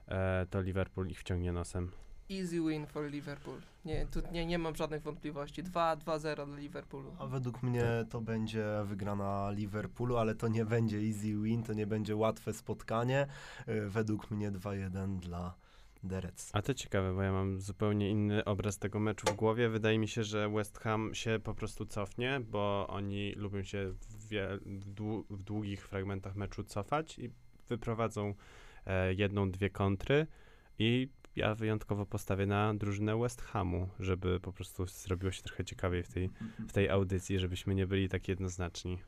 e, 0.09 0.47
to 0.51 0.61
Liverpool 0.61 1.09
ich 1.09 1.21
wciągnie 1.21 1.53
nosem? 1.53 1.91
Easy 2.31 2.61
win 2.61 2.87
for 2.87 3.11
Liverpool. 3.11 3.61
Nie, 3.85 4.07
tu 4.07 4.21
nie, 4.33 4.47
nie 4.47 4.59
mam 4.59 4.77
żadnych 4.77 5.03
wątpliwości. 5.03 5.65
2-2-0 5.65 6.47
dla 6.47 6.57
Liverpoolu. 6.57 7.12
A 7.19 7.27
według 7.27 7.62
mnie 7.62 7.85
to 8.11 8.21
będzie 8.21 8.65
wygrana 8.85 9.51
Liverpoolu, 9.51 10.17
ale 10.17 10.35
to 10.35 10.49
nie 10.49 10.65
będzie 10.65 10.99
easy 10.99 11.43
win, 11.43 11.62
to 11.62 11.73
nie 11.73 11.87
będzie 11.87 12.17
łatwe 12.17 12.53
spotkanie. 12.53 13.27
Y, 13.69 13.91
Według 13.91 14.31
mnie 14.31 14.53
2-1 14.53 15.19
dla 15.19 15.55
Reds. 16.11 16.51
A 16.53 16.62
to 16.62 16.75
ciekawe, 16.75 17.15
bo 17.15 17.23
ja 17.23 17.33
mam 17.33 17.61
zupełnie 17.61 18.11
inny 18.11 18.45
obraz 18.45 18.79
tego 18.79 19.01
meczu 19.01 19.27
w 19.27 19.37
głowie. 19.37 19.69
Wydaje 19.69 19.99
mi 19.99 20.09
się, 20.09 20.25
że 20.25 20.49
West 20.49 20.79
Ham 20.79 21.15
się 21.15 21.41
po 21.45 21.55
prostu 21.55 21.87
cofnie, 21.87 22.41
bo 22.51 22.87
oni 22.89 23.33
lubią 23.33 23.62
się 23.62 23.93
w, 23.93 24.29
w, 24.67 24.95
dłu, 24.95 25.25
w 25.31 25.43
długich 25.43 25.89
fragmentach 25.89 26.37
meczu 26.37 26.65
cofać 26.65 27.19
i 27.19 27.31
wyprowadzą 27.71 28.35
e, 28.87 29.15
jedną, 29.15 29.51
dwie 29.51 29.71
kontry 29.71 30.27
i 30.79 31.09
ja 31.37 31.55
wyjątkowo 31.55 32.07
postawię 32.07 32.47
na 32.47 32.75
drużynę 32.75 33.19
West 33.19 33.43
Hamu, 33.43 33.89
żeby 34.01 34.41
po 34.41 34.53
prostu 34.53 34.87
zrobiło 34.87 35.33
się 35.33 35.43
trochę 35.43 35.65
ciekawiej 35.65 36.03
w 36.03 36.13
tej, 36.13 36.31
w 36.69 36.73
tej 36.73 36.89
audycji, 36.89 37.39
żebyśmy 37.39 37.75
nie 37.75 37.87
byli 37.87 38.09
tak 38.09 38.29
jednoznaczni 38.29 38.99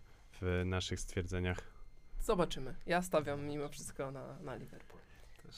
w 0.41 0.63
naszych 0.65 1.01
stwierdzeniach. 1.01 1.59
Zobaczymy. 2.19 2.75
Ja 2.87 3.03
stawiam 3.03 3.47
mimo 3.47 3.69
wszystko 3.69 4.11
na, 4.11 4.39
na 4.43 4.57
Liverpool. 4.57 5.01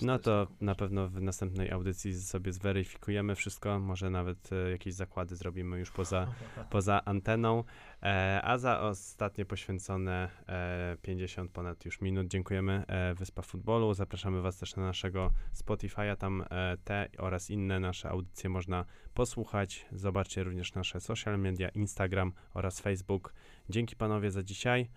No 0.03 0.19
to 0.19 0.47
na 0.61 0.75
pewno 0.75 1.09
w 1.09 1.21
następnej 1.21 1.71
audycji 1.71 2.15
sobie 2.21 2.53
zweryfikujemy 2.53 3.35
wszystko, 3.35 3.79
może 3.79 4.11
nawet 4.11 4.53
e, 4.53 4.71
jakieś 4.71 4.95
zakłady 4.95 5.37
zrobimy 5.37 5.79
już 5.79 5.91
poza, 5.91 6.27
poza 6.71 7.05
anteną. 7.05 7.65
E, 8.03 8.41
a 8.45 8.59
za 8.59 8.81
ostatnie 8.81 9.45
poświęcone 9.45 10.31
e, 10.49 10.97
50 11.03 11.51
ponad 11.51 11.85
już 11.85 12.01
minut 12.01 12.29
dziękujemy 12.29 12.85
e, 12.87 13.15
Wyspa 13.15 13.43
Futbolu. 13.43 13.95
Zapraszamy 13.95 14.43
Was 14.43 14.59
też 14.59 14.77
na 14.77 14.83
naszego 14.83 15.31
Spotify'a, 15.55 16.17
tam 16.17 16.45
e, 16.51 16.77
te 16.85 17.09
oraz 17.19 17.51
inne 17.51 17.81
nasze 17.81 18.09
audycje 18.09 18.51
można 18.51 18.85
posłuchać. 19.15 19.87
Zobaczcie 19.93 20.45
również 20.45 20.75
nasze 20.75 21.01
social 21.01 21.39
media, 21.39 21.69
Instagram 21.69 22.33
oraz 22.55 22.81
Facebook. 22.81 23.35
Dzięki 23.69 23.97
panowie 23.97 24.31
za 24.31 24.43
dzisiaj 24.43 24.91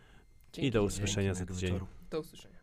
Dzięki. 0.53 0.67
i 0.67 0.71
do 0.71 0.83
usłyszenia 0.83 1.33
za 1.33 1.45
Dzięki, 1.45 1.63
miłego 1.63 1.85
tydzień. 1.85 2.09
Do 2.09 2.19
usłyszenia. 2.19 2.56